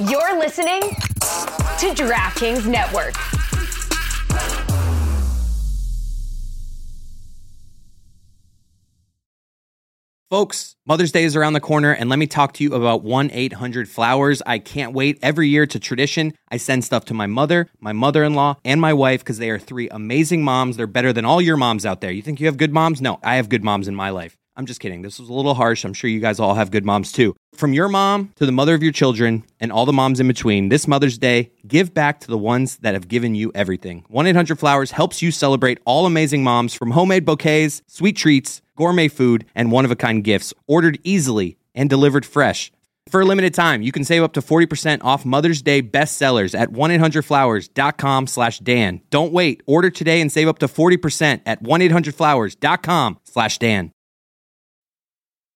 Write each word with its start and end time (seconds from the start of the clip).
You're 0.00 0.36
listening 0.40 0.80
to 0.80 1.94
DraftKings 1.94 2.66
Network. 2.66 3.14
Folks, 10.28 10.74
Mother's 10.84 11.12
Day 11.12 11.22
is 11.22 11.36
around 11.36 11.52
the 11.52 11.60
corner, 11.60 11.92
and 11.92 12.10
let 12.10 12.18
me 12.18 12.26
talk 12.26 12.54
to 12.54 12.64
you 12.64 12.74
about 12.74 13.04
1 13.04 13.30
800 13.32 13.88
Flowers. 13.88 14.42
I 14.44 14.58
can't 14.58 14.94
wait. 14.94 15.20
Every 15.22 15.48
year, 15.48 15.62
it's 15.62 15.76
a 15.76 15.78
tradition. 15.78 16.32
I 16.48 16.56
send 16.56 16.82
stuff 16.84 17.04
to 17.04 17.14
my 17.14 17.28
mother, 17.28 17.68
my 17.78 17.92
mother 17.92 18.24
in 18.24 18.34
law, 18.34 18.56
and 18.64 18.80
my 18.80 18.92
wife 18.92 19.20
because 19.20 19.38
they 19.38 19.50
are 19.50 19.60
three 19.60 19.88
amazing 19.90 20.42
moms. 20.42 20.76
They're 20.76 20.88
better 20.88 21.12
than 21.12 21.24
all 21.24 21.40
your 21.40 21.56
moms 21.56 21.86
out 21.86 22.00
there. 22.00 22.10
You 22.10 22.20
think 22.20 22.40
you 22.40 22.46
have 22.46 22.56
good 22.56 22.72
moms? 22.72 23.00
No, 23.00 23.20
I 23.22 23.36
have 23.36 23.48
good 23.48 23.62
moms 23.62 23.86
in 23.86 23.94
my 23.94 24.10
life. 24.10 24.36
I'm 24.56 24.66
just 24.66 24.80
kidding. 24.80 25.02
This 25.02 25.18
was 25.18 25.28
a 25.28 25.32
little 25.32 25.54
harsh. 25.54 25.84
I'm 25.84 25.94
sure 25.94 26.08
you 26.08 26.20
guys 26.20 26.38
all 26.38 26.54
have 26.54 26.70
good 26.70 26.84
moms 26.84 27.10
too. 27.10 27.34
From 27.54 27.72
your 27.72 27.88
mom 27.88 28.32
to 28.36 28.46
the 28.46 28.52
mother 28.52 28.74
of 28.74 28.82
your 28.82 28.92
children 28.92 29.42
and 29.58 29.72
all 29.72 29.84
the 29.84 29.92
moms 29.92 30.20
in 30.20 30.28
between, 30.28 30.68
this 30.68 30.86
Mother's 30.86 31.18
Day, 31.18 31.50
give 31.66 31.92
back 31.92 32.20
to 32.20 32.28
the 32.28 32.38
ones 32.38 32.76
that 32.78 32.94
have 32.94 33.08
given 33.08 33.34
you 33.34 33.50
everything. 33.54 34.04
1 34.08 34.26
800 34.28 34.58
Flowers 34.58 34.92
helps 34.92 35.22
you 35.22 35.32
celebrate 35.32 35.78
all 35.84 36.06
amazing 36.06 36.44
moms 36.44 36.72
from 36.72 36.92
homemade 36.92 37.24
bouquets, 37.24 37.82
sweet 37.88 38.16
treats, 38.16 38.62
gourmet 38.76 39.08
food, 39.08 39.44
and 39.54 39.72
one 39.72 39.84
of 39.84 39.90
a 39.90 39.96
kind 39.96 40.22
gifts, 40.22 40.54
ordered 40.68 40.98
easily 41.02 41.56
and 41.74 41.90
delivered 41.90 42.24
fresh. 42.24 42.70
For 43.08 43.20
a 43.20 43.24
limited 43.24 43.52
time, 43.54 43.82
you 43.82 43.92
can 43.92 44.04
save 44.04 44.22
up 44.22 44.32
to 44.32 44.40
40% 44.40 45.00
off 45.02 45.26
Mother's 45.26 45.62
Day 45.62 45.82
bestsellers 45.82 46.58
at 46.58 46.70
1-800-Flowers.com 46.70 48.26
slash 48.26 48.60
Dan. 48.60 49.02
Don't 49.10 49.32
wait. 49.32 49.62
Order 49.66 49.90
today 49.90 50.22
and 50.22 50.32
save 50.32 50.48
up 50.48 50.58
to 50.60 50.66
40% 50.68 51.42
at 51.44 51.62
1-800-Flowers.com 51.62 53.18
slash 53.24 53.58
Dan. 53.58 53.92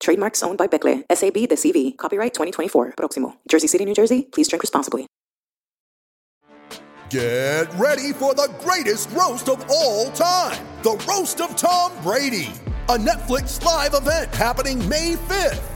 Trademarks 0.00 0.42
owned 0.42 0.58
by 0.58 0.66
Beckley, 0.66 1.04
SAB 1.12 1.34
the 1.48 1.56
CV. 1.56 1.96
Copyright 1.96 2.34
2024. 2.34 2.94
Proximo. 2.96 3.36
Jersey 3.48 3.66
City, 3.66 3.84
New 3.84 3.94
Jersey. 3.94 4.28
Please 4.32 4.48
drink 4.48 4.62
responsibly. 4.62 5.06
Get 7.08 7.72
ready 7.74 8.12
for 8.12 8.34
the 8.34 8.52
greatest 8.60 9.10
roast 9.12 9.48
of 9.48 9.64
all 9.70 10.10
time 10.10 10.66
the 10.86 11.04
Roast 11.08 11.40
of 11.40 11.56
Tom 11.56 11.90
Brady, 12.00 12.52
a 12.88 12.96
Netflix 12.96 13.60
live 13.64 13.94
event 13.94 14.32
happening 14.32 14.88
May 14.88 15.14
5th. 15.14 15.75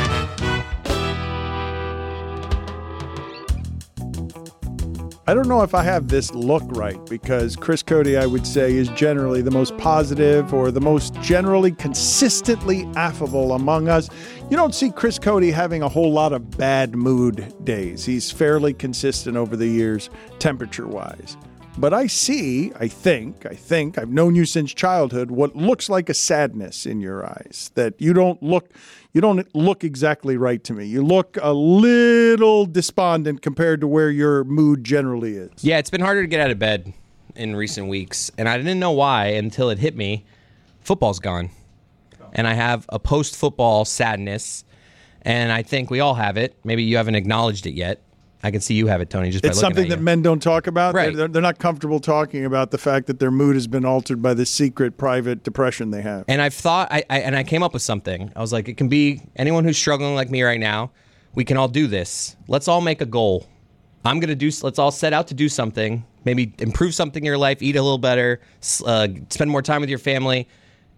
I 5.31 5.33
don't 5.33 5.47
know 5.47 5.61
if 5.61 5.73
I 5.73 5.83
have 5.83 6.09
this 6.09 6.33
look 6.33 6.63
right 6.71 6.99
because 7.05 7.55
Chris 7.55 7.81
Cote, 7.81 8.05
I 8.05 8.25
would 8.25 8.45
say, 8.45 8.73
is 8.73 8.89
generally 8.89 9.41
the 9.41 9.49
most 9.49 9.77
positive 9.77 10.53
or 10.53 10.71
the 10.71 10.81
most 10.81 11.13
generally 11.21 11.71
consistently 11.71 12.85
affable 12.97 13.53
among 13.53 13.87
us. 13.87 14.09
You 14.49 14.57
don't 14.57 14.75
see 14.75 14.91
Chris 14.91 15.17
Cote 15.17 15.45
having 15.45 15.83
a 15.83 15.87
whole 15.87 16.11
lot 16.11 16.33
of 16.33 16.57
bad 16.57 16.97
mood 16.97 17.55
days. 17.63 18.03
He's 18.03 18.29
fairly 18.29 18.73
consistent 18.73 19.37
over 19.37 19.55
the 19.55 19.67
years, 19.67 20.09
temperature 20.39 20.85
wise. 20.85 21.37
But 21.77 21.93
I 21.93 22.07
see, 22.07 22.71
I 22.79 22.87
think, 22.87 23.45
I 23.45 23.55
think, 23.55 23.97
I've 23.97 24.09
known 24.09 24.35
you 24.35 24.45
since 24.45 24.73
childhood, 24.73 25.31
what 25.31 25.55
looks 25.55 25.89
like 25.89 26.09
a 26.09 26.13
sadness 26.13 26.85
in 26.85 26.99
your 27.01 27.25
eyes. 27.25 27.71
That 27.75 27.99
you 27.99 28.13
don't 28.13 28.41
look 28.43 28.69
you 29.13 29.19
don't 29.19 29.53
look 29.55 29.83
exactly 29.83 30.37
right 30.37 30.63
to 30.63 30.73
me. 30.73 30.85
You 30.85 31.03
look 31.03 31.37
a 31.41 31.51
little 31.51 32.65
despondent 32.65 33.41
compared 33.41 33.81
to 33.81 33.87
where 33.87 34.09
your 34.09 34.43
mood 34.45 34.83
generally 34.83 35.35
is. 35.35 35.51
Yeah, 35.61 35.79
it's 35.79 35.89
been 35.89 36.01
harder 36.01 36.21
to 36.21 36.27
get 36.27 36.39
out 36.39 36.51
of 36.51 36.59
bed 36.59 36.93
in 37.35 37.55
recent 37.55 37.87
weeks, 37.87 38.31
and 38.37 38.47
I 38.47 38.57
didn't 38.57 38.79
know 38.79 38.91
why 38.91 39.27
until 39.27 39.69
it 39.69 39.79
hit 39.79 39.95
me. 39.95 40.25
Football's 40.81 41.19
gone. 41.19 41.49
And 42.33 42.47
I 42.47 42.53
have 42.53 42.85
a 42.87 42.99
post 42.99 43.35
football 43.35 43.83
sadness, 43.83 44.63
and 45.23 45.51
I 45.51 45.63
think 45.63 45.89
we 45.89 45.99
all 45.99 46.15
have 46.15 46.37
it. 46.37 46.57
Maybe 46.63 46.83
you 46.83 46.95
haven't 46.95 47.15
acknowledged 47.15 47.65
it 47.65 47.73
yet. 47.73 48.01
I 48.43 48.51
can 48.51 48.61
see 48.61 48.73
you 48.73 48.87
have 48.87 49.01
it, 49.01 49.09
Tony, 49.09 49.29
just 49.29 49.43
by 49.43 49.49
It's 49.49 49.59
something 49.59 49.85
at 49.85 49.89
that 49.89 50.01
men 50.01 50.21
don't 50.21 50.41
talk 50.41 50.67
about. 50.67 50.95
Right. 50.95 51.15
They're, 51.15 51.27
they're 51.27 51.41
not 51.41 51.59
comfortable 51.59 51.99
talking 51.99 52.45
about 52.45 52.71
the 52.71 52.77
fact 52.77 53.07
that 53.07 53.19
their 53.19 53.31
mood 53.31 53.55
has 53.55 53.67
been 53.67 53.85
altered 53.85 54.21
by 54.21 54.33
the 54.33 54.45
secret, 54.45 54.97
private 54.97 55.43
depression 55.43 55.91
they 55.91 56.01
have. 56.01 56.25
And 56.27 56.41
I've 56.41 56.53
thought, 56.53 56.91
I, 56.91 57.03
I 57.09 57.19
and 57.19 57.35
I 57.35 57.43
came 57.43 57.61
up 57.61 57.73
with 57.73 57.83
something. 57.83 58.31
I 58.35 58.41
was 58.41 58.51
like, 58.51 58.67
it 58.67 58.77
can 58.77 58.87
be 58.87 59.21
anyone 59.35 59.63
who's 59.63 59.77
struggling 59.77 60.15
like 60.15 60.29
me 60.31 60.41
right 60.41 60.59
now. 60.59 60.91
We 61.35 61.45
can 61.45 61.57
all 61.57 61.67
do 61.67 61.87
this. 61.87 62.35
Let's 62.47 62.67
all 62.67 62.81
make 62.81 63.01
a 63.01 63.05
goal. 63.05 63.47
I'm 64.03 64.19
gonna 64.19 64.35
do. 64.35 64.49
Let's 64.63 64.79
all 64.79 64.91
set 64.91 65.13
out 65.13 65.27
to 65.27 65.33
do 65.33 65.47
something. 65.47 66.03
Maybe 66.25 66.53
improve 66.59 66.95
something 66.95 67.21
in 67.21 67.25
your 67.25 67.37
life. 67.37 67.61
Eat 67.61 67.75
a 67.75 67.81
little 67.81 67.97
better. 67.97 68.41
Uh, 68.85 69.07
spend 69.29 69.51
more 69.51 69.61
time 69.61 69.81
with 69.81 69.89
your 69.89 69.99
family. 69.99 70.47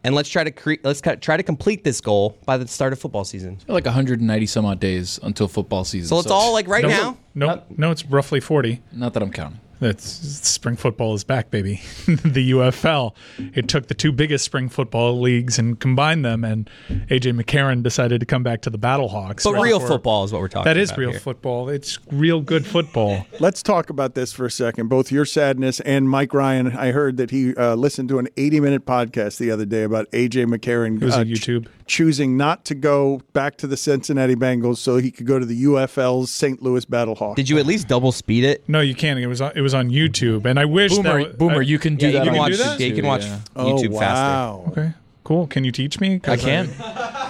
And 0.03 0.13
let's 0.15 0.29
try 0.29 0.43
to 0.43 0.51
create. 0.51 0.83
Let's 0.83 1.01
try 1.01 1.37
to 1.37 1.43
complete 1.43 1.83
this 1.83 2.01
goal 2.01 2.37
by 2.45 2.57
the 2.57 2.67
start 2.67 2.91
of 2.91 2.99
football 2.99 3.23
season. 3.23 3.59
like 3.67 3.85
190 3.85 4.45
some 4.45 4.65
odd 4.65 4.79
days 4.79 5.19
until 5.23 5.47
football 5.47 5.85
season. 5.85 6.09
So 6.09 6.17
let's 6.17 6.29
all 6.29 6.51
like 6.51 6.67
right 6.67 6.83
no, 6.83 6.89
now. 6.89 7.17
No, 7.35 7.63
no, 7.77 7.91
it's 7.91 8.05
roughly 8.05 8.39
40. 8.39 8.81
Not 8.91 9.13
that 9.13 9.23
I'm 9.23 9.31
counting. 9.31 9.59
That's 9.79 10.03
spring 10.05 10.75
football 10.77 11.13
is 11.13 11.23
back, 11.23 11.51
baby. 11.51 11.81
the 12.05 12.51
UFL. 12.51 13.13
It 13.53 13.67
took 13.67 13.87
the 13.87 13.93
two 13.93 14.11
biggest 14.11 14.45
spring 14.45 14.69
football 14.69 15.19
leagues 15.19 15.59
and 15.59 15.79
combined 15.79 16.23
them, 16.23 16.43
and 16.43 16.69
AJ 16.89 17.41
McCarron 17.41 17.83
decided 17.83 18.19
to 18.21 18.25
come 18.25 18.43
back 18.43 18.61
to 18.61 18.69
the 18.69 18.77
Battlehawks. 18.79 19.43
But 19.43 19.53
right 19.53 19.63
real 19.63 19.79
before- 19.79 19.95
football 19.95 20.23
is 20.23 20.31
what 20.31 20.39
we're 20.41 20.47
talking. 20.47 20.61
About. 20.61 20.75
That 20.75 20.77
is 20.77 20.89
about 20.91 20.99
real 20.99 21.11
here. 21.11 21.19
football. 21.19 21.69
It's 21.69 21.99
real 22.11 22.41
good 22.41 22.65
football. 22.65 23.25
Let's 23.39 23.61
talk 23.61 23.89
about 23.89 24.15
this 24.15 24.31
for 24.31 24.45
a 24.45 24.51
second. 24.51 24.87
Both 24.87 25.11
your 25.11 25.25
sadness 25.25 25.79
and 25.81 26.09
Mike 26.09 26.33
Ryan. 26.33 26.67
I 26.77 26.91
heard 26.91 27.17
that 27.17 27.31
he 27.31 27.55
uh, 27.55 27.75
listened 27.75 28.09
to 28.09 28.19
an 28.19 28.27
80 28.37 28.59
minute 28.61 28.85
podcast 28.85 29.37
the 29.37 29.51
other 29.51 29.65
day 29.65 29.83
about 29.83 30.09
AJ 30.11 30.45
McCarron. 30.45 31.01
It 31.01 31.05
was 31.05 31.15
uh, 31.15 31.19
on 31.19 31.25
YouTube. 31.25 31.67
choosing 31.87 32.37
not 32.37 32.63
to 32.65 32.75
go 32.75 33.21
back 33.33 33.57
to 33.57 33.67
the 33.67 33.75
Cincinnati 33.77 34.35
Bengals 34.35 34.77
so 34.77 34.97
he 34.97 35.11
could 35.11 35.25
go 35.25 35.39
to 35.39 35.45
the 35.45 35.63
UFL's 35.65 36.31
St. 36.31 36.61
Louis 36.61 36.85
Battlehawks. 36.85 37.35
Did 37.35 37.49
you 37.49 37.57
at 37.57 37.65
least 37.65 37.87
double 37.87 38.11
speed 38.11 38.43
it? 38.43 38.67
No, 38.69 38.79
you 38.79 38.95
can't. 38.95 39.19
It 39.19 39.27
was 39.27 39.41
it 39.41 39.61
was 39.61 39.72
on 39.73 39.89
YouTube, 39.89 40.45
and 40.45 40.59
I 40.59 40.65
wish 40.65 40.95
Boomer, 40.95 41.23
that 41.23 41.37
Boomer, 41.37 41.59
I- 41.61 41.65
you 41.65 41.79
can 41.79 41.95
do 41.95 42.07
Yeah, 42.07 42.11
that. 42.19 42.25
you 42.25 42.31
can 42.31 42.33
on 42.33 42.37
watch. 42.39 42.51
do 42.51 42.57
YouTube 42.57 42.65
that? 42.65 42.79
Yeah, 42.79 42.87
you 42.87 42.95
can 42.95 43.05
watch 43.05 43.23
yeah. 43.25 43.39
YouTube 43.55 43.95
oh, 43.95 43.99
faster. 43.99 44.23
wow. 44.23 44.65
Okay, 44.69 44.91
cool. 45.23 45.47
Can 45.47 45.63
you 45.63 45.71
teach 45.71 45.99
me? 45.99 46.19
I 46.25 46.37
can. 46.37 46.69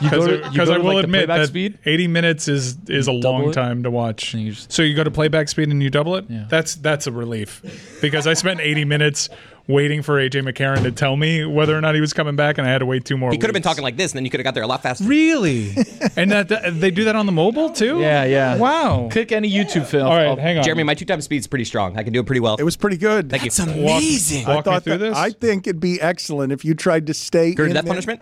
You 0.02 0.10
Because 0.10 0.26
to, 0.26 0.32
you 0.38 0.50
because 0.52 0.70
go 0.70 0.74
I 0.76 0.78
will 0.80 0.96
like, 0.96 1.04
admit 1.06 1.28
that 1.28 1.48
speed. 1.48 1.78
80 1.86 2.08
minutes 2.08 2.48
is 2.48 2.78
is 2.90 3.08
a 3.08 3.12
long 3.12 3.50
it? 3.50 3.54
time 3.54 3.84
to 3.84 3.92
watch. 3.92 4.34
You 4.34 4.52
just- 4.52 4.72
so 4.72 4.82
you 4.82 4.96
go 4.96 5.04
to 5.04 5.12
playback 5.12 5.48
speed 5.48 5.70
and 5.70 5.82
you 5.84 5.90
double 5.92 6.16
it. 6.16 6.26
Yeah. 6.28 6.46
That's 6.50 6.76
that's 6.76 7.06
a 7.08 7.12
relief 7.12 7.62
because 8.02 8.26
I 8.28 8.34
spent 8.34 8.60
80 8.60 8.86
minutes 8.86 9.30
waiting 9.68 10.02
for 10.02 10.16
AJ 10.18 10.44
McCarron 10.48 10.84
to 10.84 10.92
tell 10.92 11.16
me 11.16 11.46
whether 11.46 11.78
or 11.78 11.82
not 11.82 11.96
he 11.96 12.02
was 12.02 12.14
coming 12.14 12.36
back, 12.36 12.58
and 12.58 12.68
I 12.68 12.72
had 12.72 12.80
to 12.80 12.86
wait 12.86 13.06
two 13.06 13.18
more. 13.18 13.32
He 13.32 13.38
could 13.38 13.48
have 13.48 13.54
been 13.54 13.64
talking 13.64 13.84
like 13.84 13.98
this, 13.98 14.12
and 14.12 14.18
then 14.18 14.26
you 14.26 14.32
could 14.32 14.40
have 14.40 14.46
got 14.46 14.54
there 14.54 14.64
a 14.64 14.68
lot 14.68 14.84
faster. 14.84 15.04
Really? 15.06 15.70
and 16.18 16.32
that, 16.32 16.50
that- 16.50 16.80
they 16.80 16.92
do 16.92 17.06
that 17.06 17.16
on 17.16 17.26
the 17.26 17.32
mobile 17.32 17.70
too? 17.70 18.00
Yeah, 18.00 18.26
yeah. 18.26 18.58
Wow. 18.58 19.10
Click 19.12 19.32
any 19.32 19.50
YouTube 19.50 19.86
film. 19.86 20.08
All 20.08 20.16
right, 20.16 20.28
I'll- 20.28 20.36
hang 20.36 20.58
on. 20.58 20.64
Jeremy, 20.64 20.84
my 20.84 20.94
two 20.94 21.06
times 21.06 21.26
speed 21.26 21.38
is 21.38 21.48
pretty 21.48 21.66
strong. 21.66 21.98
I 21.98 22.04
can 22.04 22.14
do 22.14 22.20
it 22.20 22.26
pretty 22.26 22.42
well. 22.42 22.56
It 22.56 22.64
was 22.64 22.76
pretty 22.76 22.98
good. 22.98 23.30
Thank 23.30 23.46
you. 23.46 23.64
amazing. 23.64 24.46
I 24.46 24.56
Walk 24.56 24.66
me 24.66 24.72
thought 24.72 24.84
through 24.84 24.98
that, 24.98 25.10
this. 25.10 25.18
I 25.18 25.32
think 25.32 25.68
it'd 25.68 25.80
be 25.80 26.02
excellent 26.02 26.52
if 26.52 26.66
you 26.66 26.74
tried 26.74 27.08
to 27.08 27.14
stay. 27.14 27.54
Gonna 27.54 27.74
that 27.74 27.86
there. 27.86 27.92
punishment? 27.92 28.22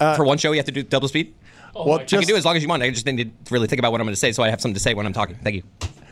Uh, 0.00 0.16
for 0.16 0.24
one 0.24 0.38
show, 0.38 0.52
you 0.52 0.58
have 0.58 0.66
to 0.66 0.72
do 0.72 0.82
double 0.82 1.08
speed? 1.08 1.34
Well, 1.74 1.88
oh 1.88 1.92
I 1.94 1.98
can 1.98 2.06
just 2.06 2.28
do 2.28 2.34
it 2.34 2.38
as 2.38 2.44
long 2.44 2.56
as 2.56 2.62
you 2.62 2.68
want. 2.68 2.82
I 2.82 2.90
just 2.90 3.04
need 3.06 3.44
to 3.46 3.54
really 3.54 3.66
think 3.66 3.80
about 3.80 3.92
what 3.92 4.00
I'm 4.00 4.06
going 4.06 4.14
to 4.14 4.20
say 4.20 4.32
so 4.32 4.42
I 4.42 4.50
have 4.50 4.60
something 4.60 4.74
to 4.74 4.80
say 4.80 4.94
when 4.94 5.06
I'm 5.06 5.12
talking. 5.12 5.36
Thank 5.42 5.56
you. 5.56 5.62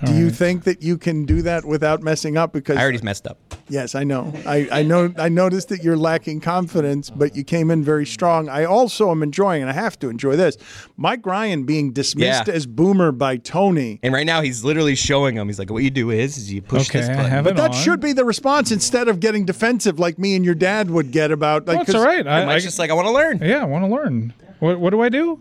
Do 0.04 0.14
you 0.14 0.30
think 0.30 0.64
that 0.64 0.82
you 0.82 0.98
can 0.98 1.24
do 1.24 1.42
that 1.42 1.64
without 1.64 2.02
messing 2.02 2.36
up? 2.36 2.52
Because 2.52 2.76
I 2.76 2.82
already 2.82 3.00
messed 3.02 3.26
up. 3.26 3.38
Yes, 3.68 3.94
I 3.94 4.04
know. 4.04 4.32
I, 4.46 4.68
I 4.70 4.82
know. 4.82 5.12
I 5.16 5.28
noticed 5.28 5.68
that 5.70 5.82
you're 5.82 5.96
lacking 5.96 6.40
confidence, 6.40 7.08
but 7.10 7.34
you 7.36 7.44
came 7.44 7.70
in 7.70 7.82
very 7.84 8.04
strong. 8.06 8.48
I 8.48 8.64
also 8.64 9.10
am 9.10 9.22
enjoying, 9.22 9.62
and 9.62 9.70
I 9.70 9.74
have 9.74 9.98
to 10.00 10.08
enjoy 10.08 10.36
this. 10.36 10.56
Mike 10.96 11.24
Ryan 11.24 11.64
being 11.64 11.92
dismissed 11.92 12.48
Yeah. 12.48 12.54
as 12.54 12.66
boomer 12.66 13.12
by 13.12 13.36
Tony. 13.36 13.98
And 14.02 14.12
right 14.12 14.26
now, 14.26 14.40
he's 14.42 14.64
literally 14.64 14.94
showing 14.94 15.36
him. 15.36 15.46
He's 15.46 15.58
like, 15.58 15.70
what 15.70 15.82
you 15.82 15.90
do 15.90 16.10
is, 16.10 16.36
is 16.36 16.52
you 16.52 16.60
push 16.62 16.90
Okay, 16.90 17.00
this 17.00 17.08
I 17.08 17.14
button. 17.14 17.30
have 17.30 17.44
But 17.44 17.52
it 17.54 17.56
that 17.56 17.70
on. 17.70 17.76
should 17.76 18.00
be 18.00 18.12
the 18.12 18.24
response 18.24 18.70
instead 18.72 19.08
of 19.08 19.20
getting 19.20 19.44
defensive 19.44 19.98
like 19.98 20.18
me 20.18 20.34
and 20.36 20.44
your 20.44 20.54
dad 20.54 20.90
would 20.90 21.10
get 21.12 21.30
about. 21.30 21.66
Like, 21.66 21.78
That's 21.78 21.92
'cause 21.92 21.94
all 21.94 22.04
right. 22.06 22.26
I, 22.26 22.40
And 22.40 22.46
Mike's 22.48 22.64
I- 22.64 22.66
just 22.66 22.78
like, 22.78 22.90
I 22.90 22.94
want 22.94 23.06
to 23.08 23.12
learn. 23.14 23.38
yeah, 23.42 23.62
I 23.62 23.64
want 23.64 23.84
to 23.84 23.90
learn. 23.90 24.34
What, 24.58 24.78
what 24.80 24.90
do 24.90 25.00
I 25.00 25.08
do? 25.08 25.38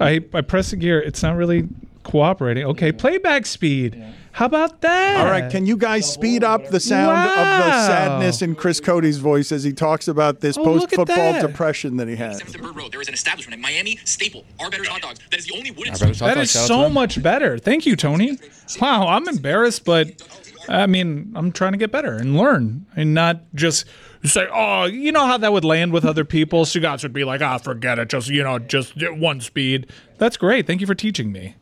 I 0.00 0.20
I 0.34 0.40
press 0.42 0.70
the 0.70 0.76
gear. 0.76 1.00
It's 1.00 1.22
not 1.22 1.36
really 1.36 1.68
cooperating. 2.06 2.64
Okay, 2.64 2.92
playback 2.92 3.44
speed. 3.44 4.02
How 4.32 4.46
about 4.46 4.80
that? 4.82 5.20
All 5.20 5.30
right, 5.30 5.50
can 5.50 5.66
you 5.66 5.76
guys 5.76 6.10
speed 6.10 6.44
up 6.44 6.68
the 6.68 6.78
sound 6.80 7.16
of 7.18 7.34
the 7.66 7.86
sadness 7.86 8.42
in 8.42 8.54
Chris 8.54 8.80
Cote's 8.80 9.16
voice 9.16 9.50
as 9.50 9.64
he 9.64 9.72
talks 9.72 10.08
about 10.08 10.40
this 10.40 10.56
Oh, 10.58 10.64
post-football 10.64 11.06
that. 11.16 11.40
depression 11.46 11.96
that 11.96 12.06
he 12.06 12.16
has? 12.16 12.38
Seventh 12.38 12.54
and 12.54 12.64
Bird 12.64 12.76
Road, 12.76 12.92
there 12.92 13.00
is 13.00 13.08
an 13.08 13.14
establishment 13.14 13.54
in 13.54 13.60
Miami, 13.62 13.98
Staple, 14.04 14.44
Arbetter's 14.60 14.88
Hot 14.88 15.00
Dogs. 15.00 15.20
That 15.30 15.38
is 15.40 15.46
the 15.46 15.54
only 15.56 15.70
wooden 15.70 15.94
Arbetter's 15.94 16.20
Hot 16.20 16.26
That 16.26 16.34
Dogs, 16.34 16.50
is 16.50 16.52
shout 16.52 16.70
out 16.70 16.82
to 16.82 16.84
so 16.84 16.88
much 16.90 17.22
better. 17.22 17.58
Thank 17.58 17.86
you, 17.86 17.96
Tony. 17.96 18.38
Wow, 18.80 19.08
I'm 19.08 19.26
embarrassed, 19.26 19.84
but 19.86 20.22
I 20.68 20.86
mean, 20.86 21.32
I'm 21.34 21.50
trying 21.50 21.72
to 21.72 21.78
get 21.78 21.90
better 21.90 22.14
and 22.16 22.36
learn 22.36 22.84
and 22.94 23.14
not 23.14 23.40
just 23.54 23.86
say, 24.22 24.46
oh, 24.52 24.84
you 24.84 25.12
know 25.12 25.24
how 25.24 25.38
that 25.38 25.52
would 25.52 25.64
land 25.64 25.92
with 25.94 26.04
other 26.04 26.24
people? 26.26 26.66
So 26.66 26.78
guys 26.80 27.02
would 27.04 27.12
be 27.14 27.24
like, 27.24 27.40
ah, 27.40 27.56
forget 27.58 27.98
it. 27.98 28.10
Just, 28.10 28.28
you 28.28 28.42
know, 28.42 28.58
just 28.58 28.94
one 29.12 29.40
speed. 29.40 29.86
That's 30.18 30.36
great. 30.36 30.66
Thank 30.66 30.80
you 30.82 30.86
for 30.86 30.94
teaching 30.94 31.32
me. 31.32 31.54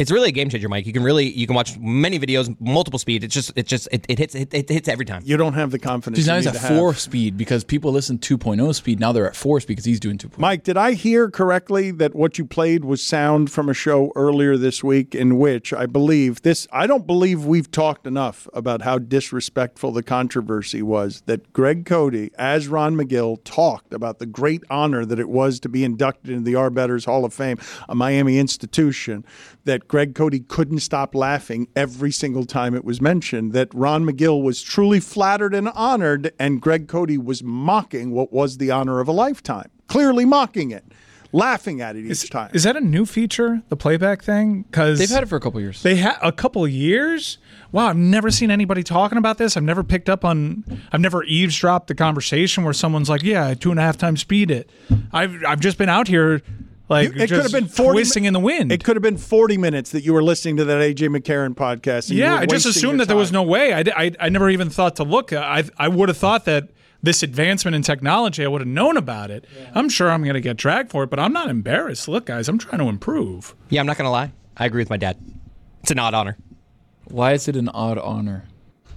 It's 0.00 0.10
really 0.10 0.30
a 0.30 0.32
game 0.32 0.48
changer, 0.48 0.70
Mike. 0.70 0.86
You 0.86 0.94
can 0.94 1.02
really 1.02 1.28
you 1.28 1.46
can 1.46 1.54
watch 1.54 1.78
many 1.78 2.18
videos, 2.18 2.58
multiple 2.58 2.98
speed. 2.98 3.22
It's 3.22 3.34
just 3.34 3.52
it 3.54 3.66
just 3.66 3.86
it, 3.92 4.06
it 4.08 4.18
hits 4.18 4.34
it, 4.34 4.54
it 4.54 4.66
hits 4.66 4.88
every 4.88 5.04
time. 5.04 5.20
You 5.26 5.36
don't 5.36 5.52
have 5.52 5.72
the 5.72 5.78
confidence. 5.78 6.16
He's 6.16 6.26
you 6.26 6.32
now 6.32 6.38
at 6.38 6.54
to 6.54 6.58
have. 6.58 6.78
four 6.78 6.94
speed 6.94 7.36
because 7.36 7.64
people 7.64 7.92
listen 7.92 8.18
2.0 8.18 8.74
speed. 8.74 8.98
Now 8.98 9.12
they're 9.12 9.28
at 9.28 9.36
four 9.36 9.60
speed 9.60 9.74
because 9.74 9.84
he's 9.84 10.00
doing 10.00 10.16
2.0. 10.16 10.38
Mike, 10.38 10.64
did 10.64 10.78
I 10.78 10.94
hear 10.94 11.30
correctly 11.30 11.90
that 11.90 12.14
what 12.14 12.38
you 12.38 12.46
played 12.46 12.82
was 12.82 13.02
sound 13.02 13.52
from 13.52 13.68
a 13.68 13.74
show 13.74 14.10
earlier 14.16 14.56
this 14.56 14.82
week 14.82 15.14
in 15.14 15.36
which 15.36 15.74
I 15.74 15.84
believe 15.84 16.40
this 16.40 16.66
I 16.72 16.86
don't 16.86 17.06
believe 17.06 17.44
we've 17.44 17.70
talked 17.70 18.06
enough 18.06 18.48
about 18.54 18.80
how 18.80 18.96
disrespectful 18.96 19.92
the 19.92 20.02
controversy 20.02 20.80
was 20.80 21.22
that 21.26 21.52
Greg 21.52 21.84
Cote 21.84 22.32
as 22.38 22.68
Ron 22.68 22.96
McGill 22.96 23.38
talked 23.44 23.92
about 23.92 24.18
the 24.18 24.24
great 24.24 24.64
honor 24.70 25.04
that 25.04 25.18
it 25.18 25.28
was 25.28 25.60
to 25.60 25.68
be 25.68 25.84
inducted 25.84 26.30
into 26.30 26.44
the 26.44 26.54
Arbetters 26.54 27.04
Hall 27.04 27.26
of 27.26 27.34
Fame, 27.34 27.58
a 27.86 27.94
Miami 27.94 28.38
institution, 28.38 29.26
that 29.64 29.88
Greg 29.90 30.14
Cote 30.14 30.46
couldn't 30.46 30.78
stop 30.78 31.16
laughing 31.16 31.66
every 31.74 32.12
single 32.12 32.44
time 32.44 32.76
it 32.76 32.84
was 32.84 33.00
mentioned, 33.00 33.52
that 33.54 33.74
Ron 33.74 34.04
McGill 34.04 34.40
was 34.40 34.62
truly 34.62 35.00
flattered 35.00 35.52
and 35.52 35.68
honored 35.70 36.32
and 36.38 36.60
Greg 36.60 36.86
Cote 36.86 37.10
was 37.18 37.42
mocking 37.42 38.12
what 38.12 38.32
was 38.32 38.58
the 38.58 38.70
honor 38.70 39.00
of 39.00 39.08
a 39.08 39.12
lifetime 39.12 39.68
clearly 39.90 40.24
mocking 40.24 40.70
it, 40.70 40.84
laughing 41.32 41.80
at 41.80 41.96
it 41.96 42.06
each 42.06 42.30
time. 42.30 42.50
Is 42.54 42.62
that 42.62 42.76
a 42.76 42.80
new 42.80 43.04
feature, 43.04 43.62
the 43.68 43.76
playback 43.76 44.22
thing? 44.22 44.62
Because 44.62 44.98
They've 44.98 45.10
had 45.10 45.24
it 45.24 45.26
for 45.26 45.36
a 45.36 45.40
couple 45.40 45.60
years. 45.60 45.82
They 45.82 45.96
had 45.96 46.16
a 46.22 46.32
couple 46.32 46.66
years. 46.66 47.38
Wow, 47.72 47.88
I've 47.88 47.96
never 47.96 48.30
seen 48.30 48.50
anybody 48.50 48.82
talking 48.82 49.18
about 49.18 49.36
this. 49.38 49.56
I've 49.56 49.64
never 49.64 49.84
picked 49.84 50.08
up 50.08 50.24
on. 50.24 50.64
I've 50.92 51.00
never 51.00 51.24
eavesdropped 51.24 51.88
the 51.88 51.94
conversation 51.94 52.64
where 52.64 52.72
someone's 52.72 53.10
like, 53.10 53.22
"Yeah, 53.22 53.52
two 53.54 53.70
and 53.70 53.78
a 53.78 53.82
half 53.82 53.98
times 53.98 54.20
speed 54.20 54.50
it." 54.50 54.70
I've 55.12 55.44
I've 55.44 55.60
just 55.60 55.76
been 55.76 55.88
out 55.88 56.08
here, 56.08 56.40
like 56.90 57.08
it 57.16 57.28
could 57.28 57.42
have 57.42 57.52
been 57.52 57.68
40 57.68 57.96
twisting 57.96 58.24
in 58.26 58.34
the 58.34 58.40
wind. 58.40 58.72
It 58.72 58.84
could 58.84 58.96
have 58.96 59.02
been 59.02 59.16
40 59.16 59.56
minutes 59.56 59.92
that 59.92 60.02
you 60.04 60.12
were 60.12 60.22
listening 60.22 60.56
to 60.58 60.64
that 60.66 60.80
AJ 60.80 61.16
McCarron 61.16 61.54
podcast. 61.54 62.10
and 62.10 62.18
yeah, 62.18 62.34
I 62.34 62.46
just 62.46 62.66
assumed 62.66 62.92
your 62.94 62.98
that 62.98 63.08
there 63.08 63.16
was 63.16 63.32
no 63.32 63.42
way. 63.42 63.72
I, 63.72 63.84
I, 63.96 64.12
I 64.20 64.28
never 64.28 64.50
even 64.50 64.68
thought 64.68 64.96
to 64.96 65.04
look. 65.04 65.32
I 65.32 65.64
I 65.78 65.88
would 65.88 66.08
have 66.08 66.18
thought 66.18 66.44
that 66.44 66.68
this 67.02 67.22
advancement 67.22 67.74
in 67.74 67.82
technology, 67.82 68.44
I 68.44 68.48
would 68.48 68.60
have 68.60 68.68
known 68.68 68.96
about 68.96 69.30
it. 69.30 69.46
I'm 69.74 69.88
sure 69.88 70.10
I'm 70.10 70.22
going 70.22 70.34
to 70.34 70.40
get 70.40 70.56
dragged 70.58 70.90
for 70.90 71.04
it, 71.04 71.10
but 71.10 71.18
I'm 71.18 71.32
not 71.32 71.48
embarrassed. 71.48 72.08
Look, 72.08 72.26
guys, 72.26 72.46
I'm 72.48 72.58
trying 72.58 72.80
to 72.80 72.88
improve. 72.88 73.54
Yeah, 73.70 73.80
I'm 73.80 73.86
not 73.86 73.96
gonna 73.96 74.10
lie. 74.10 74.32
I 74.56 74.66
agree 74.66 74.82
with 74.82 74.90
my 74.90 74.98
dad. 74.98 75.16
It's 75.82 75.90
an 75.90 75.98
odd 75.98 76.12
honor. 76.12 76.36
Why 77.04 77.32
is 77.32 77.48
it 77.48 77.56
an 77.56 77.68
odd 77.70 77.98
honor? 77.98 78.44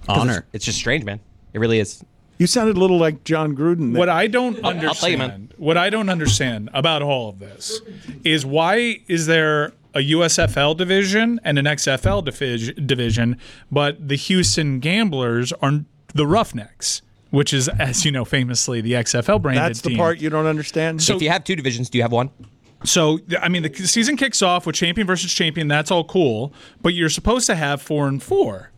Honor. 0.08 0.46
It's 0.52 0.64
just 0.64 0.78
strange, 0.78 1.04
man. 1.04 1.20
It 1.52 1.60
really 1.60 1.78
is. 1.78 2.04
You 2.44 2.48
sounded 2.48 2.76
a 2.76 2.78
little 2.78 2.98
like 2.98 3.24
Jon 3.24 3.56
Gruden. 3.56 3.94
there. 3.94 4.00
What 4.00 4.10
I 4.10 4.26
don't 4.26 4.62
I'll 4.62 4.74
tell 4.94 5.08
you, 5.08 5.16
man. 5.16 5.30
understand, 5.30 5.54
what 5.56 5.78
I 5.78 5.88
don't 5.88 6.10
understand 6.10 6.68
about 6.74 7.00
all 7.00 7.30
of 7.30 7.38
this, 7.38 7.80
is 8.22 8.44
why 8.44 9.00
is 9.08 9.24
there 9.24 9.72
a 9.94 10.00
USFL 10.00 10.76
division 10.76 11.40
and 11.42 11.58
an 11.58 11.64
XFL 11.64 12.22
divi- 12.22 12.74
division, 12.74 13.38
but 13.72 14.08
the 14.08 14.16
Houston 14.16 14.78
Gamblers 14.78 15.54
are 15.62 15.86
the 16.14 16.26
Roughnecks, 16.26 17.00
which 17.30 17.54
is, 17.54 17.70
as 17.70 18.04
you 18.04 18.12
know, 18.12 18.26
famously 18.26 18.82
the 18.82 18.92
XFL 18.92 19.40
branded 19.40 19.64
That's 19.64 19.80
the 19.80 19.88
team. 19.88 19.96
part 19.96 20.20
you 20.20 20.28
don't 20.28 20.44
understand. 20.44 21.02
So- 21.02 21.16
if 21.16 21.22
you 21.22 21.30
have 21.30 21.44
two 21.44 21.56
divisions, 21.56 21.88
do 21.88 21.96
you 21.96 22.02
have 22.02 22.12
one? 22.12 22.28
So, 22.84 23.20
I 23.40 23.48
mean, 23.48 23.62
the 23.62 23.74
season 23.74 24.18
kicks 24.18 24.42
off 24.42 24.66
with 24.66 24.76
champion 24.76 25.06
versus 25.06 25.32
champion. 25.32 25.68
That's 25.68 25.90
all 25.90 26.04
cool, 26.04 26.52
but 26.82 26.92
you're 26.92 27.08
supposed 27.08 27.46
to 27.46 27.54
have 27.54 27.80
four 27.80 28.06
and 28.06 28.22
four. 28.22 28.70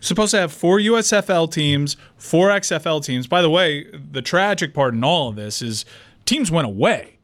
Supposed 0.00 0.30
to 0.30 0.38
have 0.38 0.52
four 0.52 0.78
USFL 0.78 1.52
teams, 1.52 1.96
four 2.16 2.48
XFL 2.48 3.04
teams. 3.04 3.26
By 3.26 3.42
the 3.42 3.50
way, 3.50 3.86
the 3.92 4.22
tragic 4.22 4.72
part 4.72 4.94
in 4.94 5.04
all 5.04 5.28
of 5.28 5.36
this 5.36 5.60
is 5.60 5.84
teams 6.24 6.50
went 6.50 6.66
away. 6.66 7.18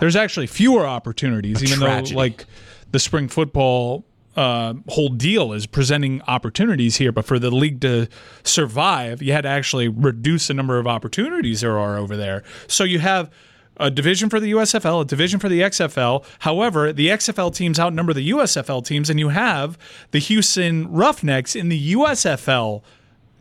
There's 0.00 0.16
actually 0.16 0.48
fewer 0.48 0.84
opportunities, 0.86 1.62
even 1.62 1.78
tragedy. 1.78 2.14
though 2.14 2.18
like 2.18 2.44
the 2.90 2.98
spring 2.98 3.28
football 3.28 4.04
uh, 4.36 4.74
whole 4.88 5.08
deal 5.08 5.52
is 5.52 5.66
presenting 5.66 6.20
opportunities 6.22 6.96
here. 6.96 7.12
But 7.12 7.24
for 7.24 7.38
the 7.38 7.50
league 7.50 7.80
to 7.80 8.08
survive, 8.42 9.22
you 9.22 9.32
had 9.32 9.42
to 9.42 9.48
actually 9.48 9.88
reduce 9.88 10.48
the 10.48 10.54
number 10.54 10.78
of 10.78 10.86
opportunities 10.86 11.62
there 11.62 11.78
are 11.78 11.96
over 11.96 12.16
there. 12.16 12.42
So 12.66 12.84
you 12.84 12.98
have 12.98 13.30
a 13.78 13.90
division 13.90 14.28
for 14.28 14.40
the 14.40 14.52
USFL, 14.52 15.02
a 15.02 15.04
division 15.04 15.38
for 15.40 15.48
the 15.48 15.60
XFL. 15.60 16.24
However, 16.40 16.92
the 16.92 17.08
XFL 17.08 17.54
teams 17.54 17.78
outnumber 17.78 18.12
the 18.12 18.30
USFL 18.30 18.84
teams, 18.84 19.10
and 19.10 19.18
you 19.20 19.30
have 19.30 19.78
the 20.10 20.18
Houston 20.18 20.90
Roughnecks 20.90 21.54
in 21.54 21.68
the 21.68 21.94
USFL 21.94 22.82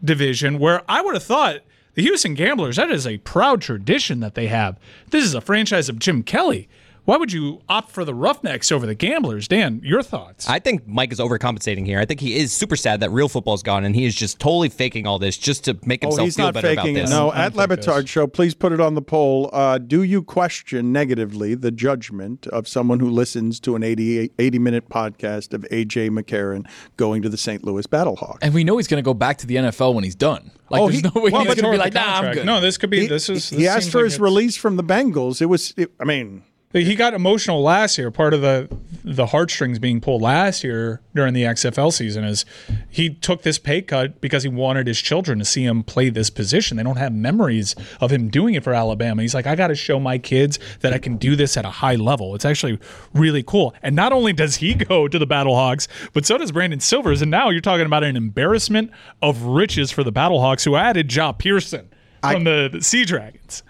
division, 0.03 0.59
where 0.59 0.81
I 0.89 1.01
would 1.01 1.13
have 1.13 1.23
thought 1.23 1.61
the 1.93 2.03
Houston 2.03 2.33
Gamblers, 2.33 2.75
that 2.75 2.91
is 2.91 3.07
a 3.07 3.17
proud 3.19 3.61
tradition 3.61 4.19
that 4.19 4.35
they 4.35 4.47
have. 4.47 4.77
This 5.09 5.23
is 5.23 5.33
a 5.33 5.41
franchise 5.41 5.89
of 5.89 5.99
Jim 5.99 6.23
Kelly. 6.23 6.67
Why 7.05 7.17
would 7.17 7.31
you 7.31 7.61
opt 7.69 7.91
for 7.91 8.03
the 8.03 8.15
Roughnecks 8.15 8.71
over 8.71 8.87
the 8.87 8.95
Gamblers? 8.95 9.47
Dan, 9.47 9.79
your 9.83 10.01
thoughts? 10.01 10.49
I 10.49 10.57
think 10.57 10.87
Mike 10.87 11.11
is 11.11 11.19
overcompensating 11.19 11.85
here. 11.85 11.99
I 11.99 12.05
think 12.05 12.19
he 12.19 12.35
is 12.35 12.51
super 12.51 12.75
sad 12.75 13.01
that 13.01 13.11
real 13.11 13.29
football's 13.29 13.61
gone, 13.61 13.85
and 13.85 13.95
he 13.95 14.05
is 14.05 14.15
just 14.15 14.39
totally 14.39 14.69
faking 14.69 15.05
all 15.05 15.19
this 15.19 15.37
just 15.37 15.65
to 15.65 15.77
make 15.85 16.03
Oh, 16.03 16.07
himself 16.07 16.25
he's 16.25 16.35
feel 16.35 16.45
not 16.47 16.55
better 16.55 16.67
faking 16.69 16.79
about 16.79 16.99
it. 16.99 17.01
this. 17.03 17.09
No, 17.11 17.29
I 17.29 17.45
at 17.45 17.53
don't 17.53 17.67
think 17.67 17.69
Le 17.69 17.77
Batard 17.93 18.01
this. 18.01 18.09
Show, 18.09 18.25
please 18.25 18.55
put 18.55 18.71
it 18.71 18.79
on 18.81 18.95
the 18.95 19.03
poll. 19.03 19.51
Uh, 19.53 19.77
do 19.77 20.01
you 20.01 20.23
question 20.23 20.91
negatively 20.91 21.53
the 21.53 21.69
judgment 21.69 22.47
of 22.47 22.67
someone 22.67 22.99
who 22.99 23.09
listens 23.11 23.59
to 23.59 23.75
an 23.75 23.83
80, 23.83 24.31
80 24.39 24.57
minute 24.59 24.89
podcast 24.89 25.53
of 25.53 25.61
AJ 25.71 26.09
McCarron 26.09 26.67
going 26.97 27.21
to 27.21 27.29
the 27.29 27.37
St. 27.37 27.63
Louis 27.63 27.85
Battlehawks? 27.85 28.39
And 28.41 28.51
we 28.51 28.63
know 28.63 28.77
he's 28.77 28.87
going 28.87 29.03
to 29.03 29.05
go 29.05 29.13
back 29.13 29.37
to 29.37 29.45
the 29.45 29.57
NFL 29.57 29.93
when 29.93 30.03
he's 30.03 30.15
done. 30.15 30.49
Like, 30.71 30.81
Oh, 30.81 30.89
there's 30.89 31.01
he- 31.03 31.11
no 31.13 31.21
way 31.21 31.29
well, 31.29 31.43
he's 31.45 31.53
going 31.61 31.65
to 31.65 31.71
be 31.71 31.77
like, 31.77 31.93
nah, 31.93 32.01
I'm 32.21 32.33
good. 32.33 32.47
No, 32.47 32.59
this 32.59 32.79
could 32.79 32.89
be. 32.89 33.01
He, 33.01 33.07
this 33.07 33.29
is. 33.29 33.51
he 33.51 33.57
this 33.57 33.67
asked 33.67 33.91
for 33.91 33.99
like 33.99 34.05
his 34.05 34.13
it's- 34.15 34.19
release 34.23 34.57
from 34.57 34.75
the 34.77 34.83
Bengals. 34.83 35.39
It 35.39 35.45
was, 35.45 35.71
it, 35.77 35.91
I 35.99 36.03
mean, 36.05 36.41
He 36.83 36.95
got 36.95 37.13
emotional 37.13 37.61
last 37.61 37.97
year. 37.97 38.11
Part 38.11 38.33
of 38.33 38.41
the 38.41 38.69
the 39.07 39.27
heartstrings 39.27 39.77
being 39.77 40.01
pulled 40.01 40.23
last 40.23 40.63
year 40.63 40.99
during 41.13 41.35
the 41.35 41.43
XFL 41.43 41.93
season 41.93 42.23
is 42.23 42.43
he 42.89 43.11
took 43.11 43.43
this 43.43 43.59
pay 43.59 43.79
cut 43.79 44.19
because 44.19 44.41
he 44.41 44.49
wanted 44.49 44.87
his 44.87 44.99
children 44.99 45.37
to 45.37 45.45
see 45.45 45.63
him 45.63 45.83
play 45.83 46.09
this 46.09 46.31
position. 46.31 46.75
They 46.75 46.81
don't 46.81 46.97
have 46.97 47.13
memories 47.13 47.75
of 48.01 48.11
him 48.11 48.29
doing 48.29 48.55
it 48.55 48.63
for 48.63 48.73
Alabama. 48.73 49.21
He's 49.21 49.35
like, 49.35 49.45
I 49.45 49.53
got 49.55 49.67
to 49.67 49.75
show 49.75 49.99
my 49.99 50.17
kids 50.17 50.57
that 50.81 50.91
I 50.91 50.97
can 50.97 51.17
do 51.17 51.35
this 51.35 51.55
at 51.55 51.65
a 51.65 51.69
high 51.69 51.95
level. 51.95 52.33
It's 52.33 52.45
actually 52.45 52.79
really 53.13 53.43
cool. 53.43 53.75
And 53.83 53.95
not 53.95 54.11
only 54.11 54.33
does 54.33 54.55
he 54.55 54.73
go 54.73 55.07
to 55.07 55.19
the 55.19 55.27
Battle 55.27 55.45
Battlehawks, 55.45 55.87
but 56.13 56.25
so 56.25 56.37
does 56.39 56.51
Brandon 56.51 56.79
Silvers. 56.79 57.21
And 57.21 57.29
now 57.29 57.51
you're 57.51 57.61
talking 57.61 57.85
about 57.85 58.03
an 58.03 58.15
embarrassment 58.15 58.91
of 59.21 59.43
riches 59.43 59.91
for 59.91 60.03
the 60.03 60.11
Battle 60.11 60.25
Battlehawks, 60.25 60.65
who 60.65 60.75
added 60.75 61.13
Ja 61.13 61.31
Pearson 61.31 61.89
from 62.21 62.43
the, 62.43 62.69
the 62.71 62.81
Sea 62.81 63.05
Dragons. 63.05 63.63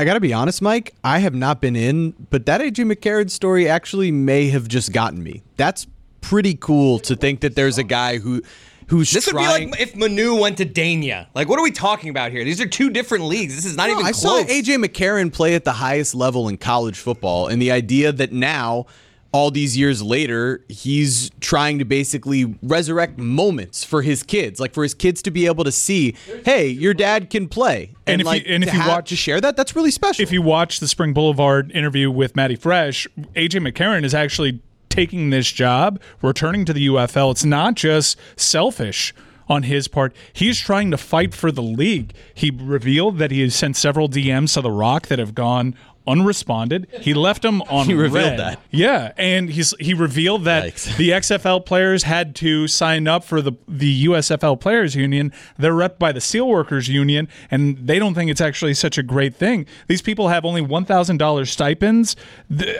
I 0.00 0.04
got 0.04 0.14
to 0.14 0.20
be 0.20 0.32
honest, 0.32 0.62
Mike. 0.62 0.94
I 1.04 1.18
have 1.18 1.34
not 1.34 1.60
been 1.60 1.76
in, 1.76 2.12
but 2.30 2.46
that 2.46 2.62
AJ 2.62 2.90
McCarron 2.90 3.28
story 3.30 3.68
actually 3.68 4.10
may 4.10 4.48
have 4.48 4.66
just 4.66 4.94
gotten 4.94 5.22
me. 5.22 5.42
That's 5.58 5.86
pretty 6.22 6.54
cool 6.54 7.00
to 7.00 7.14
think 7.14 7.40
that 7.40 7.54
there's 7.54 7.76
a 7.76 7.84
guy 7.84 8.16
who 8.16 8.40
who's 8.86 9.10
This 9.10 9.26
would 9.26 9.36
be 9.38 9.46
like 9.46 9.78
if 9.78 9.94
Manu 9.94 10.36
went 10.40 10.56
to 10.56 10.64
Dania. 10.64 11.26
Like, 11.34 11.50
what 11.50 11.58
are 11.58 11.62
we 11.62 11.70
talking 11.70 12.08
about 12.08 12.32
here? 12.32 12.44
These 12.44 12.62
are 12.62 12.66
two 12.66 12.88
different 12.88 13.24
leagues. 13.24 13.54
This 13.54 13.66
is 13.66 13.76
not 13.76 13.88
No, 13.88 13.96
even 13.96 14.06
I 14.06 14.12
close. 14.12 14.22
saw 14.22 14.42
AJ 14.42 14.82
McCarron 14.82 15.30
play 15.30 15.54
at 15.54 15.64
the 15.66 15.72
highest 15.74 16.14
level 16.14 16.48
in 16.48 16.56
college 16.56 16.98
football, 16.98 17.48
and 17.48 17.60
the 17.60 17.70
idea 17.70 18.10
that 18.10 18.32
now, 18.32 18.86
all 19.32 19.50
these 19.52 19.76
years 19.76 20.02
later, 20.02 20.64
he's 20.68 21.30
trying 21.40 21.78
to 21.78 21.84
basically 21.84 22.56
resurrect 22.62 23.16
moments 23.18 23.84
for 23.84 24.02
his 24.02 24.22
kids, 24.24 24.58
like 24.58 24.74
for 24.74 24.82
his 24.82 24.92
kids 24.94 25.22
to 25.22 25.30
be 25.30 25.46
able 25.46 25.62
to 25.62 25.70
see, 25.70 26.16
hey, 26.44 26.66
your 26.66 26.94
dad 26.94 27.30
can 27.30 27.46
play, 27.46 27.90
And 28.08 28.20
if 28.20 28.26
you- 28.26 28.52
and 28.52 28.64
if 28.64 28.70
to 28.70 28.76
you 28.76 28.88
watch- 28.88 29.08
to 29.10 29.16
share 29.16 29.40
that, 29.40 29.56
that's 29.56 29.76
really 29.76 29.92
special. 29.92 30.22
if 30.22 30.32
you 30.32 30.42
watch 30.42 30.80
the 30.80 30.88
Spring 30.88 31.12
Boulevard 31.12 31.70
interview 31.72 32.10
with 32.10 32.34
Matty 32.34 32.56
Fresh, 32.56 33.06
AJ 33.36 33.60
McCarron 33.60 34.04
is 34.04 34.14
actually 34.14 34.58
taking 34.88 35.30
this 35.30 35.52
job, 35.52 36.00
returning 36.20 36.64
to 36.64 36.72
the 36.72 36.80
UFL. 36.86 37.30
It's 37.30 37.44
not 37.44 37.76
just 37.76 38.16
selfish 38.34 39.14
on 39.48 39.64
his 39.64 39.86
part. 39.88 40.14
He's 40.32 40.58
trying 40.58 40.90
to 40.92 40.96
fight 40.96 41.34
for 41.34 41.50
the 41.52 41.62
league. 41.62 42.12
He 42.34 42.50
revealed 42.50 43.18
that 43.18 43.30
he 43.30 43.40
has 43.42 43.54
sent 43.54 43.76
several 43.76 44.08
DMs 44.08 44.54
to 44.54 44.60
The 44.60 44.70
Rock 44.70 45.06
that 45.08 45.18
have 45.18 45.34
gone 45.34 45.74
unresponded. 46.10 46.86
He 47.00 47.14
left 47.14 47.42
them 47.42 47.62
on 47.62 47.86
He 47.86 47.94
revealed 47.94 48.30
red. 48.30 48.38
that. 48.38 48.60
Yeah, 48.70 49.12
and 49.16 49.48
he's 49.48 49.74
he 49.80 49.94
revealed 49.94 50.44
that 50.44 50.64
Yikes. 50.74 50.96
the 50.96 51.10
XFL 51.10 51.64
players 51.64 52.02
had 52.02 52.34
to 52.36 52.66
sign 52.68 53.06
up 53.08 53.24
for 53.24 53.40
the 53.40 53.52
the 53.68 54.04
USFL 54.06 54.60
Players 54.60 54.94
Union. 54.94 55.32
They're 55.58 55.74
rep 55.74 55.98
by 55.98 56.12
the 56.12 56.20
Steelworkers 56.20 56.88
Union, 56.88 57.28
and 57.50 57.78
they 57.78 57.98
don't 57.98 58.14
think 58.14 58.30
it's 58.30 58.40
actually 58.40 58.74
such 58.74 58.98
a 58.98 59.02
great 59.02 59.34
thing. 59.34 59.66
These 59.86 60.02
people 60.02 60.28
have 60.28 60.44
only 60.44 60.60
one 60.62 60.84
thousand 60.84 61.18
dollars 61.18 61.50
stipends. 61.50 62.16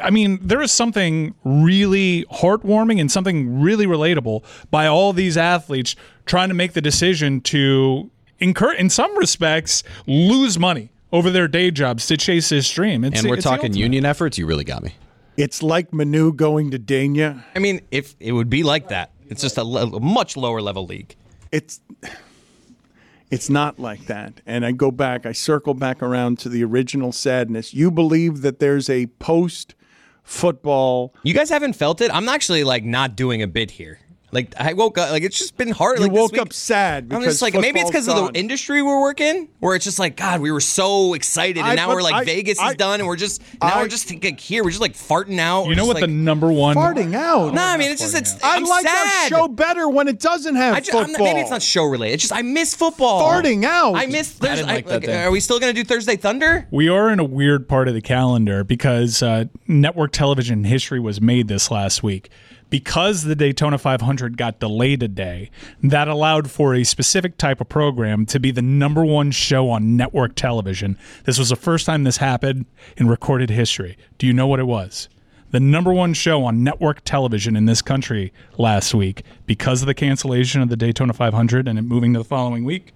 I 0.03 0.11
mean, 0.11 0.39
there 0.43 0.61
is 0.61 0.73
something 0.73 1.35
really 1.45 2.25
heartwarming 2.33 3.01
and 3.01 3.11
something 3.11 3.61
really 3.61 3.87
relatable 3.87 4.45
by 4.71 4.87
all 4.87 5.13
these 5.13 5.37
athletes 5.37 5.95
trying 6.27 6.49
to 6.49 6.55
make 6.55 6.73
the 6.73 6.81
decision 6.81 7.41
to 7.41 8.11
incur, 8.39 8.73
in 8.73 8.89
some 8.89 9.17
respects, 9.19 9.83
lose 10.07 10.59
money 10.59 10.91
over 11.13 11.31
their 11.31 11.49
day 11.49 11.71
jobs 11.71 12.07
to 12.07 12.17
chase 12.17 12.49
this 12.49 12.71
dream. 12.71 13.05
It's, 13.05 13.21
And 13.21 13.29
we're 13.29 13.37
it's 13.37 13.45
talking 13.45 13.75
union 13.75 14.05
efforts. 14.05 14.39
You 14.39 14.47
really 14.47 14.65
got 14.65 14.83
me. 14.83 14.95
It's 15.37 15.63
like 15.63 15.93
Manu 15.93 16.33
going 16.33 16.71
to 16.73 16.79
Dania. 16.79 17.43
I 17.55 17.59
mean, 17.61 17.81
if 17.91 18.15
it 18.21 18.33
would 18.33 18.51
be 18.51 18.63
like 18.63 18.89
that, 18.89 19.13
it's 19.29 19.43
just 19.43 19.57
a, 19.57 19.65
le- 19.65 19.97
a 19.97 20.01
much 20.01 20.37
lower 20.37 20.61
level 20.61 20.87
league. 20.87 21.17
It's 21.51 21.81
it's 23.31 23.49
not 23.49 23.79
like 23.79 24.07
that. 24.07 24.41
And 24.45 24.67
I 24.67 24.73
go 24.73 24.91
back, 24.91 25.25
I 25.27 25.33
circle 25.33 25.75
back 25.75 26.03
around 26.03 26.39
to 26.41 26.49
the 26.49 26.65
original 26.65 27.13
sadness. 27.13 27.73
You 27.73 27.91
believe 27.91 28.43
that 28.43 28.59
there's 28.59 28.91
a 28.91 29.07
post 29.07 29.75
football 30.23 31.15
You 31.23 31.35
guys 31.35 31.49
haven't 31.51 31.73
felt 31.75 32.01
it? 32.01 32.11
I'm 32.15 32.29
actually 32.29 32.65
like 32.65 32.85
not 32.85 33.17
doing 33.17 33.43
a 33.43 33.47
bit 33.49 33.73
here. 33.73 33.99
Like 34.33 34.55
I 34.59 34.75
woke 34.75 34.97
up, 34.97 35.11
like 35.11 35.23
it's 35.25 35.39
just 35.39 35.57
been 35.57 35.71
hard. 35.71 35.99
You 35.99 36.05
like, 36.05 36.13
this 36.13 36.21
woke 36.21 36.33
week. 36.33 36.41
up 36.41 36.53
sad 36.53 37.13
I'm 37.13 37.23
just 37.23 37.43
like 37.43 37.55
maybe 37.55 37.81
it's 37.81 37.91
because 37.91 38.07
of 38.09 38.15
the 38.33 38.39
industry 38.39 38.81
we're 38.81 39.01
working, 39.01 39.49
where 39.59 39.75
it's 39.75 39.85
just 39.85 39.99
like 39.99 40.17
God, 40.17 40.41
we 40.41 40.53
were 40.53 40.61
so 40.61 41.15
excited, 41.15 41.59
and 41.59 41.67
I- 41.67 41.75
now 41.75 41.89
we're 41.89 42.03
like 42.03 42.15
I- 42.15 42.25
Vegas 42.25 42.59
I- 42.59 42.71
is 42.71 42.77
done, 42.77 43.01
and 43.01 43.09
we're 43.09 43.17
just 43.17 43.43
now 43.61 43.69
I- 43.69 43.83
we're 43.83 43.89
just 43.89 44.09
like 44.23 44.39
here, 44.39 44.63
we're 44.63 44.71
just 44.71 44.81
like 44.81 44.95
farting 44.95 45.39
out. 45.41 45.67
You 45.67 45.75
know 45.75 45.85
what 45.85 45.95
just, 45.97 46.03
the 46.03 46.13
number 46.13 46.53
one 46.53 46.77
farting 46.77 47.15
out. 47.15 47.55
No, 47.55 47.63
I 47.63 47.77
mean 47.77 47.91
it's 47.91 48.01
just 48.01 48.15
it's. 48.15 48.35
I 48.43 48.57
I'm 48.57 48.65
like 48.65 48.87
sad. 48.87 49.33
our 49.33 49.39
show 49.39 49.49
better 49.49 49.89
when 49.89 50.07
it 50.07 50.21
doesn't 50.21 50.55
have 50.55 50.75
I 50.75 50.81
just, 50.81 50.95
I'm 50.95 51.07
football. 51.07 51.25
not, 51.27 51.31
maybe 51.33 51.41
it's 51.41 51.51
not 51.51 51.63
show 51.63 51.85
related. 51.85 52.15
It's 52.15 52.23
just 52.23 52.33
I 52.33 52.43
miss 52.43 52.75
football. 52.75 53.23
Farting 53.23 53.65
out. 53.65 53.95
I 53.97 54.07
miss. 54.07 54.37
I 54.41 54.47
Thursday. 54.47 54.57
didn't 54.57 54.69
like 54.69 54.87
that 54.87 55.05
thing. 55.05 55.17
Are 55.17 55.31
we 55.31 55.41
still 55.41 55.59
gonna 55.59 55.73
do 55.73 55.83
Thursday 55.83 56.17
Thunder? 56.17 56.69
We 56.71 56.89
are 56.89 57.11
in 57.11 57.19
a 57.19 57.25
weird 57.25 57.69
part 57.69 57.89
of 57.89 57.95
the 57.95 58.01
calendar 58.01 58.63
because 58.63 59.23
uh, 59.23 59.47
network 59.67 60.13
television 60.13 60.63
history 60.65 61.01
was 61.01 61.21
made 61.21 61.49
this 61.49 61.71
last 61.71 62.03
week. 62.05 62.31
Because 62.71 63.25
the 63.25 63.35
Daytona 63.35 63.79
500 63.79 64.37
got 64.37 64.61
delayed 64.61 65.03
a 65.03 65.09
day, 65.09 65.51
that 65.83 66.09
allowed 66.09 66.51
for 66.51 66.75
a 66.75 66.85
specific 66.85 67.37
type 67.37 67.61
of 67.61 67.69
program 67.69 68.25
to 68.27 68.41
be 68.41 68.53
the 68.53 68.63
number 68.63 69.05
one 69.05 69.33
show 69.33 69.69
on 69.71 69.97
network 69.97 70.37
television. 70.37 70.97
This 71.25 71.39
was 71.39 71.51
the 71.51 71.57
first 71.57 71.85
time 71.85 72.05
this 72.05 72.19
happened 72.19 72.67
in 72.97 73.09
recorded 73.09 73.51
history. 73.51 73.99
Do 74.19 74.27
you 74.27 74.33
know 74.33 74.47
what 74.47 74.61
it 74.61 74.67
was? 74.67 75.09
The 75.51 75.59
number 75.59 75.93
one 75.93 76.15
show 76.15 76.45
on 76.45 76.63
network 76.63 77.03
television 77.05 77.57
in 77.57 77.67
this 77.67 77.83
country 77.83 78.33
last 78.57 78.95
week, 78.95 79.25
because 79.47 79.83
of 79.83 79.87
the 79.87 79.95
cancellation 79.95 80.63
of 80.63 80.69
the 80.69 80.77
Daytona 80.77 81.13
500 81.13 81.67
and 81.67 81.77
it 81.77 81.83
moving 81.83 82.13
to 82.13 82.21
the 82.21 82.25
following 82.25 82.65
week, 82.65 82.95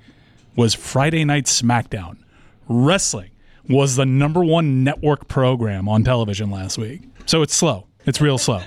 was 0.54 0.72
Friday 0.72 1.24
Night 1.24 1.46
SmackDown. 1.46 2.16
Wrestling 2.68 3.30
was 3.68 3.96
the 3.96 4.06
number 4.06 4.44
one 4.44 4.84
network 4.84 5.26
program 5.26 5.88
on 5.88 6.04
television 6.04 6.48
last 6.50 6.78
week. 6.78 7.02
So 7.26 7.42
it's 7.42 7.54
slow. 7.56 7.88
It's 8.06 8.20
real 8.20 8.38
slow. 8.38 8.60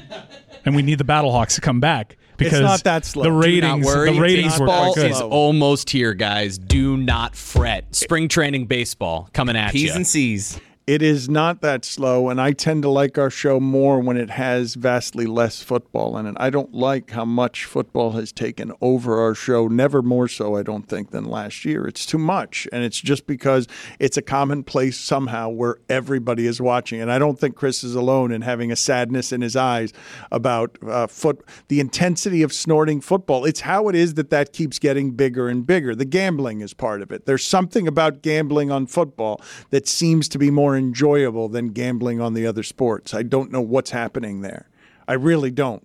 And 0.67 0.75
we 0.75 0.81
need 0.81 0.97
the 0.97 1.05
Battlehawks 1.05 1.55
to 1.55 1.61
come 1.61 1.79
back 1.79 2.17
because 2.35 2.59
not 2.59 2.83
that 2.83 3.05
slow. 3.05 3.23
the 3.23 3.29
Do 3.29 3.35
not 3.35 3.43
ratings 3.45 3.85
worry, 3.85 4.13
the 4.13 4.19
ratings 4.21 4.59
were 4.59 4.65
baseball 4.67 4.93
quite 4.93 5.01
good. 5.01 5.11
is 5.11 5.21
almost 5.21 5.89
here, 5.89 6.13
guys. 6.13 6.57
Do 6.57 6.97
not 6.97 7.35
fret. 7.35 7.95
Spring 7.95 8.27
training 8.27 8.65
baseball 8.65 9.29
coming 9.33 9.55
at 9.55 9.71
P's 9.71 9.83
you. 9.83 9.93
and 9.93 10.05
C's. 10.05 10.59
It 10.87 11.01
is 11.01 11.27
not 11.27 11.59
that 11.63 11.83
slow, 11.83 12.29
and 12.29 12.39
I 12.39 12.53
tend 12.53 12.83
to 12.83 12.89
like 12.89 13.17
our 13.17 13.29
show 13.29 13.59
more 13.59 13.99
when 13.99 14.15
it 14.15 14.29
has 14.29 14.75
vastly 14.75 15.25
less 15.25 15.61
football 15.61 16.17
in 16.17 16.25
it. 16.25 16.37
I 16.39 16.49
don't 16.49 16.73
like 16.73 17.11
how 17.11 17.25
much 17.25 17.65
football 17.65 18.11
has 18.11 18.31
taken 18.31 18.71
over 18.79 19.19
our 19.19 19.35
show, 19.35 19.67
never 19.67 20.01
more 20.01 20.29
so, 20.29 20.55
I 20.55 20.63
don't 20.63 20.87
think, 20.87 21.11
than 21.11 21.25
last 21.25 21.65
year. 21.65 21.85
It's 21.85 22.05
too 22.05 22.17
much, 22.17 22.69
and 22.71 22.85
it's 22.85 23.01
just 23.01 23.27
because 23.27 23.67
it's 23.99 24.15
a 24.15 24.21
commonplace 24.21 24.97
somehow 24.97 25.49
where 25.49 25.75
everybody 25.89 26.47
is 26.47 26.61
watching. 26.61 27.01
And 27.01 27.11
I 27.11 27.19
don't 27.19 27.37
think 27.37 27.57
Chris 27.57 27.83
is 27.83 27.93
alone 27.93 28.31
in 28.31 28.43
having 28.43 28.71
a 28.71 28.77
sadness 28.77 29.33
in 29.33 29.41
his 29.41 29.57
eyes 29.57 29.91
about 30.31 30.77
uh, 30.87 31.07
foot, 31.07 31.43
the 31.67 31.81
intensity 31.81 32.43
of 32.43 32.53
snorting 32.53 33.01
football. 33.01 33.43
It's 33.43 33.59
how 33.59 33.89
it 33.89 33.95
is 33.95 34.13
that 34.13 34.29
that 34.29 34.53
keeps 34.53 34.79
getting 34.79 35.11
bigger 35.11 35.49
and 35.49 35.67
bigger. 35.67 35.95
The 35.95 36.05
gambling 36.05 36.61
is 36.61 36.73
part 36.73 37.01
of 37.01 37.11
it. 37.11 37.25
There's 37.25 37.45
something 37.45 37.89
about 37.89 38.21
gambling 38.21 38.71
on 38.71 38.87
football 38.87 39.41
that 39.71 39.85
seems 39.85 40.29
to 40.29 40.37
be 40.37 40.49
more 40.49 40.76
enjoyable 40.77 41.49
than 41.49 41.69
gambling 41.69 42.21
on 42.21 42.33
the 42.33 42.45
other 42.47 42.63
sports. 42.63 43.13
I 43.13 43.23
don't 43.23 43.51
know 43.51 43.61
what's 43.61 43.91
happening 43.91 44.41
there. 44.41 44.69
I 45.07 45.13
really 45.13 45.51
don't. 45.51 45.83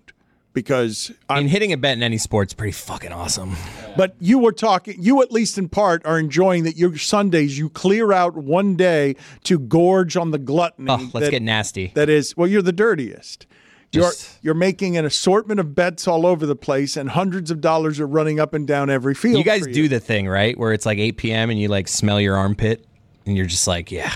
Because 0.53 1.11
I 1.27 1.37
I'm 1.37 1.43
mean, 1.45 1.49
hitting 1.49 1.73
a 1.73 1.77
bet 1.77 1.97
in 1.97 2.03
any 2.03 2.19
sport's 2.19 2.53
pretty 2.53 2.73
fucking 2.73 3.11
awesome. 3.11 3.55
but 3.97 4.15
you 4.19 4.37
were 4.37 4.51
talking, 4.51 4.95
you 5.01 5.23
at 5.23 5.31
least 5.31 5.57
in 5.57 5.67
part 5.67 6.05
are 6.05 6.19
enjoying 6.19 6.63
that 6.65 6.77
your 6.77 6.95
Sundays 6.95 7.57
you 7.57 7.69
clear 7.69 8.13
out 8.13 8.35
one 8.35 8.75
day 8.75 9.15
to 9.45 9.57
gorge 9.57 10.15
on 10.15 10.29
the 10.29 10.37
gluttony. 10.37 10.91
Oh, 10.91 10.97
let's 11.11 11.25
that- 11.25 11.31
get 11.31 11.41
nasty. 11.41 11.91
That 11.95 12.07
is, 12.07 12.37
well, 12.37 12.47
you're 12.47 12.61
the 12.61 12.71
dirtiest. 12.71 13.47
You're, 13.91 14.11
you're 14.41 14.53
making 14.55 14.97
an 14.97 15.05
assortment 15.05 15.59
of 15.59 15.75
bets 15.75 16.07
all 16.07 16.25
over 16.25 16.47
the 16.47 16.55
place, 16.55 16.97
and 16.97 17.09
hundreds 17.11 17.51
of 17.51 17.61
dollars 17.61 17.99
are 17.99 18.07
running 18.07 18.39
up 18.39 18.55
and 18.55 18.67
down 18.67 18.89
every 18.89 19.13
field. 19.13 19.37
You 19.37 19.43
guys 19.43 19.65
for 19.65 19.71
do 19.71 19.87
the 19.87 19.99
thing, 19.99 20.27
right? 20.27 20.57
Where 20.57 20.73
it's 20.73 20.85
like 20.87 20.97
8 20.97 21.17
p.m. 21.17 21.49
and 21.51 21.59
you 21.59 21.67
like 21.67 21.87
smell 21.87 22.19
your 22.19 22.35
armpit 22.35 22.85
and 23.27 23.37
you're 23.37 23.45
just 23.45 23.67
like, 23.67 23.91
yeah. 23.91 24.13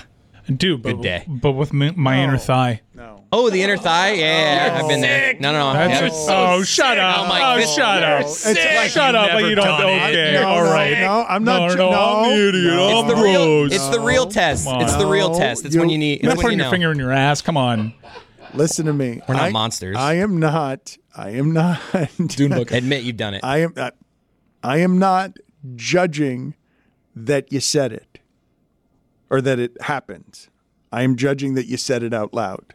Dude, 0.56 0.82
but, 0.82 0.94
Good 0.94 1.02
day. 1.02 1.24
but 1.28 1.52
with 1.52 1.72
my, 1.74 1.90
my 1.94 2.22
inner 2.22 2.38
thigh. 2.38 2.80
No. 2.94 3.24
Oh, 3.30 3.50
the 3.50 3.62
inner 3.62 3.76
thigh? 3.76 4.12
Yeah, 4.12 4.78
I've 4.80 4.88
been 4.88 5.02
there. 5.02 5.34
No, 5.38 5.52
no, 5.52 5.72
no. 5.74 5.78
That's 5.88 6.26
yeah. 6.26 6.54
oh, 6.54 6.62
shut 6.62 6.98
up. 6.98 7.26
Oh, 7.26 7.28
my 7.28 7.42
oh, 7.52 7.54
goodness. 7.56 7.74
shut 7.74 8.02
up. 8.02 8.20
It's- 8.22 8.90
shut 8.92 9.14
up. 9.14 9.26
never 9.28 9.48
You 9.50 9.54
don't 9.54 9.66
done 9.66 9.80
it. 9.90 10.02
okay. 10.10 10.32
No, 10.40 10.48
all 10.48 10.64
no, 10.64 10.72
right. 10.72 10.98
no, 10.98 11.26
I'm 11.28 11.44
not 11.44 11.60
No, 11.60 11.68
ju- 11.68 11.76
no, 11.76 11.88
I'm 11.90 12.22
no, 12.22 12.36
the 12.36 12.48
idiot. 12.48 12.64
no. 12.74 12.88
I'm 12.88 13.04
It's 13.04 13.14
the 13.14 13.22
real. 13.22 13.44
gross. 13.44 13.72
It's 13.74 13.88
the 13.88 14.00
real 14.00 14.26
test. 14.26 14.64
Come 14.66 14.80
It's 14.80 14.96
the 14.96 15.06
real 15.06 15.28
on. 15.32 15.38
test. 15.38 15.66
It's 15.66 15.74
You- 15.74 15.80
when 15.82 15.90
you 15.90 15.98
need. 15.98 16.22
You're 16.22 16.32
It's 16.32 16.36
not 16.36 16.36
when 16.38 16.38
you 16.38 16.42
putting 16.44 16.58
your 16.60 16.66
know. 16.66 16.70
finger 16.70 16.92
in 16.92 16.98
your 16.98 17.12
ass. 17.12 17.42
Come 17.42 17.58
on. 17.58 17.92
Listen 18.54 18.86
to 18.86 18.94
me. 18.94 19.20
We're 19.28 19.34
not 19.34 19.42
I- 19.44 19.50
monsters. 19.50 19.96
I 19.98 20.14
am 20.14 20.38
not. 20.38 20.96
I 21.14 21.30
am 21.32 21.52
not. 21.52 21.78
Dune 22.26 22.52
book. 22.52 22.70
Admit 22.72 23.02
you've 23.02 23.18
done 23.18 23.34
it. 23.34 23.44
I 23.44 23.58
am. 23.58 23.74
I, 23.76 23.90
I 24.62 24.78
am 24.78 24.98
not 24.98 25.36
judging 25.76 26.54
that 27.14 27.52
you 27.52 27.60
said 27.60 27.92
it 27.92 28.18
or 29.30 29.40
that 29.40 29.58
it 29.58 29.80
happened. 29.82 30.48
I 30.90 31.02
am 31.02 31.16
judging 31.16 31.54
that 31.54 31.66
you 31.66 31.76
said 31.76 32.02
it 32.02 32.14
out 32.14 32.32
loud. 32.32 32.74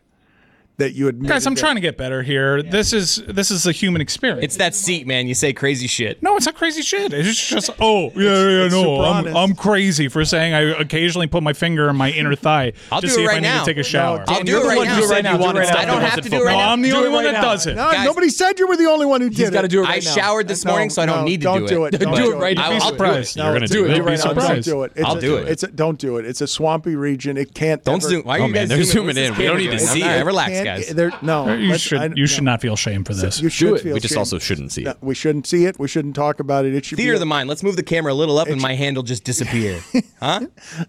That 0.83 0.93
you 0.95 1.07
admit. 1.07 1.29
Guys, 1.29 1.45
I'm 1.47 1.55
trying 1.55 1.75
to 1.75 1.81
get 1.81 1.97
better 1.97 2.21
here. 2.23 2.61
This 2.61 2.91
is 2.91 3.23
this 3.27 3.51
is 3.51 3.65
a 3.65 3.71
human 3.71 4.01
experience. 4.01 4.43
it's 4.43 4.57
that 4.57 4.75
seat, 4.75 5.07
man. 5.07 5.27
You 5.27 5.33
say 5.33 5.53
crazy 5.53 5.87
shit. 5.87 6.21
No, 6.21 6.35
it's 6.35 6.45
not 6.45 6.55
crazy 6.55 6.81
shit. 6.81 7.13
It's 7.13 7.47
just, 7.47 7.69
oh, 7.79 8.11
yeah, 8.15 8.21
yeah, 8.23 8.65
it's 8.65 8.73
no. 8.73 9.01
I'm, 9.01 9.27
I'm 9.35 9.55
crazy 9.55 10.09
for 10.09 10.25
saying 10.25 10.53
I 10.53 10.61
occasionally 10.79 11.27
put 11.27 11.41
my 11.41 11.53
finger 11.53 11.87
in 11.89 11.95
my 11.95 12.11
inner 12.11 12.35
thigh 12.35 12.73
I'll 12.91 12.99
to 13.01 13.07
do 13.07 13.13
see 13.13 13.21
it 13.21 13.25
if 13.25 13.29
I 13.29 13.33
right 13.33 13.41
need 13.41 13.47
now. 13.47 13.63
to 13.63 13.71
take 13.73 13.77
a 13.77 13.83
shower. 13.83 14.19
I'll 14.27 14.35
Dan, 14.37 14.45
do 14.45 14.51
you're 14.51 14.61
it 14.61 14.67
right 14.77 14.87
now. 14.87 14.95
who 14.95 15.07
said 15.07 15.25
you 15.25 15.37
wanted 15.37 15.63
I 15.67 15.85
don't 15.85 16.01
have 16.01 16.21
to 16.21 16.29
do 16.29 16.41
it 16.41 16.45
right 16.45 16.57
now. 16.57 16.71
I'm 16.71 16.81
the 16.81 16.91
only 16.91 17.09
one 17.09 17.23
that 17.23 17.41
does 17.41 17.65
it. 17.65 17.75
Nobody 17.75 18.29
said 18.29 18.59
you 18.59 18.67
were 18.67 18.75
the 18.77 18.87
only 18.87 19.05
one 19.05 19.21
who 19.21 19.29
did 19.29 19.37
He's 19.37 19.49
got 19.49 19.61
to 19.61 19.67
do 19.67 19.81
it 19.83 19.85
right 19.85 19.95
I 19.95 19.99
showered 19.99 20.47
this 20.47 20.65
morning, 20.65 20.89
so 20.89 21.01
I 21.01 21.05
don't 21.05 21.23
need 21.25 21.41
to 21.41 21.45
don't 21.45 21.61
do 21.61 21.67
do 21.67 21.85
it. 21.85 21.93
it. 21.95 21.99
Don't 22.01 22.15
Do 22.15 22.23
do 22.23 22.33
it 22.33 22.39
right 22.39 22.57
now. 22.57 22.69
Be 22.69 22.75
I'll- 22.75 22.83
I'll 22.83 22.89
do 22.91 22.95
surprised. 22.97 23.37
You're 23.37 23.53
gonna 23.53 23.67
do 23.67 23.73
do 23.73 23.85
it. 23.85 23.91
it. 23.91 23.93
Do 23.93 23.93
it 23.93 23.95
Be 23.95 24.01
right. 24.01 24.19
Don't 24.19 24.29
surprised. 24.35 24.65
do 24.65 24.83
it. 24.83 24.91
I'll 25.05 25.15
do 25.19 25.37
it. 25.37 25.47
It's 25.47 25.63
don't 25.63 25.97
do 25.97 26.17
it. 26.17 26.25
It's 26.25 26.41
a 26.41 26.47
swampy 26.47 26.95
region. 26.95 27.37
It 27.37 27.53
can't. 27.53 27.83
Don't 27.83 28.01
zoom. 28.01 28.23
Why 28.23 28.39
are 28.39 28.41
Oh, 28.43 28.45
you 28.47 28.53
guys 28.53 28.67
zooming 28.69 28.85
zooming 28.85 29.17
in. 29.17 29.35
We 29.37 29.45
don't 29.45 29.57
need 29.57 29.71
to 29.71 29.79
see 29.79 30.03
it. 30.03 30.25
Relax, 30.25 30.51
can't- 30.51 30.65
guys. 30.77 30.89
there- 30.95 31.11
no, 31.21 31.53
You 31.53 31.77
should 31.77 31.97
I- 31.99 32.09
you 32.15 32.27
should 32.27 32.43
no. 32.43 32.51
not 32.51 32.61
feel 32.61 32.75
shame 32.75 33.03
for 33.03 33.13
this. 33.13 33.39
You 33.41 33.49
should 33.49 33.67
Do 33.67 33.75
it. 33.75 33.81
feel 33.81 33.93
We 33.93 33.99
just 33.99 34.13
shame. 34.13 34.19
also 34.19 34.39
shouldn't 34.39 34.71
see 34.71 34.83
No, 34.83 34.91
it. 34.91 34.97
we 35.01 35.15
shouldn't 35.15 35.47
see 35.47 35.65
it. 35.65 35.77
We 35.79 35.87
shouldn't 35.87 36.15
talk 36.15 36.39
about 36.39 36.65
it. 36.65 36.73
It 36.75 36.85
should 36.85 36.97
Theater 36.97 37.13
be 37.13 37.15
of 37.15 37.19
the 37.19 37.25
mind. 37.25 37.49
Let's 37.49 37.63
move 37.63 37.75
the 37.75 37.83
camera 37.83 38.13
a 38.13 38.15
little 38.15 38.37
up 38.37 38.47
and 38.47 38.61
my 38.61 38.75
hand 38.75 38.95
will 38.95 39.03
just 39.03 39.23
disappear. 39.23 39.79
Huh? 40.21 40.39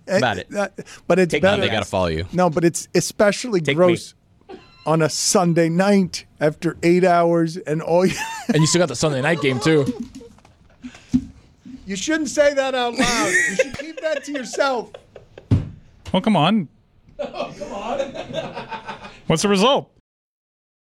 About 0.06 0.38
it. 0.38 0.46
Uh, 0.54 0.68
but 1.08 1.18
it's 1.18 1.32
Take 1.32 1.42
better. 1.42 1.60
They 1.60 1.68
got 1.68 1.82
to 1.82 1.88
follow 1.88 2.06
you. 2.06 2.24
No, 2.32 2.48
but 2.50 2.64
it's 2.64 2.86
especially 2.94 3.60
Take 3.60 3.74
gross 3.76 4.14
on 4.86 5.02
a 5.02 5.08
Sunday 5.08 5.68
night 5.68 6.24
after 6.40 6.76
eight 6.84 7.02
hours 7.04 7.56
and 7.56 7.82
all. 7.82 8.06
You, 8.06 8.14
And 8.48 8.58
you 8.58 8.66
still 8.68 8.78
got 8.80 8.88
the 8.90 8.94
Sunday 8.96 9.20
night 9.22 9.40
game 9.40 9.58
too. 9.58 9.86
you 11.86 11.96
shouldn't 11.96 12.28
say 12.28 12.54
that 12.54 12.74
out 12.74 12.94
loud. 12.94 13.26
You 13.28 13.56
should 13.56 13.78
keep 13.78 14.00
that 14.00 14.24
to 14.24 14.32
yourself. 14.32 14.92
Well, 16.12 16.22
come 16.22 16.36
on. 16.36 16.68
What's 19.26 19.42
the 19.42 19.48
result? 19.48 19.90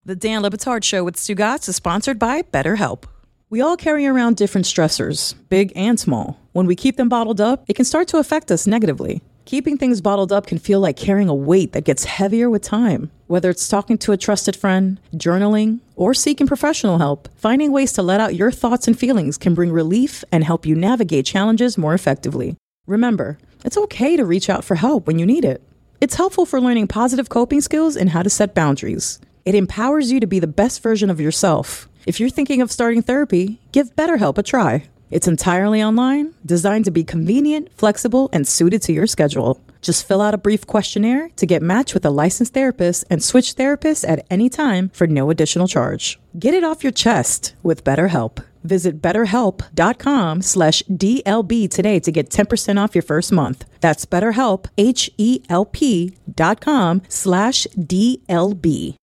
The 0.04 0.16
Dan 0.16 0.42
Le 0.42 0.50
Batard 0.50 0.84
Show 0.84 1.04
with 1.04 1.16
Stugatz 1.16 1.68
is 1.68 1.76
sponsored 1.76 2.18
by 2.18 2.42
BetterHelp. 2.42 3.04
We 3.50 3.60
all 3.60 3.76
carry 3.76 4.06
around 4.06 4.36
different 4.36 4.66
stressors, 4.66 5.34
big 5.48 5.72
and 5.76 6.00
small. 6.00 6.40
When 6.52 6.66
we 6.66 6.74
keep 6.74 6.96
them 6.96 7.08
bottled 7.08 7.40
up, 7.40 7.64
it 7.68 7.74
can 7.74 7.84
start 7.84 8.08
to 8.08 8.18
affect 8.18 8.50
us 8.50 8.66
negatively. 8.66 9.22
Keeping 9.44 9.76
things 9.76 10.00
bottled 10.00 10.32
up 10.32 10.46
can 10.46 10.58
feel 10.58 10.80
like 10.80 10.96
carrying 10.96 11.28
a 11.28 11.34
weight 11.34 11.72
that 11.72 11.84
gets 11.84 12.04
heavier 12.04 12.48
with 12.48 12.62
time. 12.62 13.10
Whether 13.26 13.50
it's 13.50 13.68
talking 13.68 13.98
to 13.98 14.12
a 14.12 14.16
trusted 14.16 14.56
friend, 14.56 15.00
journaling, 15.14 15.80
or 15.96 16.14
seeking 16.14 16.46
professional 16.46 16.98
help, 16.98 17.28
finding 17.36 17.72
ways 17.72 17.92
to 17.94 18.02
let 18.02 18.20
out 18.20 18.36
your 18.36 18.50
thoughts 18.50 18.86
and 18.86 18.98
feelings 18.98 19.36
can 19.36 19.54
bring 19.54 19.72
relief 19.72 20.24
and 20.30 20.44
help 20.44 20.64
you 20.64 20.74
navigate 20.74 21.26
challenges 21.26 21.76
more 21.76 21.94
effectively. 21.94 22.56
Remember, 22.86 23.38
it's 23.64 23.76
okay 23.76 24.16
to 24.16 24.24
reach 24.24 24.48
out 24.48 24.64
for 24.64 24.76
help 24.76 25.06
when 25.06 25.18
you 25.18 25.26
need 25.26 25.44
it. 25.44 25.62
It's 26.02 26.16
helpful 26.16 26.46
for 26.46 26.60
learning 26.60 26.88
positive 26.88 27.28
coping 27.28 27.60
skills 27.60 27.94
and 27.94 28.10
how 28.10 28.24
to 28.24 28.28
set 28.28 28.56
boundaries. 28.56 29.20
It 29.44 29.54
empowers 29.54 30.10
you 30.10 30.18
to 30.18 30.26
be 30.26 30.40
the 30.40 30.48
best 30.48 30.82
version 30.82 31.10
of 31.10 31.20
yourself. 31.20 31.88
If 32.06 32.18
you're 32.18 32.28
thinking 32.28 32.60
of 32.60 32.72
starting 32.72 33.02
therapy, 33.02 33.60
give 33.70 33.94
BetterHelp 33.94 34.36
a 34.36 34.42
try. 34.42 34.88
It's 35.12 35.28
entirely 35.28 35.80
online, 35.80 36.34
designed 36.44 36.86
to 36.86 36.90
be 36.90 37.04
convenient, 37.04 37.72
flexible, 37.72 38.30
and 38.32 38.48
suited 38.48 38.82
to 38.82 38.92
your 38.92 39.06
schedule. 39.06 39.60
Just 39.80 40.04
fill 40.04 40.20
out 40.20 40.34
a 40.34 40.38
brief 40.38 40.66
questionnaire 40.66 41.28
to 41.36 41.46
get 41.46 41.62
matched 41.62 41.94
with 41.94 42.04
a 42.04 42.10
licensed 42.10 42.52
therapist 42.52 43.04
and 43.08 43.22
switch 43.22 43.54
therapists 43.54 44.04
at 44.08 44.26
any 44.28 44.48
time 44.48 44.88
for 44.88 45.06
no 45.06 45.30
additional 45.30 45.68
charge. 45.68 46.18
Get 46.36 46.52
it 46.52 46.64
off 46.64 46.82
your 46.82 46.90
chest 46.90 47.54
with 47.62 47.84
BetterHelp. 47.84 48.44
Visit 48.64 49.00
betterhelp.com 49.00 50.42
slash 50.42 50.82
DLB 50.90 51.70
today 51.70 52.00
to 52.00 52.12
get 52.12 52.30
10% 52.30 52.82
off 52.82 52.94
your 52.94 53.02
first 53.02 53.32
month. 53.32 53.64
That's 53.80 54.06
betterhelp, 54.06 54.66
H-E-L-P 54.78 56.16
dot 56.34 56.60
com 56.60 57.02
slash 57.08 57.66
DLB. 57.76 58.96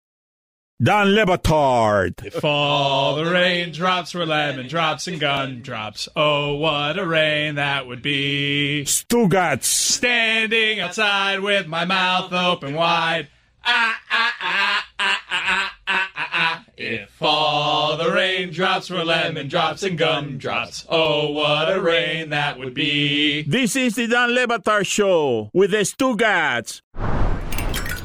Don 0.82 1.14
Le 1.14 1.26
Batard. 1.26 2.26
If 2.26 2.46
all 2.46 3.18
the 3.18 3.30
raindrops 3.30 4.14
were 4.14 4.26
lemon 4.26 4.70
drops 4.70 5.08
and 5.08 5.20
gumdrops, 5.20 6.08
oh, 6.16 6.56
what 6.56 6.98
a 6.98 7.06
rain 7.06 7.56
that 7.56 7.86
would 7.86 8.02
be. 8.02 8.84
Stugatz. 8.86 9.66
Standing 9.66 10.80
outside 10.80 11.42
with 11.42 11.68
my 11.68 11.84
mouth 11.84 12.32
open 12.32 12.76
wide. 12.76 13.28
Ah, 13.64 14.00
ah, 14.12 14.36
ah, 14.42 14.86
ah, 15.00 15.22
ah, 15.30 15.72
ah, 15.88 16.12
ah, 16.16 16.30
ah. 16.34 16.66
If 16.78 17.22
all 17.22 17.98
the 17.98 18.12
raindrops 18.12 18.90
were 18.90 19.04
lemon 19.04 19.48
drops 19.48 19.84
and 19.84 19.98
gumdrops, 19.98 20.86
oh, 20.90 21.32
what 21.32 21.72
a 21.72 21.82
rain 21.82 22.30
that 22.30 22.58
would 22.58 22.74
be. 22.74 23.44
This 23.44 23.76
is 23.76 23.96
the 23.96 24.08
Dan 24.08 24.34
Le 24.34 24.48
Batard 24.48 24.88
Show 24.88 25.50
with 25.54 25.72
the 25.72 25.78
Stugatz. 25.80 26.82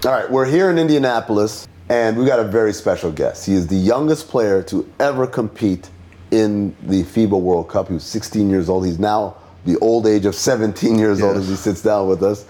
All 0.05 0.13
right, 0.13 0.31
we're 0.31 0.45
here 0.47 0.71
in 0.71 0.79
Indianapolis, 0.79 1.69
and 1.89 2.17
we 2.17 2.27
got 2.27 2.41
a 2.41 2.45
very 2.45 2.73
special 2.73 3.13
guest. 3.13 3.47
He 3.47 3.55
is 3.55 3.67
the 3.67 3.77
youngest 3.77 4.29
player 4.29 4.63
to 4.65 4.91
ever 4.99 5.27
compete 5.27 5.89
in 6.31 6.75
the 6.83 7.05
FIBA 7.05 7.41
World 7.41 7.69
Cup. 7.69 7.89
He 7.89 7.95
was 7.95 8.05
16 8.05 8.51
years 8.51 8.69
old. 8.69 8.85
He's 8.85 8.99
now 8.99 9.37
the 9.65 9.79
old 9.79 10.07
age 10.07 10.27
of 10.27 10.35
17 10.35 10.99
years 10.99 11.23
old 11.23 11.37
as 11.37 11.49
he 11.49 11.55
sits 11.55 11.81
down 11.81 12.09
with 12.09 12.23
us. 12.23 12.45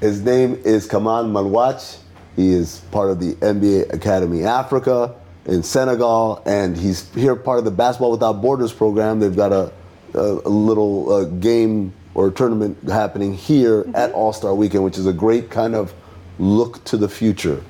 His 0.00 0.22
name 0.22 0.60
is 0.64 0.86
Khaman 0.86 1.32
Maluach. 1.32 1.98
He 2.36 2.52
is 2.52 2.80
part 2.90 3.10
of 3.10 3.18
the 3.18 3.34
NBA 3.36 3.92
Academy 3.92 4.44
Africa 4.44 5.14
in 5.46 5.62
Senegal, 5.62 6.42
and 6.44 6.76
he's 6.76 7.12
here 7.14 7.34
part 7.34 7.58
of 7.58 7.64
the 7.64 7.70
Basketball 7.70 8.10
Without 8.10 8.42
Borders 8.42 8.72
program. 8.72 9.20
They've 9.20 9.34
got 9.34 9.52
a, 9.52 9.72
a, 10.14 10.20
a 10.20 10.48
little 10.48 11.12
uh, 11.12 11.24
game 11.24 11.92
or 12.14 12.30
tournament 12.30 12.76
happening 12.88 13.34
here 13.34 13.86
at 13.94 14.12
All 14.12 14.32
Star 14.32 14.54
Weekend, 14.54 14.84
which 14.84 14.98
is 14.98 15.06
a 15.06 15.12
great 15.12 15.50
kind 15.50 15.74
of 15.74 15.94
look 16.38 16.82
to 16.84 16.96
the 16.96 17.08
future. 17.08 17.62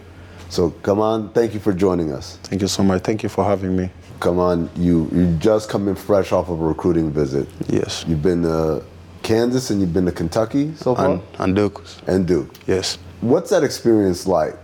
So, 0.49 0.70
Khaman, 0.70 1.35
thank 1.35 1.54
you 1.54 1.61
for 1.61 1.73
joining 1.73 2.12
us. 2.12 2.38
Thank 2.44 2.62
you 2.62 2.68
so 2.68 2.82
much. 2.82 3.02
Thank 3.02 3.23
you 3.23 3.28
for 3.28 3.44
having 3.44 3.76
me. 3.76 3.90
Khaman, 4.20 4.70
you 4.76 5.11
you 5.12 5.37
just 5.38 5.68
coming 5.68 5.94
fresh 5.94 6.32
off 6.32 6.49
of 6.49 6.61
a 6.61 6.64
recruiting 6.64 7.11
visit. 7.11 7.49
Yes. 7.68 8.04
You've 8.08 8.23
been 8.23 8.42
to 8.42 8.82
Kansas 9.23 9.70
and 9.70 9.80
you've 9.80 9.92
been 9.92 10.06
to 10.06 10.12
Kentucky 10.12 10.75
so 10.76 10.94
far. 10.94 11.14
And, 11.14 11.23
and 11.38 11.56
Duke. 11.56 11.85
And 12.06 12.26
Duke. 12.26 12.54
Yes. 12.66 12.99
What's 13.20 13.50
that 13.50 13.64
experience 13.64 14.26
like? 14.26 14.54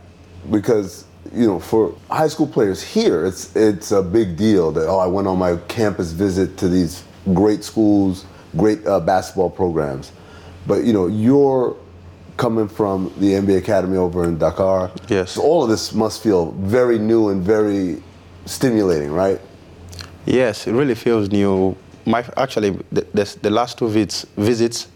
Because 0.50 1.04
you 1.32 1.46
know, 1.46 1.58
for 1.58 1.94
high 2.10 2.28
school 2.28 2.46
players 2.46 2.82
here, 2.82 3.24
it's 3.24 3.54
it's 3.56 3.92
a 3.92 4.02
big 4.02 4.36
deal 4.36 4.72
that 4.72 4.88
oh, 4.88 4.98
I 4.98 5.06
went 5.06 5.26
on 5.28 5.38
my 5.38 5.56
campus 5.68 6.12
visit 6.12 6.56
to 6.58 6.68
these 6.68 7.04
great 7.32 7.64
schools, 7.64 8.26
great 8.56 8.86
uh, 8.86 9.00
basketball 9.00 9.50
programs. 9.50 10.12
But 10.66 10.84
you 10.84 10.92
know, 10.92 11.06
you're 11.06 11.76
coming 12.36 12.68
from 12.68 13.12
the 13.18 13.32
NBA 13.32 13.58
Academy 13.58 13.96
over 13.96 14.24
in 14.24 14.38
Dakar. 14.38 14.90
Yes. 15.08 15.32
So 15.32 15.42
all 15.42 15.62
of 15.62 15.70
this 15.70 15.92
must 15.92 16.22
feel 16.22 16.52
very 16.52 16.98
new 16.98 17.28
and 17.28 17.42
very 17.42 18.02
stimulating, 18.46 19.12
right? 19.12 19.40
Yes, 20.26 20.66
it 20.66 20.72
really 20.72 20.94
feels 20.94 21.30
new. 21.30 21.76
My 22.04 22.24
actually, 22.36 22.70
the, 22.90 23.06
the, 23.14 23.36
the 23.42 23.50
last 23.50 23.78
two 23.78 23.88
visits, 23.88 24.26
visits 24.36 24.88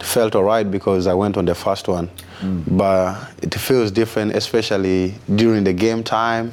felt 0.00 0.34
alright 0.34 0.70
because 0.70 1.06
I 1.06 1.14
went 1.14 1.36
on 1.36 1.44
the 1.44 1.54
first 1.54 1.86
one, 1.88 2.10
but 2.42 3.30
it 3.42 3.54
feels 3.54 3.90
different, 3.90 4.34
especially 4.34 5.14
during 5.34 5.64
the 5.64 5.72
game 5.72 6.02
time, 6.02 6.52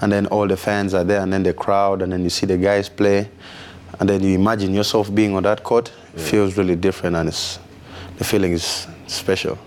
and 0.00 0.12
then 0.12 0.26
all 0.26 0.46
the 0.46 0.56
fans 0.56 0.94
are 0.94 1.04
there, 1.04 1.20
and 1.20 1.32
then 1.32 1.42
the 1.42 1.52
crowd, 1.54 2.02
and 2.02 2.12
then 2.12 2.22
you 2.22 2.30
see 2.30 2.46
the 2.46 2.56
guys 2.58 2.88
play, 2.88 3.28
and 4.00 4.08
then 4.08 4.22
you 4.22 4.34
imagine 4.34 4.74
yourself 4.74 5.14
being 5.14 5.34
on 5.34 5.42
that 5.44 5.62
court. 5.62 5.92
It 6.14 6.20
feels 6.20 6.56
really 6.58 6.76
different, 6.76 7.16
and 7.16 7.28
it's 7.28 7.58
the 8.18 8.24
feeling 8.24 8.52
is 8.52 8.86
special. 9.06 9.58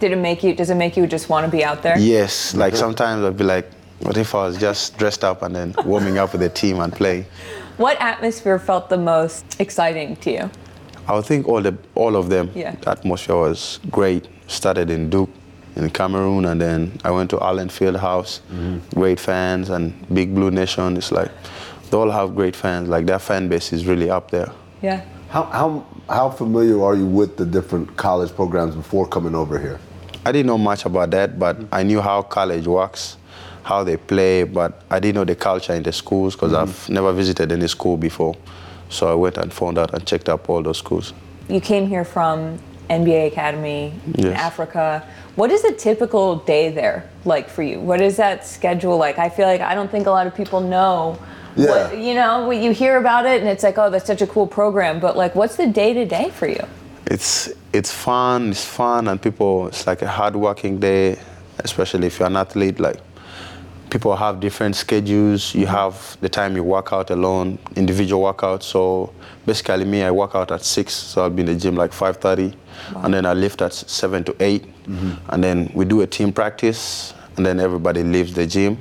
Did 0.00 0.12
it 0.12 0.16
make 0.16 0.44
you? 0.44 0.54
Does 0.54 0.70
it 0.70 0.76
make 0.76 0.96
you 0.96 1.06
just 1.06 1.28
want 1.28 1.44
to 1.44 1.50
be 1.50 1.64
out 1.64 1.82
there? 1.82 1.98
Yes, 1.98 2.54
like 2.54 2.76
sometimes 2.76 3.24
I'd 3.24 3.36
be 3.36 3.44
like, 3.44 3.70
what 4.00 4.16
if 4.16 4.34
I 4.34 4.46
was 4.46 4.58
just 4.58 4.96
dressed 4.96 5.24
up 5.24 5.42
and 5.42 5.54
then 5.54 5.74
warming 5.84 6.18
up 6.18 6.32
with 6.32 6.40
the 6.40 6.48
team 6.48 6.80
and 6.80 6.92
play? 6.92 7.26
What 7.78 7.96
atmosphere 8.00 8.58
felt 8.58 8.88
the 8.88 8.98
most 8.98 9.60
exciting 9.60 10.16
to 10.16 10.32
you? 10.32 10.50
I 11.06 11.20
think 11.20 11.46
all 11.46 11.62
the 11.62 11.76
all 11.94 12.16
of 12.16 12.28
them. 12.28 12.50
Yeah. 12.52 12.74
The 12.74 12.90
atmosphere 12.90 13.36
was 13.36 13.78
great. 13.88 14.26
Started 14.48 14.90
in 14.90 15.08
Duke, 15.08 15.30
in 15.76 15.88
Cameron, 15.90 16.44
and 16.46 16.60
then 16.60 17.00
I 17.04 17.10
went 17.10 17.30
to 17.30 17.40
Allen 17.40 17.68
Field 17.68 17.96
House. 17.96 18.40
Mm-hmm. 18.50 18.98
Great 18.98 19.20
fans 19.20 19.70
and 19.70 19.94
Big 20.12 20.34
Blue 20.34 20.50
Nation. 20.50 20.96
It's 20.96 21.12
like 21.12 21.30
they 21.90 21.96
all 21.96 22.10
have 22.10 22.34
great 22.34 22.56
fans. 22.56 22.88
Like 22.88 23.06
their 23.06 23.18
fan 23.20 23.48
base 23.48 23.72
is 23.72 23.86
really 23.86 24.10
up 24.10 24.30
there. 24.30 24.50
Yeah. 24.82 25.04
How 25.28 25.44
how 25.44 25.86
how 26.08 26.30
familiar 26.30 26.82
are 26.82 26.96
you 26.96 27.06
with 27.06 27.36
the 27.36 27.46
different 27.46 27.96
college 27.96 28.34
programs 28.34 28.74
before 28.74 29.06
coming 29.06 29.34
over 29.34 29.58
here? 29.58 29.78
I 30.24 30.32
didn't 30.32 30.46
know 30.46 30.58
much 30.58 30.84
about 30.84 31.10
that, 31.12 31.38
but 31.38 31.56
I 31.70 31.82
knew 31.82 32.00
how 32.00 32.22
college 32.22 32.66
works, 32.66 33.16
how 33.62 33.84
they 33.84 33.96
play, 33.96 34.44
but 34.44 34.82
I 34.90 34.98
didn't 34.98 35.14
know 35.14 35.24
the 35.24 35.36
culture 35.36 35.74
in 35.74 35.82
the 35.82 35.92
schools 35.92 36.34
because 36.34 36.52
mm-hmm. 36.52 36.68
I've 36.68 36.88
never 36.88 37.12
visited 37.12 37.52
any 37.52 37.68
school 37.68 37.96
before. 37.96 38.36
So 38.88 39.10
I 39.10 39.14
went 39.14 39.36
and 39.36 39.52
found 39.52 39.78
out 39.78 39.94
and 39.94 40.06
checked 40.06 40.28
up 40.28 40.48
all 40.48 40.62
those 40.62 40.78
schools. 40.78 41.12
You 41.48 41.60
came 41.60 41.86
here 41.86 42.04
from 42.04 42.58
NBA 42.90 43.28
Academy 43.28 43.92
in 44.14 44.26
Yes. 44.26 44.38
Africa. 44.40 45.06
What 45.36 45.50
is 45.50 45.62
a 45.64 45.72
typical 45.72 46.36
day 46.36 46.70
there 46.70 47.08
like 47.24 47.48
for 47.48 47.62
you? 47.62 47.80
What 47.80 48.00
is 48.00 48.16
that 48.16 48.46
schedule 48.46 48.96
like? 48.96 49.18
I 49.18 49.28
feel 49.28 49.46
like 49.46 49.60
I 49.60 49.74
don't 49.74 49.90
think 49.90 50.06
a 50.06 50.10
lot 50.10 50.26
of 50.26 50.34
people 50.34 50.60
know. 50.60 51.18
Yeah. 51.56 51.66
What, 51.88 51.98
you 51.98 52.14
know, 52.14 52.50
you 52.50 52.72
hear 52.72 52.98
about 52.98 53.26
it 53.26 53.40
and 53.40 53.48
it's 53.48 53.62
like, 53.62 53.78
oh, 53.78 53.90
that's 53.90 54.06
such 54.06 54.22
a 54.22 54.26
cool 54.26 54.46
program. 54.46 55.00
But 55.00 55.16
like, 55.16 55.34
what's 55.34 55.56
the 55.56 55.66
day 55.66 55.92
to 55.94 56.04
day 56.04 56.30
for 56.30 56.46
you? 56.46 56.64
It's 57.06 57.50
it's 57.72 57.92
fun. 57.92 58.50
It's 58.50 58.64
fun, 58.64 59.08
and 59.08 59.20
people. 59.20 59.68
It's 59.68 59.86
like 59.86 60.02
a 60.02 60.06
hard 60.08 60.36
working 60.36 60.78
day, 60.78 61.18
especially 61.60 62.06
if 62.06 62.18
you're 62.18 62.28
an 62.28 62.36
athlete. 62.36 62.78
Like 62.80 62.96
people 63.90 64.14
have 64.16 64.40
different 64.40 64.76
schedules. 64.76 65.54
You 65.54 65.66
mm-hmm. 65.66 65.74
have 65.74 66.16
the 66.20 66.28
time 66.28 66.56
you 66.56 66.62
work 66.62 66.92
out 66.92 67.10
alone, 67.10 67.58
individual 67.76 68.22
workouts. 68.22 68.64
So 68.64 69.12
basically, 69.46 69.84
me, 69.84 70.02
I 70.02 70.10
work 70.10 70.34
out 70.34 70.52
at 70.52 70.64
six, 70.64 70.94
so 70.94 71.22
I'll 71.22 71.30
be 71.30 71.40
in 71.40 71.46
the 71.46 71.56
gym 71.56 71.76
like 71.76 71.92
5:30, 71.92 72.54
and 72.96 73.14
then 73.14 73.26
I 73.26 73.32
lift 73.32 73.62
at 73.62 73.72
seven 73.72 74.24
to 74.24 74.36
8 74.40 74.62
mm-hmm. 74.62 75.32
and 75.32 75.44
then 75.44 75.70
we 75.74 75.84
do 75.84 76.02
a 76.02 76.06
team 76.06 76.32
practice, 76.32 77.14
and 77.36 77.44
then 77.44 77.60
everybody 77.60 78.02
leaves 78.02 78.34
the 78.34 78.46
gym. 78.46 78.78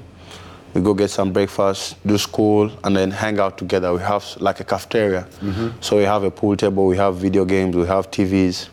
We 0.73 0.81
go 0.81 0.93
get 0.93 1.09
some 1.09 1.31
breakfast, 1.33 1.95
do 2.05 2.17
school, 2.17 2.69
and 2.83 2.95
then 2.95 3.09
hang 3.09 3.39
out 3.39 3.57
together. 3.57 3.91
We 3.93 4.01
have 4.01 4.23
like 4.39 4.59
a 4.59 4.63
cafeteria. 4.63 5.27
Mm-hmm. 5.41 5.69
So 5.79 5.97
we 5.97 6.03
have 6.03 6.23
a 6.23 6.29
pool 6.29 6.55
table, 6.55 6.85
we 6.85 6.97
have 6.97 7.15
video 7.15 7.45
games, 7.45 7.75
we 7.75 7.87
have 7.87 8.11
TVs. 8.11 8.69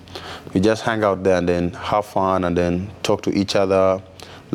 We 0.53 0.61
just 0.61 0.83
hang 0.83 1.03
out 1.03 1.23
there 1.25 1.38
and 1.38 1.49
then 1.49 1.73
have 1.73 2.05
fun 2.07 2.44
and 2.44 2.57
then 2.57 2.90
talk 3.03 3.23
to 3.23 3.31
each 3.31 3.57
other, 3.57 4.03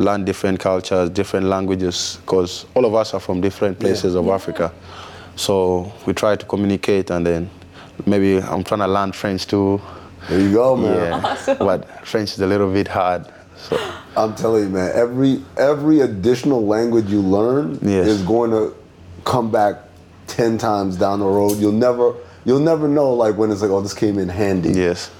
learn 0.00 0.24
different 0.24 0.58
cultures, 0.58 1.10
different 1.10 1.46
languages, 1.46 2.18
because 2.22 2.64
all 2.74 2.84
of 2.86 2.94
us 2.94 3.12
are 3.14 3.20
from 3.20 3.40
different 3.40 3.78
places 3.78 4.14
of 4.14 4.26
Africa. 4.28 4.72
So 5.36 5.92
we 6.06 6.12
try 6.14 6.36
to 6.36 6.46
communicate 6.46 7.10
and 7.10 7.26
then 7.26 7.50
maybe 8.06 8.38
I'm 8.38 8.64
trying 8.64 8.80
to 8.80 8.88
learn 8.88 9.12
French 9.12 9.46
too. 9.46 9.80
There 10.28 10.40
you 10.40 10.52
go, 10.52 10.76
man. 10.76 11.22
Yeah. 11.46 11.54
But 11.58 12.06
French 12.06 12.32
is 12.32 12.40
a 12.40 12.46
little 12.46 12.72
bit 12.72 12.88
hard. 12.88 13.26
So 13.56 13.76
I'm 14.16 14.34
telling 14.34 14.64
you, 14.64 14.68
man. 14.70 14.92
Every 14.94 15.42
every 15.58 16.00
additional 16.00 16.66
language 16.66 17.10
you 17.10 17.20
learn 17.20 17.78
Yes. 17.82 18.06
is 18.06 18.22
going 18.22 18.50
to 18.52 18.74
come 19.24 19.50
back 19.50 19.76
ten 20.26 20.56
times 20.58 20.96
down 20.96 21.20
the 21.20 21.26
road. 21.26 21.58
You'll 21.58 21.72
never 21.72 22.14
you'll 22.44 22.60
never 22.60 22.88
know 22.88 23.12
like 23.12 23.36
when 23.36 23.50
it's 23.50 23.60
like, 23.62 23.70
oh, 23.70 23.80
this 23.82 23.94
came 23.94 24.18
in 24.18 24.28
handy. 24.28 24.70
Yes. 24.72 25.10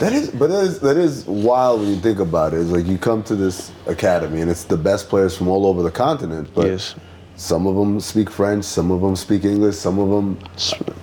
That 0.00 0.14
is, 0.14 0.30
but 0.30 0.48
that 0.48 0.64
is 0.64 0.78
that 0.80 0.96
is 0.96 1.26
wild 1.26 1.80
when 1.80 1.90
you 1.90 1.96
think 2.00 2.20
about 2.20 2.54
it. 2.54 2.60
It's 2.62 2.70
like 2.70 2.86
you 2.86 2.96
come 2.96 3.22
to 3.24 3.36
this 3.36 3.70
academy 3.86 4.40
and 4.40 4.50
it's 4.50 4.64
the 4.64 4.76
best 4.78 5.10
players 5.10 5.36
from 5.36 5.48
all 5.48 5.66
over 5.66 5.82
the 5.82 5.90
continent. 5.90 6.48
But 6.54 6.66
Yes. 6.68 6.94
some 7.36 7.66
of 7.66 7.76
them 7.76 8.00
speak 8.00 8.30
French, 8.30 8.64
some 8.64 8.90
of 8.90 9.02
them 9.02 9.14
speak 9.14 9.44
English, 9.44 9.76
some 9.76 9.98
of 9.98 10.08
them 10.08 10.38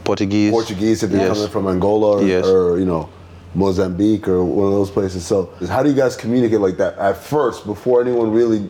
Portuguese. 0.04 0.52
Portuguese 0.52 1.04
if 1.04 1.12
you're 1.12 1.22
Yes. 1.22 1.36
coming 1.38 1.50
from 1.52 1.68
Angola 1.68 2.18
or, 2.18 2.24
Yes. 2.24 2.46
or 2.48 2.80
you 2.80 2.86
know 2.86 3.08
Mozambique 3.54 4.28
or 4.28 4.44
one 4.44 4.66
of 4.68 4.74
those 4.74 4.90
places. 4.90 5.24
So 5.26 5.50
how 5.70 5.84
do 5.84 5.90
you 5.90 5.96
guys 5.96 6.16
communicate 6.16 6.60
like 6.60 6.78
that 6.78 6.98
at 6.98 7.18
first 7.18 7.68
before 7.68 8.02
anyone 8.02 8.32
really 8.32 8.68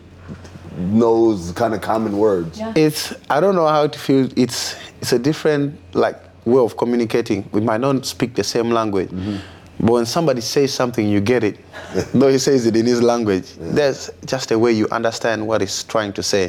knows 0.78 1.52
kind 1.54 1.74
of 1.74 1.80
common 1.82 2.18
words? 2.18 2.60
Yeah. 2.60 2.74
It's 2.76 3.14
I 3.30 3.40
don't 3.40 3.56
know 3.56 3.68
how 3.68 3.88
to 3.88 3.98
feel. 4.00 4.28
It's 4.36 4.76
it's 5.02 5.14
a 5.14 5.20
different 5.20 5.80
like 5.94 6.18
way 6.46 6.62
of 6.62 6.76
communicating. 6.76 7.48
We 7.54 7.62
might 7.62 7.82
not 7.82 8.06
speak 8.06 8.36
the 8.36 8.44
same 8.44 8.72
language, 8.72 9.10
mm-hmm. 9.10 9.38
But 9.80 9.92
when 9.92 10.06
somebody 10.06 10.42
says 10.42 10.74
something, 10.74 11.08
you 11.08 11.22
get 11.22 11.44
it. 11.44 11.60
Though 12.14 12.30
he 12.30 12.40
says 12.40 12.66
it 12.66 12.76
in 12.76 12.86
his 12.86 13.02
language, 13.02 13.54
there's 13.60 14.10
just 14.26 14.52
a 14.52 14.58
way 14.58 14.72
you 14.72 14.88
understand 14.90 15.46
what 15.46 15.62
he's 15.62 15.84
trying 15.84 16.14
to 16.14 16.24
say. 16.24 16.46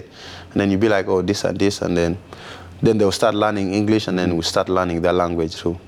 And 0.52 0.60
then 0.60 0.70
you 0.70 0.78
be 0.78 0.88
like, 0.88 1.08
oh, 1.08 1.20
this 1.20 1.44
and 1.44 1.58
this, 1.58 1.82
and 1.82 1.96
then 1.96 2.16
then 2.80 2.98
they'll 2.98 3.12
start 3.12 3.34
learning 3.34 3.74
English, 3.74 4.06
and 4.06 4.18
then 4.18 4.36
we 4.36 4.42
start 4.42 4.68
learning 4.68 5.02
their 5.02 5.12
language 5.12 5.56
too. 5.56 5.78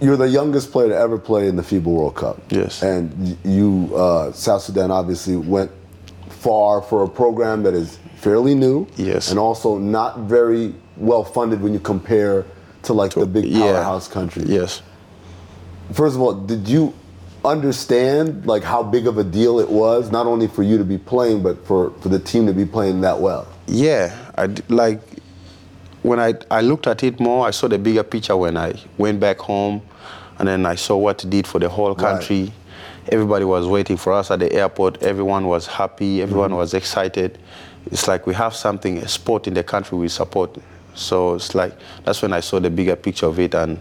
You're 0.00 0.16
the 0.16 0.28
youngest 0.28 0.72
player 0.72 0.88
to 0.88 0.96
ever 0.96 1.18
play 1.18 1.48
in 1.48 1.56
the 1.56 1.62
FIBA 1.62 1.84
World 1.84 2.16
Cup. 2.16 2.40
Yes. 2.50 2.82
And 2.82 3.36
you, 3.44 3.90
uh, 3.94 4.32
South 4.32 4.62
Sudan, 4.62 4.90
obviously 4.90 5.36
went 5.36 5.70
far 6.28 6.82
for 6.82 7.04
a 7.04 7.08
program 7.08 7.62
that 7.62 7.74
is 7.74 7.98
fairly 8.16 8.54
new. 8.54 8.86
Yes. 8.96 9.30
And 9.30 9.38
also 9.38 9.78
not 9.78 10.20
very 10.20 10.74
well 10.96 11.24
funded 11.24 11.62
when 11.62 11.72
you 11.72 11.80
compare 11.80 12.44
to 12.82 12.92
like 12.92 13.12
the 13.12 13.26
big 13.26 13.46
yeah. 13.46 13.60
powerhouse 13.60 14.08
countries. 14.08 14.48
Yes. 14.48 14.82
First 15.92 16.14
of 16.14 16.20
all, 16.20 16.34
did 16.34 16.68
you 16.68 16.94
understand 17.44 18.46
like 18.46 18.62
how 18.62 18.82
big 18.82 19.06
of 19.06 19.18
a 19.18 19.24
deal 19.24 19.58
it 19.60 19.68
was, 19.68 20.10
not 20.12 20.26
only 20.26 20.46
for 20.46 20.62
you 20.62 20.78
to 20.78 20.84
be 20.84 20.98
playing, 20.98 21.42
but 21.42 21.64
for, 21.66 21.90
for 22.00 22.08
the 22.08 22.18
team 22.18 22.46
to 22.46 22.52
be 22.52 22.64
playing 22.64 23.00
that 23.00 23.18
well? 23.18 23.48
Yeah, 23.66 24.14
I 24.36 24.48
like 24.68 25.00
when 26.02 26.18
I 26.20 26.34
I 26.50 26.60
looked 26.60 26.86
at 26.86 27.02
it 27.02 27.20
more. 27.20 27.46
I 27.46 27.50
saw 27.50 27.68
the 27.68 27.78
bigger 27.78 28.02
picture 28.02 28.36
when 28.36 28.56
I 28.56 28.74
went 28.98 29.20
back 29.20 29.38
home, 29.38 29.82
and 30.38 30.48
then 30.48 30.66
I 30.66 30.74
saw 30.74 30.96
what 30.96 31.24
it 31.24 31.30
did 31.30 31.46
for 31.46 31.58
the 31.58 31.68
whole 31.68 31.94
country. 31.94 32.52
Everybody 33.08 33.44
was 33.44 33.66
waiting 33.66 33.96
for 33.96 34.12
us 34.12 34.30
at 34.30 34.40
the 34.40 34.52
airport. 34.52 35.02
Everyone 35.02 35.46
was 35.46 35.66
happy. 35.66 36.22
Everyone 36.22 36.50
mm-hmm. 36.50 36.58
was 36.58 36.74
excited. 36.74 37.38
It's 37.86 38.06
like 38.06 38.26
we 38.26 38.34
have 38.34 38.54
something, 38.54 38.98
a 38.98 39.08
sport 39.08 39.46
in 39.46 39.54
the 39.54 39.64
country 39.64 39.96
we 39.96 40.08
support. 40.08 40.56
So 40.94 41.34
it's 41.34 41.54
like 41.54 41.72
that's 42.04 42.22
when 42.22 42.32
I 42.32 42.40
saw 42.40 42.60
the 42.60 42.70
bigger 42.70 42.96
picture 42.96 43.26
of 43.26 43.38
it, 43.40 43.54
and 43.54 43.78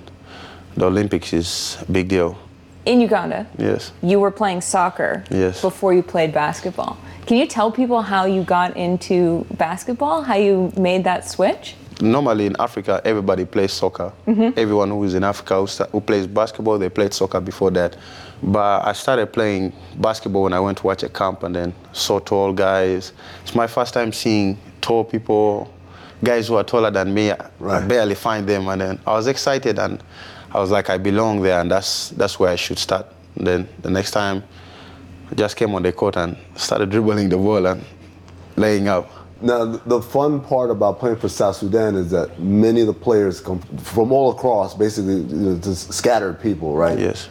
the 0.80 0.86
Olympics 0.86 1.34
is 1.34 1.78
a 1.88 1.92
big 1.92 2.08
deal. 2.08 2.38
In 2.86 3.02
Uganda, 3.02 3.46
Yes. 3.58 3.92
you 4.02 4.20
were 4.20 4.32
playing 4.32 4.62
soccer 4.62 5.24
Yes. 5.30 5.62
before 5.62 5.94
you 5.94 6.02
played 6.02 6.34
basketball. 6.34 6.98
Can 7.28 7.38
you 7.38 7.46
tell 7.46 7.70
people 7.70 8.02
how 8.02 8.26
you 8.26 8.42
got 8.44 8.76
into 8.78 9.46
basketball? 9.58 10.24
How 10.24 10.36
you 10.36 10.72
made 10.78 11.04
that 11.04 11.30
switch? 11.30 11.76
normally 12.02 12.46
in 12.46 12.56
Africa, 12.60 13.02
everybody 13.04 13.44
plays 13.44 13.74
soccer. 13.74 14.14
Mhm. 14.26 14.58
Everyone 14.58 14.90
who 14.90 15.04
is 15.04 15.16
in 15.16 15.24
Africa 15.26 15.56
who, 15.60 15.68
sta- 15.68 15.88
who 15.92 16.00
plays 16.00 16.28
basketball, 16.28 16.78
they 16.80 16.88
played 16.88 17.14
soccer 17.14 17.42
before 17.42 17.72
that. 17.72 17.98
But 18.42 18.88
I 18.88 18.94
started 18.94 19.34
playing 19.34 19.74
basketball 19.98 20.44
when 20.44 20.54
I 20.54 20.62
went 20.62 20.78
to 20.78 20.88
watch 20.88 21.04
a 21.04 21.10
camp 21.10 21.44
and 21.44 21.54
then 21.54 21.74
saw 21.92 22.20
tall 22.20 22.54
guys. 22.54 23.12
It's 23.44 23.54
my 23.54 23.68
first 23.68 23.94
time 23.94 24.14
seeing 24.14 24.58
tall 24.80 25.04
people, 25.04 25.68
guys 26.24 26.48
who 26.48 26.56
are 26.56 26.64
taller 26.64 26.90
than 26.90 27.14
me. 27.14 27.32
I 27.34 27.82
barely 27.82 28.16
find 28.16 28.48
them, 28.48 28.70
and 28.70 28.80
then 28.80 29.00
I 29.06 29.12
was 29.12 29.28
excited 29.28 29.78
and 29.78 30.00
I 30.52 30.60
was 30.60 30.72
like, 30.72 30.90
I 30.90 30.98
belong 30.98 31.42
there, 31.42 31.60
and 31.60 31.70
that's 31.70 32.10
that's 32.10 32.40
where 32.40 32.50
I 32.50 32.56
should 32.56 32.80
start. 32.80 33.06
And 33.36 33.46
then 33.46 33.70
the 33.82 33.90
next 33.90 34.12
time, 34.12 34.44
I 35.32 35.36
just 35.36 35.56
came 35.56 35.76
on 35.76 35.84
the 35.84 35.92
court 35.92 36.18
and 36.18 36.38
started 36.56 36.90
dribbling 36.90 37.30
the 37.30 37.38
ball 37.38 37.66
and 37.66 37.84
laying 38.56 38.88
up. 38.88 39.10
Now, 39.42 39.66
the 39.66 40.02
fun 40.02 40.42
part 40.42 40.70
about 40.70 41.00
playing 41.00 41.16
for 41.18 41.30
South 41.30 41.56
Sudan 41.56 41.96
is 41.96 42.12
that 42.12 42.40
many 42.40 42.82
of 42.82 42.88
the 42.88 42.94
players 42.94 43.40
come 43.40 43.60
from 43.78 44.12
all 44.12 44.32
across, 44.32 44.76
basically 44.76 45.18
you 45.18 45.36
know, 45.36 45.58
just 45.60 45.94
scattered 45.94 46.42
people, 46.42 46.76
right? 46.76 47.00
Yes. 47.00 47.30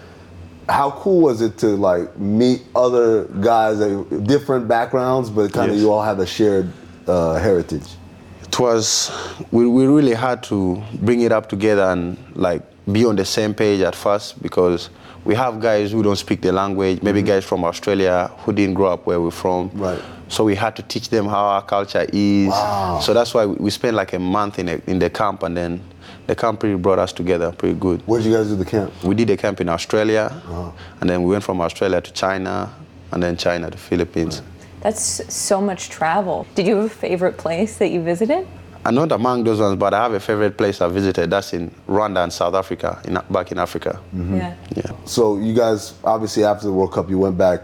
How 0.71 0.91
cool 0.93 1.21
was 1.23 1.43
it 1.43 1.59
to 1.59 1.67
like 1.67 2.17
meet 2.19 2.63
other 2.75 3.25
guys, 3.25 3.79
that 3.79 4.25
different 4.27 4.69
backgrounds, 4.69 5.29
but 5.29 5.53
kind 5.53 5.71
of 5.71 5.77
Yes. 5.77 5.83
you 5.83 5.93
all 5.93 6.03
have 6.03 6.19
a 6.21 6.27
shared 6.27 6.73
uh, 7.07 7.35
heritage? 7.35 7.97
it 8.49 8.59
was 8.59 9.11
we, 9.51 9.67
we 9.67 9.87
really 9.87 10.15
had 10.15 10.43
to 10.43 10.83
bring 11.01 11.21
it 11.21 11.33
up 11.33 11.49
together 11.49 11.83
and 11.83 12.17
like 12.35 12.63
be 12.93 13.05
on 13.05 13.17
the 13.17 13.25
same 13.25 13.55
page 13.55 13.81
at 13.81 13.95
first 13.95 14.41
because 14.43 14.91
we 15.25 15.35
have 15.35 15.61
guys 15.61 15.93
who 15.93 16.03
don't 16.03 16.17
speak 16.17 16.41
the 16.41 16.53
language 16.53 17.03
maybe 17.03 17.21
mm-hmm. 17.21 17.29
guys 17.29 17.45
from 17.45 17.65
australia 17.65 18.31
who 18.39 18.53
didn't 18.53 18.75
grow 18.75 18.93
up 18.93 19.07
where 19.07 19.21
we're 19.21 19.31
from. 19.31 19.71
Right. 19.75 20.01
So 20.29 20.45
we 20.45 20.55
had 20.55 20.77
to 20.77 20.83
teach 20.83 21.09
them 21.09 21.27
how 21.27 21.45
our 21.47 21.63
culture 21.63 22.07
is. 22.13 22.49
Wow. 22.49 23.01
so 23.03 23.15
that's 23.15 23.33
why 23.33 23.47
we, 23.47 23.57
we 23.57 23.71
spent 23.71 23.97
like 23.97 24.13
a 24.13 24.19
month 24.19 24.59
in, 24.59 24.69
a, 24.69 24.81
in 24.87 24.99
the 24.99 25.11
camp 25.11 25.43
and 25.43 25.57
then 25.57 25.83
the 26.27 26.35
camp 26.35 26.63
really 26.63 26.77
brought 26.77 26.99
us 26.99 27.13
together 27.13 27.53
pretty 27.53 27.79
good. 27.79 28.03
Where 28.07 28.21
did 28.21 28.29
you 28.29 28.37
guys 28.37 28.49
do 28.49 28.57
the 28.57 28.65
camp? 28.65 28.93
We 29.03 29.15
did 29.15 29.31
a 29.31 29.37
camp 29.37 29.61
in 29.61 29.69
australia. 29.69 30.31
Uh-huh. 30.33 30.71
And 31.01 31.11
then 31.11 31.23
we 31.23 31.31
went 31.31 31.45
from 31.45 31.61
australia 31.61 32.01
to 32.01 32.13
china 32.13 32.73
and 33.13 33.23
then 33.23 33.37
china 33.37 33.71
to 33.71 33.79
philippines. 33.79 34.43
That's 34.81 35.35
so 35.35 35.61
much 35.61 35.89
travel. 35.89 36.47
Did 36.55 36.67
you 36.67 36.77
have 36.77 36.87
a 36.87 36.89
favorite 36.89 37.37
place 37.37 37.79
that 37.79 37.89
you 37.89 38.01
visited? 38.01 38.47
I'm 38.89 38.95
not 38.95 39.13
among 39.13 39.45
those 39.45 39.61
ones, 39.61 39.77
but 39.79 39.93
I 39.93 40.03
have 40.03 40.15
a 40.15 40.21
favorite 40.21 40.57
place 40.57 40.81
I 40.81 40.89
visited. 40.89 41.29
That's 41.29 41.53
in 41.53 41.71
Rwanda 41.87 42.25
and 42.25 42.33
South 42.33 42.55
Africa, 42.55 42.99
in, 43.05 43.21
back 43.31 43.53
in 43.53 43.59
Africa. 43.59 44.01
Mm-hmm. 44.17 44.37
Yeah. 44.39 44.55
Yeah. 44.75 44.93
So 45.05 45.37
you 45.37 45.53
guys, 45.55 45.93
obviously 46.05 46.45
after 46.45 46.65
the 46.69 46.73
World 46.73 46.93
Cup, 46.95 47.11
you 47.11 47.19
went 47.19 47.37
back 47.37 47.61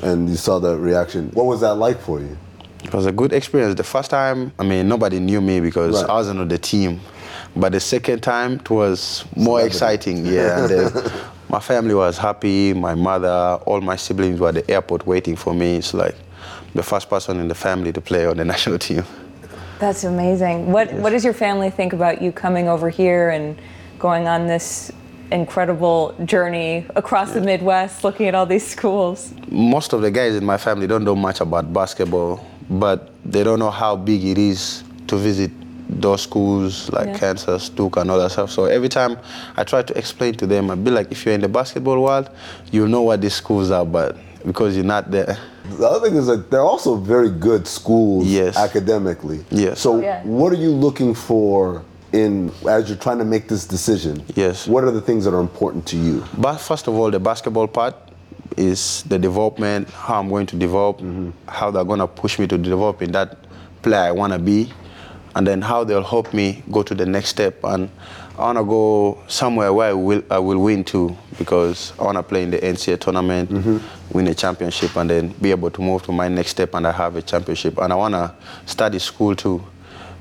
and 0.00 0.28
you 0.28 0.36
saw 0.36 0.60
the 0.60 0.78
reaction. 0.78 1.30
What 1.34 1.46
was 1.46 1.60
that 1.62 1.74
like 1.74 1.98
for 2.00 2.20
you? 2.20 2.38
It 2.84 2.94
was 2.94 3.04
a 3.04 3.10
good 3.10 3.32
experience. 3.32 3.74
The 3.74 3.82
first 3.82 4.12
time, 4.12 4.52
I 4.60 4.62
mean, 4.62 4.86
nobody 4.86 5.18
knew 5.18 5.40
me 5.40 5.58
because 5.58 6.02
Right. 6.02 6.08
I 6.10 6.14
wasn't 6.14 6.38
on 6.38 6.46
the 6.46 6.58
team. 6.58 7.00
But 7.56 7.72
the 7.72 7.80
second 7.80 8.22
time, 8.22 8.52
it 8.60 8.70
was 8.70 9.24
more 9.34 9.58
Celebrity. 9.58 9.66
exciting. 9.66 10.26
Yeah. 10.26 10.60
And 10.60 10.70
then 10.70 11.12
my 11.48 11.58
family 11.58 11.94
was 11.96 12.16
happy. 12.16 12.74
My 12.74 12.94
mother, 12.94 13.58
all 13.66 13.80
my 13.80 13.96
siblings 13.96 14.38
were 14.38 14.50
at 14.50 14.54
the 14.54 14.70
airport 14.70 15.04
waiting 15.04 15.34
for 15.34 15.52
me. 15.52 15.78
It's 15.78 15.92
like 15.94 16.14
the 16.76 16.84
first 16.84 17.10
person 17.10 17.40
in 17.40 17.48
the 17.48 17.56
family 17.56 17.92
to 17.92 18.00
play 18.00 18.24
on 18.26 18.36
the 18.36 18.44
national 18.54 18.78
team. 18.78 19.02
That's 19.80 20.04
amazing. 20.04 20.70
What 20.70 20.92
What 20.92 21.10
does 21.10 21.24
your 21.24 21.32
family 21.34 21.70
think 21.70 21.92
about 21.92 22.20
you 22.22 22.32
coming 22.32 22.68
over 22.68 22.90
here 22.90 23.30
and 23.30 23.56
going 23.98 24.28
on 24.28 24.46
this 24.46 24.92
incredible 25.32 26.14
journey 26.24 26.84
across 26.96 27.32
the 27.32 27.40
Midwest, 27.40 28.04
looking 28.04 28.26
at 28.26 28.34
all 28.34 28.46
these 28.46 28.66
schools? 28.66 29.32
most 29.50 29.92
of 29.92 30.00
the 30.02 30.10
guys 30.10 30.34
in 30.36 30.44
my 30.44 30.56
family 30.56 30.86
don't 30.86 31.02
know 31.04 31.16
much 31.16 31.40
about 31.40 31.72
basketball, 31.72 32.44
but 32.68 33.10
they 33.24 33.42
don't 33.42 33.58
know 33.58 33.70
how 33.70 33.96
big 33.96 34.24
it 34.24 34.38
is 34.38 34.84
to 35.08 35.16
visit 35.16 35.50
those 35.88 36.22
schools 36.22 36.88
like 36.92 37.08
Yeah. 37.08 37.18
Kansas, 37.18 37.68
Duke, 37.68 37.96
and 37.96 38.10
all 38.10 38.18
that 38.18 38.30
stuff. 38.30 38.50
So 38.50 38.66
every 38.66 38.88
time 38.88 39.16
I 39.56 39.64
try 39.64 39.82
to 39.82 39.98
explain 39.98 40.34
to 40.34 40.46
them, 40.46 40.70
I'd 40.70 40.84
be 40.84 40.90
like, 40.92 41.10
if 41.10 41.24
you're 41.26 41.34
in 41.34 41.40
the 41.40 41.48
basketball 41.48 42.00
world, 42.00 42.30
you'll 42.70 42.88
know 42.88 43.02
what 43.02 43.20
these 43.20 43.34
schools 43.34 43.70
are, 43.72 43.84
but 43.84 44.16
because 44.46 44.76
you're 44.76 44.84
not 44.84 45.10
there. 45.10 45.36
The 45.78 45.86
other 45.88 46.08
thing 46.08 46.16
is 46.18 46.26
that 46.26 46.50
they're 46.50 46.60
also 46.60 46.96
very 46.96 47.30
good 47.30 47.66
schools 47.66 48.26
Yes. 48.26 48.56
academically. 48.56 49.44
Yes. 49.50 49.80
So 49.80 49.94
oh, 49.94 50.00
Yeah. 50.00 50.22
what 50.24 50.52
are 50.52 50.56
you 50.56 50.70
looking 50.70 51.14
for 51.14 51.82
in 52.12 52.50
as 52.68 52.88
you're 52.88 52.98
trying 52.98 53.18
to 53.18 53.24
make 53.24 53.48
this 53.48 53.66
decision? 53.66 54.22
Yes. 54.34 54.66
What 54.66 54.84
are 54.84 54.90
the 54.90 55.00
things 55.00 55.24
that 55.24 55.34
are 55.34 55.40
important 55.40 55.86
to 55.86 55.96
you? 55.96 56.24
But 56.38 56.58
first 56.58 56.88
of 56.88 56.94
all, 56.94 57.10
the 57.10 57.20
basketball 57.20 57.68
part 57.68 57.94
is 58.56 59.04
the 59.08 59.18
development, 59.18 59.88
how 59.90 60.18
I'm 60.20 60.28
going 60.28 60.46
to 60.46 60.56
develop, 60.56 60.98
mm-hmm. 60.98 61.30
how 61.48 61.70
they're 61.70 61.84
going 61.84 62.00
to 62.00 62.06
push 62.08 62.38
me 62.38 62.46
to 62.48 62.58
develop 62.58 63.00
in 63.02 63.12
that 63.12 63.38
player 63.82 64.02
I 64.08 64.10
want 64.10 64.32
to 64.32 64.38
be, 64.38 64.72
and 65.36 65.46
then 65.46 65.62
how 65.62 65.84
they'll 65.84 66.02
help 66.02 66.34
me 66.34 66.62
go 66.70 66.82
to 66.82 66.94
the 66.94 67.06
next 67.06 67.28
step. 67.28 67.62
And 67.64 67.88
I 68.40 68.44
want 68.44 68.56
to 68.56 68.64
go 68.64 69.22
somewhere 69.28 69.70
where 69.70 69.90
I 69.90 69.92
will, 69.92 70.22
I 70.30 70.38
will 70.38 70.58
win 70.58 70.82
too, 70.82 71.14
because 71.38 71.92
I 71.98 72.04
want 72.04 72.16
to 72.16 72.22
play 72.22 72.42
in 72.42 72.50
the 72.50 72.58
NCAA 72.58 72.98
tournament, 72.98 73.50
mm-hmm. 73.50 74.16
win 74.16 74.28
a 74.28 74.34
championship, 74.34 74.96
and 74.96 75.10
then 75.10 75.28
be 75.42 75.50
able 75.50 75.70
to 75.70 75.82
move 75.82 76.04
to 76.04 76.12
my 76.12 76.26
next 76.28 76.52
step 76.52 76.72
and 76.72 76.86
I 76.86 76.92
have 76.92 77.16
a 77.16 77.22
championship. 77.22 77.76
And 77.76 77.92
I 77.92 77.96
want 77.96 78.14
to 78.14 78.34
study 78.64 78.98
school 78.98 79.36
too. 79.36 79.62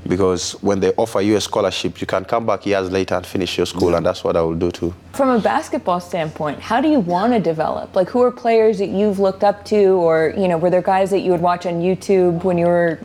Because 0.06 0.52
when 0.62 0.80
they 0.80 0.92
offer 0.94 1.22
you 1.22 1.38
a 1.38 1.42
scholarship, 1.42 2.00
you 2.00 2.08
can 2.08 2.26
come 2.26 2.46
back 2.46 2.66
years 2.66 2.90
later 2.90 3.16
and 3.16 3.26
finish 3.26 3.58
your 3.58 3.66
school, 3.66 3.96
and 3.96 4.06
that's 4.06 4.24
what 4.24 4.38
I 4.38 4.42
will 4.42 4.56
do 4.56 4.72
too. 4.72 4.94
From 5.12 5.30
a 5.30 5.40
basketball 5.40 6.00
standpoint, 6.00 6.60
how 6.60 6.80
do 6.80 6.90
you 6.90 7.02
want 7.02 7.34
to 7.34 7.40
develop? 7.40 7.96
Like, 7.96 8.10
who 8.10 8.22
are 8.22 8.32
players 8.32 8.80
that 8.80 8.88
you've 8.88 9.20
looked 9.20 9.44
up 9.44 9.66
to, 9.66 9.78
or 9.78 10.34
you 10.38 10.48
know, 10.48 10.58
were 10.58 10.70
there 10.70 10.82
guys 10.82 11.10
that 11.10 11.20
you 11.20 11.32
would 11.32 11.42
watch 11.42 11.66
on 11.66 11.82
YouTube 11.82 12.46
when 12.46 12.58
you 12.58 12.68
were 12.68 13.00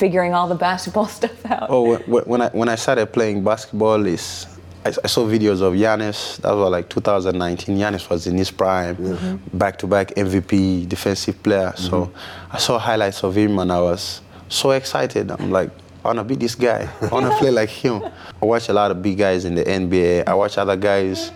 figuring 0.00 0.32
all 0.34 0.48
the 0.48 0.54
basketball 0.54 1.06
stuff 1.18 1.44
out? 1.46 1.66
Oh, 1.68 1.98
when, 1.98 2.22
when 2.24 2.42
I 2.42 2.48
when 2.48 2.68
I 2.68 2.74
started 2.74 3.06
playing 3.12 3.44
basketball, 3.44 4.06
is 4.06 4.46
I, 4.84 4.88
I 4.88 5.08
saw 5.14 5.26
videos 5.26 5.60
of 5.60 5.74
Giannis. 5.74 6.38
That 6.38 6.52
was 6.56 6.70
like 6.70 6.88
2019. 6.88 7.76
Giannis 7.76 8.08
was 8.08 8.26
in 8.26 8.36
his 8.36 8.50
prime, 8.50 8.96
mm-hmm. 8.96 9.58
back-to-back 9.58 10.08
MVP, 10.16 10.88
defensive 10.88 11.40
player. 11.42 11.72
Mm-hmm. 11.76 11.84
So 11.84 12.12
I 12.50 12.58
saw 12.58 12.78
highlights 12.78 13.22
of 13.22 13.36
him, 13.36 13.58
and 13.58 13.70
I 13.70 13.80
was 13.80 14.22
so 14.48 14.70
excited. 14.70 15.30
I'm 15.30 15.50
like, 15.50 15.70
I 16.02 16.08
wanna 16.08 16.24
be 16.24 16.34
this 16.34 16.54
guy. 16.54 16.88
I 17.02 17.06
wanna 17.08 17.30
play 17.38 17.50
like 17.50 17.68
him. 17.68 18.02
I 18.42 18.44
watch 18.44 18.70
a 18.70 18.72
lot 18.72 18.90
of 18.90 19.02
big 19.02 19.18
guys 19.18 19.44
in 19.44 19.54
the 19.54 19.64
NBA. 19.64 20.24
I 20.26 20.34
watch 20.34 20.56
other 20.56 20.76
guys 20.76 21.30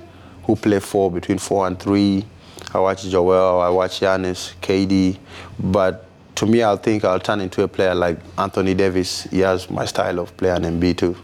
who 0.45 0.57
play 0.57 0.81
four 0.81 1.11
between 1.11 1.39
four 1.39 1.67
and 1.67 1.79
three. 1.79 2.25
I 2.73 2.81
watch 2.81 3.05
Joel. 3.05 3.61
I 3.61 3.69
watch 3.69 4.01
Giannis, 4.01 4.55
KD. 4.63 5.19
But 5.59 6.09
to 6.37 6.47
me, 6.47 6.63
I 6.63 6.77
think 6.77 7.05
I'll 7.05 7.21
turn 7.21 7.41
into 7.41 7.63
a 7.63 7.69
player 7.69 7.95
like 7.95 8.19
Anthony 8.39 8.75
Davis. 8.75 9.25
He 9.25 9.41
has 9.41 9.71
my 9.71 9.85
style 9.85 10.19
of 10.19 10.37
play 10.37 10.51
and 10.51 10.65
Embiid 10.65 10.99
too. 10.99 11.17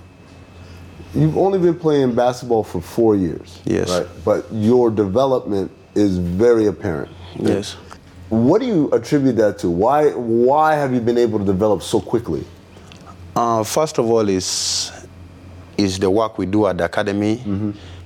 You've 1.14 1.36
only 1.36 1.58
been 1.58 1.78
playing 1.78 2.14
basketball 2.14 2.62
for 2.62 2.80
four 2.80 3.16
years. 3.16 3.60
Yes. 3.64 3.90
Right. 3.90 4.06
But 4.24 4.46
your 4.52 4.90
development 4.90 5.70
is 5.94 6.18
very 6.18 6.66
apparent. 6.66 7.10
Yes. 7.36 7.76
What 8.28 8.60
do 8.60 8.66
you 8.66 8.88
attribute 8.92 9.36
that 9.36 9.58
to? 9.58 9.70
Why 9.70 10.10
why 10.10 10.74
have 10.76 10.94
you 10.94 11.00
been 11.00 11.18
able 11.18 11.40
to 11.40 11.44
develop 11.44 11.82
so 11.82 12.00
quickly? 12.00 12.44
Uh, 13.34 13.64
first 13.64 13.98
of 13.98 14.06
all, 14.08 14.28
is 14.28 14.92
is 15.76 15.98
the 15.98 16.08
work 16.08 16.38
we 16.38 16.46
do 16.46 16.66
at 16.66 16.78
the 16.78 16.84
academy, 16.84 17.42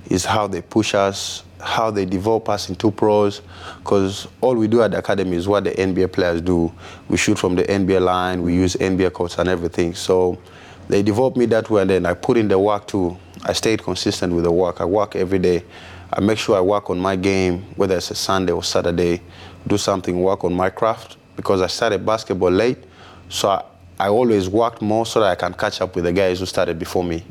is 0.09 0.25
how 0.25 0.47
they 0.47 0.61
push 0.61 0.95
us, 0.95 1.43
how 1.65 1.89
they 1.89 2.05
develop 2.05 2.47
us 2.47 2.69
into 2.69 2.91
pros, 2.91 3.41
because 3.79 4.27
all 4.39 4.55
we 4.55 4.67
do 4.67 4.83
at 4.83 4.91
the 4.91 4.99
academy 4.99 5.35
is 5.35 5.47
what 5.47 5.63
the 5.63 5.71
NBA 5.71 6.13
players 6.13 6.39
do. 6.41 6.71
We 7.09 7.17
shoot 7.17 7.39
from 7.39 7.55
the 7.55 7.63
NBA 7.63 8.01
line, 8.01 8.43
we 8.43 8.53
use 8.53 8.75
NBA 8.75 9.13
courts 9.13 9.39
and 9.39 9.49
everything. 9.49 9.95
So 9.95 10.39
they 10.87 11.01
developed 11.01 11.37
me 11.37 11.47
that 11.47 11.69
way, 11.69 11.81
and 11.81 11.89
then 11.89 12.05
I 12.05 12.13
put 12.13 12.37
in 12.37 12.47
the 12.47 12.59
work 12.59 12.87
too. 12.87 13.17
I 13.43 13.53
stayed 13.53 13.81
consistent 13.83 14.33
with 14.33 14.43
the 14.43 14.51
work. 14.51 14.79
I 14.79 14.85
work 14.85 15.15
every 15.15 15.39
day. 15.39 15.63
I 16.13 16.21
make 16.21 16.37
sure 16.37 16.55
I 16.55 16.61
work 16.61 16.89
on 16.91 16.99
my 16.99 17.15
game, 17.15 17.65
whether 17.75 17.97
it's 17.97 18.11
a 18.11 18.15
Sunday 18.15 18.53
or 18.53 18.63
Saturday, 18.63 19.21
do 19.67 19.77
something, 19.77 20.21
work 20.21 20.43
on 20.43 20.53
my 20.53 20.69
craft, 20.69 21.17
because 21.35 21.61
I 21.61 21.67
started 21.67 22.05
basketball 22.05 22.51
late. 22.51 22.77
So 23.29 23.49
I, 23.49 23.63
I 23.99 24.09
always 24.09 24.47
worked 24.47 24.83
more 24.83 25.05
so 25.07 25.19
that 25.21 25.31
I 25.31 25.35
can 25.35 25.53
catch 25.53 25.81
up 25.81 25.95
with 25.95 26.03
the 26.05 26.13
guys 26.13 26.39
who 26.41 26.45
started 26.45 26.77
before 26.77 27.03
me. 27.03 27.23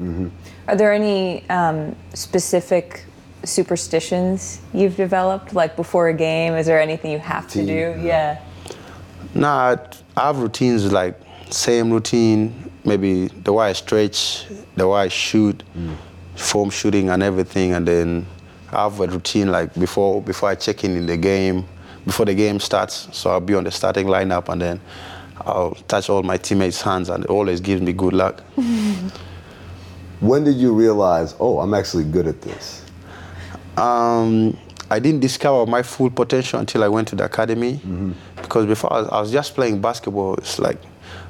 Are 0.66 0.74
there 0.74 0.92
any 0.92 1.48
um, 1.50 1.94
specific 2.14 3.04
superstitions 3.46 4.60
you've 4.72 4.96
developed, 4.96 5.54
like 5.54 5.76
before 5.76 6.08
a 6.08 6.14
game? 6.14 6.54
Is 6.54 6.66
there 6.66 6.80
anything 6.80 7.10
you 7.10 7.18
have 7.18 7.48
to 7.48 7.64
do? 7.64 8.00
Yeah. 8.00 8.40
Nah, 9.34 9.76
I 10.16 10.26
have 10.26 10.38
routines 10.38 10.92
like 10.92 11.20
same 11.50 11.90
routine, 11.90 12.70
maybe 12.84 13.28
the 13.28 13.52
way 13.52 13.70
I 13.70 13.72
stretch, 13.72 14.46
the 14.76 14.86
way 14.88 15.02
I 15.02 15.08
shoot, 15.08 15.62
mm. 15.76 15.96
foam 16.36 16.70
shooting 16.70 17.10
and 17.10 17.22
everything, 17.22 17.72
and 17.74 17.86
then 17.86 18.26
I 18.70 18.84
have 18.84 19.00
a 19.00 19.06
routine 19.06 19.50
like 19.50 19.74
before 19.74 20.22
before 20.22 20.50
I 20.50 20.54
check 20.54 20.84
in 20.84 20.96
in 20.96 21.06
the 21.06 21.16
game, 21.16 21.66
before 22.04 22.26
the 22.26 22.34
game 22.34 22.60
starts. 22.60 23.08
So 23.12 23.30
I'll 23.30 23.40
be 23.40 23.54
on 23.54 23.64
the 23.64 23.70
starting 23.70 24.06
lineup, 24.06 24.48
and 24.48 24.60
then 24.60 24.80
I'll 25.40 25.74
touch 25.88 26.08
all 26.10 26.22
my 26.22 26.36
teammates' 26.36 26.80
hands, 26.82 27.08
and 27.08 27.24
it 27.24 27.30
always 27.30 27.60
gives 27.60 27.82
me 27.82 27.92
good 27.92 28.12
luck. 28.12 28.42
When 30.20 30.42
did 30.42 30.56
you 30.56 30.72
realize, 30.72 31.34
oh, 31.38 31.58
I'm 31.58 31.74
actually 31.74 32.04
good 32.04 32.26
at 32.26 32.40
this? 32.40 32.83
Um, 33.76 34.56
I 34.90 34.98
didn't 34.98 35.20
discover 35.20 35.66
my 35.70 35.82
full 35.82 36.10
potential 36.10 36.60
until 36.60 36.84
I 36.84 36.88
went 36.88 37.08
to 37.08 37.16
the 37.16 37.24
academy. 37.24 37.74
Mm-hmm. 37.74 38.12
Because 38.36 38.66
before 38.66 38.92
I 38.92 39.00
was, 39.00 39.08
I 39.08 39.20
was 39.20 39.32
just 39.32 39.54
playing 39.54 39.80
basketball, 39.80 40.34
it's 40.34 40.58
like 40.58 40.78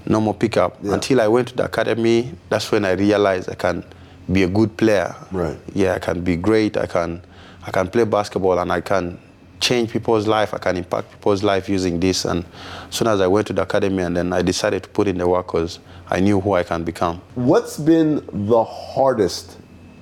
normal 0.06 0.34
pickup. 0.34 0.82
Until 0.84 1.20
I 1.20 1.28
went 1.28 1.48
to 1.48 1.56
the 1.56 1.64
academy, 1.64 2.32
that's 2.48 2.70
when 2.70 2.84
I 2.84 2.92
realized 2.92 3.48
I 3.48 3.54
can 3.54 3.84
be 4.30 4.42
a 4.42 4.48
good 4.48 4.76
player. 4.76 5.14
Right. 5.30 5.56
Yeah, 5.74 5.94
I 5.94 5.98
can 5.98 6.22
be 6.22 6.36
great. 6.36 6.76
I 6.76 6.86
can, 6.86 7.22
I 7.66 7.70
can 7.70 7.88
play 7.88 8.04
basketball 8.04 8.58
and 8.58 8.72
I 8.72 8.80
can 8.80 9.18
change 9.60 9.90
people's 9.90 10.26
life. 10.26 10.52
I 10.52 10.58
can 10.58 10.76
impact 10.76 11.10
people's 11.10 11.42
life 11.42 11.68
using 11.68 12.00
this. 12.00 12.24
And 12.24 12.44
as 12.88 12.96
soon 12.96 13.08
as 13.08 13.20
I 13.20 13.26
went 13.26 13.46
to 13.46 13.52
the 13.52 13.62
academy, 13.62 14.02
and 14.02 14.16
then 14.16 14.32
I 14.32 14.42
decided 14.42 14.82
to 14.82 14.88
put 14.88 15.08
in 15.08 15.18
the 15.18 15.28
work 15.28 15.46
because 15.46 15.78
I 16.10 16.20
knew 16.20 16.40
who 16.40 16.52
I 16.52 16.64
can 16.64 16.84
become. 16.84 17.20
What's 17.34 17.78
been 17.78 18.26
the 18.32 18.64
hardest 18.64 19.58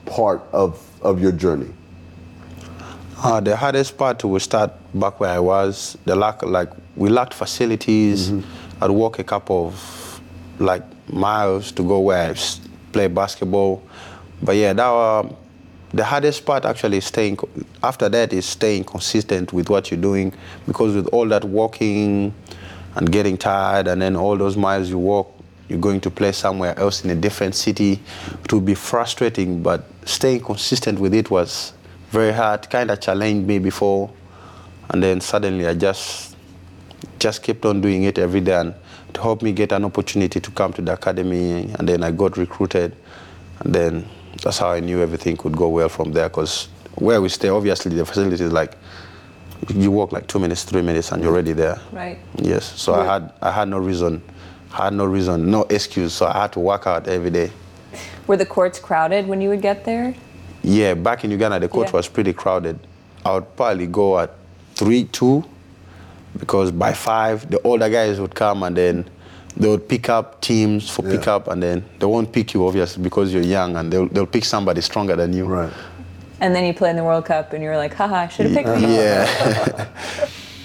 part 0.06 0.42
of, 0.52 0.84
of 1.02 1.20
your 1.20 1.32
journey? 1.32 1.72
Uh, 3.24 3.38
the 3.38 3.56
hardest 3.56 3.96
part 3.96 4.24
was 4.24 4.42
start 4.42 4.72
back 4.94 5.20
where 5.20 5.30
I 5.30 5.38
was. 5.38 5.96
The 6.06 6.16
lack, 6.16 6.42
like 6.42 6.70
we 6.96 7.08
lacked 7.08 7.34
facilities. 7.34 8.32
I'd 8.80 8.90
walk 8.90 9.20
a 9.20 9.24
couple 9.24 9.68
of 9.68 10.20
like 10.58 10.82
miles 11.08 11.70
to 11.72 11.84
go 11.84 12.00
where 12.00 12.32
I 12.32 12.36
play 12.90 13.06
basketball. 13.06 13.80
But 14.42 14.56
yeah, 14.56 14.72
that 14.72 14.84
uh, 14.84 15.32
the 15.94 16.02
hardest 16.02 16.44
part 16.44 16.64
actually 16.64 16.96
is 16.96 17.04
staying. 17.04 17.38
After 17.80 18.08
that 18.08 18.32
is 18.32 18.44
staying 18.44 18.84
consistent 18.84 19.52
with 19.52 19.70
what 19.70 19.92
you're 19.92 20.00
doing, 20.00 20.34
because 20.66 20.96
with 20.96 21.06
all 21.12 21.28
that 21.28 21.44
walking 21.44 22.34
and 22.96 23.12
getting 23.12 23.36
tired, 23.36 23.86
and 23.86 24.02
then 24.02 24.16
all 24.16 24.36
those 24.36 24.56
miles 24.56 24.90
you 24.90 24.98
walk, 24.98 25.32
you're 25.68 25.78
going 25.78 26.00
to 26.00 26.10
play 26.10 26.32
somewhere 26.32 26.76
else 26.76 27.04
in 27.04 27.10
a 27.10 27.14
different 27.14 27.54
city. 27.54 28.00
It 28.42 28.52
would 28.52 28.66
be 28.66 28.74
frustrating, 28.74 29.62
but 29.62 29.84
staying 30.06 30.40
consistent 30.40 30.98
with 30.98 31.14
it 31.14 31.30
was 31.30 31.72
very 32.12 32.32
hard. 32.32 32.68
Kind 32.70 32.90
of 32.90 33.00
challenged 33.00 33.46
me 33.46 33.58
before, 33.58 34.10
and 34.90 35.02
then 35.02 35.20
suddenly 35.20 35.66
I 35.66 35.74
just 35.74 36.36
just 37.18 37.42
kept 37.42 37.64
on 37.64 37.80
doing 37.80 38.04
it 38.04 38.18
every 38.18 38.40
day, 38.40 38.54
and 38.54 38.74
to 39.14 39.22
help 39.22 39.42
me 39.42 39.52
get 39.52 39.72
an 39.72 39.84
opportunity 39.84 40.40
to 40.40 40.50
come 40.50 40.72
to 40.74 40.82
the 40.82 40.92
academy, 40.92 41.72
and 41.78 41.88
then 41.88 42.02
I 42.02 42.10
got 42.10 42.36
recruited, 42.36 42.94
and 43.60 43.74
then 43.74 44.08
that's 44.42 44.58
how 44.58 44.70
I 44.70 44.80
knew 44.80 45.00
everything 45.00 45.36
could 45.36 45.56
go 45.56 45.68
well 45.68 45.88
from 45.88 46.12
there. 46.12 46.28
Because 46.28 46.68
where 46.96 47.20
we 47.20 47.28
stay, 47.28 47.48
obviously 47.48 47.96
the 47.96 48.04
facility 48.04 48.44
is 48.44 48.52
like 48.52 48.76
you 49.74 49.90
walk 49.90 50.12
like 50.12 50.26
two 50.26 50.38
minutes, 50.38 50.64
three 50.64 50.82
minutes, 50.82 51.12
and 51.12 51.22
you're 51.22 51.32
already 51.32 51.52
there. 51.52 51.80
Right. 51.92 52.18
Yes. 52.36 52.64
So 52.80 52.94
I 52.94 53.04
had 53.04 53.32
I 53.40 53.50
had 53.50 53.68
no 53.68 53.78
reason, 53.78 54.22
I 54.74 54.84
had 54.84 54.92
no 54.92 55.06
reason, 55.06 55.50
no 55.50 55.62
excuse. 55.70 56.12
So 56.12 56.26
I 56.26 56.42
had 56.42 56.52
to 56.52 56.60
work 56.60 56.86
out 56.86 57.08
every 57.08 57.30
day. 57.30 57.50
Were 58.26 58.36
the 58.36 58.46
courts 58.46 58.78
crowded 58.78 59.26
when 59.26 59.40
you 59.40 59.48
would 59.48 59.62
get 59.62 59.84
there? 59.84 60.14
Yeah, 60.62 60.94
back 60.94 61.24
in 61.24 61.30
Uganda, 61.30 61.58
the 61.60 61.68
court 61.68 61.88
Yeah. 61.88 61.96
was 61.96 62.08
pretty 62.08 62.32
crowded. 62.32 62.78
I 63.24 63.32
would 63.34 63.56
probably 63.56 63.86
go 63.86 64.18
at 64.18 64.30
three, 64.74 65.04
two, 65.04 65.44
because 66.38 66.70
by 66.70 66.92
five, 66.92 67.48
the 67.50 67.60
older 67.62 67.88
guys 67.88 68.20
would 68.20 68.34
come 68.34 68.62
and 68.62 68.76
then 68.76 69.04
they 69.56 69.68
would 69.68 69.86
pick 69.88 70.08
up 70.08 70.40
teams 70.40 70.88
for 70.88 71.02
pickup, 71.02 71.48
and 71.48 71.62
then 71.62 71.84
they 71.98 72.06
won't 72.06 72.32
pick 72.32 72.54
you 72.54 72.66
obviously 72.66 73.02
because 73.02 73.34
you're 73.34 73.42
young, 73.42 73.76
and 73.76 73.92
they'll 73.92 74.08
they'll 74.08 74.26
pick 74.26 74.44
somebody 74.44 74.80
stronger 74.80 75.14
than 75.14 75.32
you. 75.34 75.44
Right. 75.44 75.72
And 76.40 76.54
then 76.56 76.64
you 76.64 76.72
play 76.74 76.90
in 76.90 76.96
the 76.96 77.04
World 77.04 77.26
Cup, 77.26 77.52
and 77.52 77.62
you're 77.62 77.76
like, 77.76 77.92
haha, 77.94 78.14
I 78.16 78.28
should 78.28 78.46
have 78.46 78.54
picked 78.56 78.80
me. 78.80 78.96
Yeah. 78.96 79.88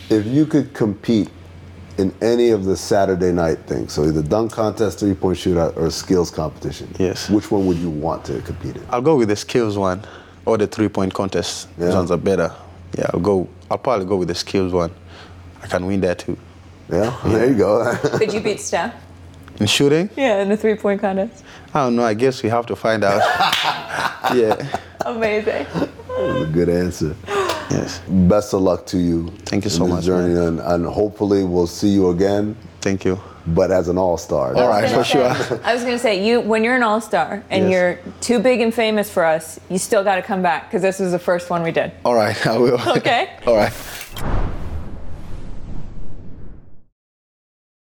If 0.09 0.25
you 0.25 0.45
could 0.45 0.73
compete 0.73 1.29
in 1.97 2.13
any 2.21 2.49
of 2.49 2.65
the 2.65 2.77
Saturday 2.77 3.31
night 3.31 3.57
things, 3.65 3.93
so 3.93 4.05
either 4.05 4.21
dunk 4.21 4.51
contest, 4.51 4.99
three 4.99 5.13
point 5.15 5.37
shootout, 5.37 5.75
or 5.77 5.89
skills 5.89 6.29
competition, 6.31 6.93
yes. 6.99 7.29
which 7.29 7.49
one 7.51 7.65
would 7.65 7.77
you 7.77 7.89
want 7.89 8.23
to 8.25 8.41
compete 8.41 8.75
in? 8.75 8.83
I'll 8.89 9.01
go 9.01 9.15
with 9.15 9.29
the 9.29 9.35
skills 9.35 9.77
one 9.77 10.03
or 10.45 10.57
the 10.57 10.67
three 10.67 10.89
point 10.89 11.13
contest. 11.13 11.67
Those 11.77 11.89
Yeah. 11.89 11.97
ones 11.97 12.11
are 12.11 12.17
better. 12.17 12.51
Yeah, 12.97 13.07
I'll 13.13 13.19
go. 13.19 13.47
I'll 13.69 13.77
probably 13.77 14.05
go 14.05 14.15
with 14.17 14.27
the 14.29 14.35
skills 14.35 14.73
one. 14.73 14.91
I 15.61 15.67
can 15.67 15.85
win 15.85 16.01
that 16.01 16.19
too. 16.19 16.37
Yeah, 16.91 17.15
there 17.25 17.49
you 17.49 17.55
go. 17.57 17.95
Could 18.17 18.31
you 18.31 18.39
beat 18.39 18.59
Steph? 18.61 18.93
In 19.59 19.65
shooting, 19.65 20.09
Yeah, 20.15 20.41
in 20.41 20.49
the 20.49 20.57
three 20.57 20.75
point 20.75 21.01
contest. 21.01 21.43
I 21.73 21.79
don't 21.79 21.95
know. 21.95 22.03
I 22.05 22.13
guess 22.13 22.43
we 22.43 22.49
have 22.49 22.65
to 22.67 22.75
find 22.75 23.03
out. 23.03 23.21
yeah. 24.35 24.79
Amazing. 25.05 25.65
That 25.73 25.89
was 26.17 26.43
a 26.43 26.51
good 26.51 26.69
answer. 26.69 27.15
Yes. 27.69 27.99
Best 28.07 28.53
of 28.53 28.61
luck 28.61 28.85
to 28.87 28.97
you. 28.97 29.27
Thank 29.45 29.65
you 29.65 29.69
in 29.69 29.75
so 29.75 29.83
this 29.85 29.93
much, 29.93 30.03
Journey, 30.05 30.39
and, 30.39 30.59
and 30.59 30.85
hopefully 30.85 31.43
we'll 31.43 31.67
see 31.67 31.89
you 31.89 32.09
again. 32.09 32.55
Thank 32.81 33.03
you. 33.05 33.19
But 33.47 33.71
as 33.71 33.87
an 33.87 33.97
all 33.97 34.17
star. 34.17 34.55
I 34.57 34.81
was 34.83 34.91
gonna 34.91 35.35
say- 35.35 35.59
I 35.63 35.73
was 35.73 35.83
gonna 35.83 35.99
say 35.99 36.25
you 36.25 36.41
when 36.41 36.63
you're 36.63 36.75
an 36.75 36.83
all 36.83 36.99
star 37.01 37.43
and 37.49 37.69
Yes. 37.69 37.71
you're 37.71 38.13
too 38.19 38.39
big 38.39 38.59
and 38.61 38.73
famous 38.73 39.09
for 39.09 39.23
us, 39.25 39.59
you 39.69 39.77
still 39.77 40.03
got 40.03 40.15
to 40.15 40.21
come 40.21 40.41
back 40.41 40.65
because 40.69 40.81
this 40.81 40.99
was 40.99 41.11
the 41.11 41.19
first 41.19 41.49
one 41.49 41.63
we 41.63 41.71
did. 41.71 41.91
All 42.03 42.13
right, 42.15 42.45
I 42.47 42.57
will. 42.57 42.79
Okay. 42.97 43.29
All 43.45 43.55
right. 43.55 43.73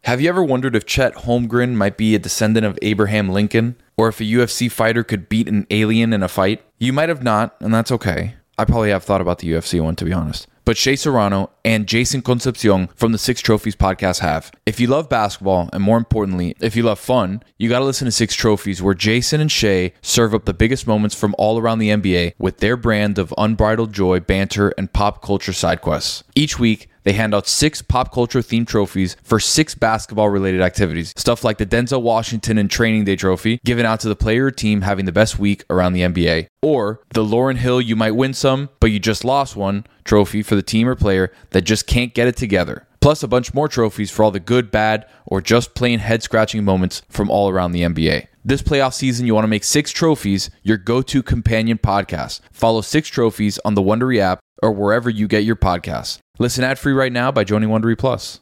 Have 0.03 0.21
you 0.21 0.29
ever 0.29 0.43
wondered 0.43 0.75
if 0.75 0.85
Chet 0.85 1.13
Holmgren 1.15 1.73
might 1.73 1.97
be 1.97 2.15
a 2.15 2.19
descendant 2.19 2.65
of 2.65 2.79
Abraham 2.81 3.29
Lincoln? 3.29 3.75
Or 3.97 4.07
if 4.07 4.19
a 4.21 4.23
UFC 4.23 4.71
fighter 4.71 5.03
could 5.03 5.27
beat 5.27 5.49
an 5.49 5.65
alien 5.69 6.13
in 6.13 6.21
a 6.23 6.27
fight? 6.29 6.63
You 6.77 6.93
might 6.93 7.09
have 7.09 7.23
not, 7.23 7.55
and 7.59 7.73
that's 7.73 7.91
okay. 7.91 8.35
I 8.59 8.65
probably 8.65 8.89
have 8.89 9.03
thought 9.03 9.21
about 9.21 9.37
the 9.39 9.51
UFC 9.51 9.79
one, 9.79 9.95
to 9.97 10.05
be 10.05 10.11
honest. 10.11 10.47
But 10.65 10.77
Shea 10.77 10.95
Serrano 10.95 11.51
and 11.63 11.87
Jason 11.87 12.21
Concepcion 12.23 12.87
from 12.95 13.11
the 13.11 13.19
Six 13.19 13.39
Trophies 13.39 13.75
podcast 13.75 14.19
have. 14.19 14.51
If 14.65 14.79
you 14.79 14.87
love 14.87 15.07
basketball, 15.07 15.69
and 15.71 15.83
more 15.83 15.97
importantly, 15.97 16.55
if 16.59 16.75
you 16.75 16.81
love 16.83 16.99
fun, 16.99 17.43
you 17.57 17.69
gotta 17.69 17.85
listen 17.85 18.05
to 18.05 18.11
Six 18.11 18.33
Trophies, 18.35 18.81
where 18.81 18.95
Jason 18.95 19.39
and 19.39 19.51
Shea 19.51 19.93
serve 20.01 20.33
up 20.33 20.45
the 20.45 20.53
biggest 20.53 20.87
moments 20.87 21.15
from 21.15 21.35
all 21.37 21.59
around 21.59 21.79
the 21.79 21.91
NBA 21.91 22.33
with 22.39 22.57
their 22.57 22.75
brand 22.75 23.19
of 23.19 23.33
unbridled 23.37 23.93
joy, 23.93 24.19
banter, 24.19 24.73
and 24.77 24.91
pop 24.91 25.21
culture 25.21 25.53
side 25.53 25.79
quests. 25.79 26.23
Each 26.35 26.57
week, 26.57 26.89
they 27.07 27.13
hand 27.13 27.33
out 27.33 27.47
six 27.47 27.81
pop 27.81 28.11
culture 28.11 28.39
themed 28.39 28.67
trophies 28.67 29.15
for 29.23 29.39
six 29.39 29.73
basketball 29.73 30.27
related 30.27 30.59
activities. 30.59 31.13
Stuff 31.15 31.41
like 31.41 31.57
the 31.57 31.65
Denzel 31.65 32.01
Washington 32.01 32.57
and 32.57 32.69
Training 32.69 33.05
Day 33.05 33.15
trophy, 33.15 33.61
given 33.63 33.85
out 33.85 34.01
to 34.01 34.09
the 34.09 34.15
player 34.15 34.47
or 34.47 34.51
team 34.51 34.81
having 34.81 35.05
the 35.05 35.13
best 35.13 35.39
week 35.39 35.63
around 35.69 35.93
the 35.93 36.01
NBA. 36.01 36.47
Or 36.61 36.99
the 37.13 37.23
Lauryn 37.23 37.55
Hill 37.55 37.79
You 37.79 37.95
Might 37.95 38.11
Win 38.11 38.33
Some, 38.33 38.67
but 38.81 38.91
You 38.91 38.99
Just 38.99 39.23
Lost 39.23 39.55
One 39.55 39.85
trophy 40.03 40.43
for 40.43 40.55
the 40.55 40.61
team 40.61 40.85
or 40.85 40.95
player 40.95 41.31
that 41.51 41.61
just 41.61 41.87
can't 41.87 42.13
get 42.13 42.27
it 42.27 42.35
together. 42.35 42.85
Plus 42.99 43.23
a 43.23 43.27
bunch 43.29 43.53
more 43.53 43.69
trophies 43.69 44.11
for 44.11 44.23
all 44.23 44.31
the 44.31 44.39
good, 44.41 44.69
bad, 44.69 45.05
or 45.25 45.39
just 45.39 45.75
plain 45.75 45.99
head 45.99 46.23
scratching 46.23 46.65
moments 46.65 47.03
from 47.07 47.29
all 47.31 47.47
around 47.47 47.71
the 47.71 47.83
NBA. 47.83 48.27
This 48.43 48.61
playoff 48.61 48.93
season, 48.93 49.25
you 49.25 49.33
want 49.33 49.45
to 49.45 49.49
make 49.49 49.63
Six 49.63 49.91
Trophies 49.91 50.49
your 50.63 50.77
go 50.77 51.01
to 51.03 51.23
companion 51.23 51.77
podcast. 51.77 52.41
Follow 52.51 52.81
Six 52.81 53.07
Trophies 53.07 53.59
on 53.63 53.75
the 53.75 53.81
Wondery 53.81 54.19
app 54.19 54.39
or 54.61 54.71
wherever 54.71 55.09
you 55.09 55.27
get 55.27 55.43
your 55.43 55.55
podcasts. 55.55 56.19
Listen 56.39 56.63
ad 56.63 56.79
free 56.79 56.93
right 56.93 57.11
now 57.11 57.31
by 57.31 57.43
joining 57.43 57.69
Wondery 57.69 57.97
Plus. 57.97 58.41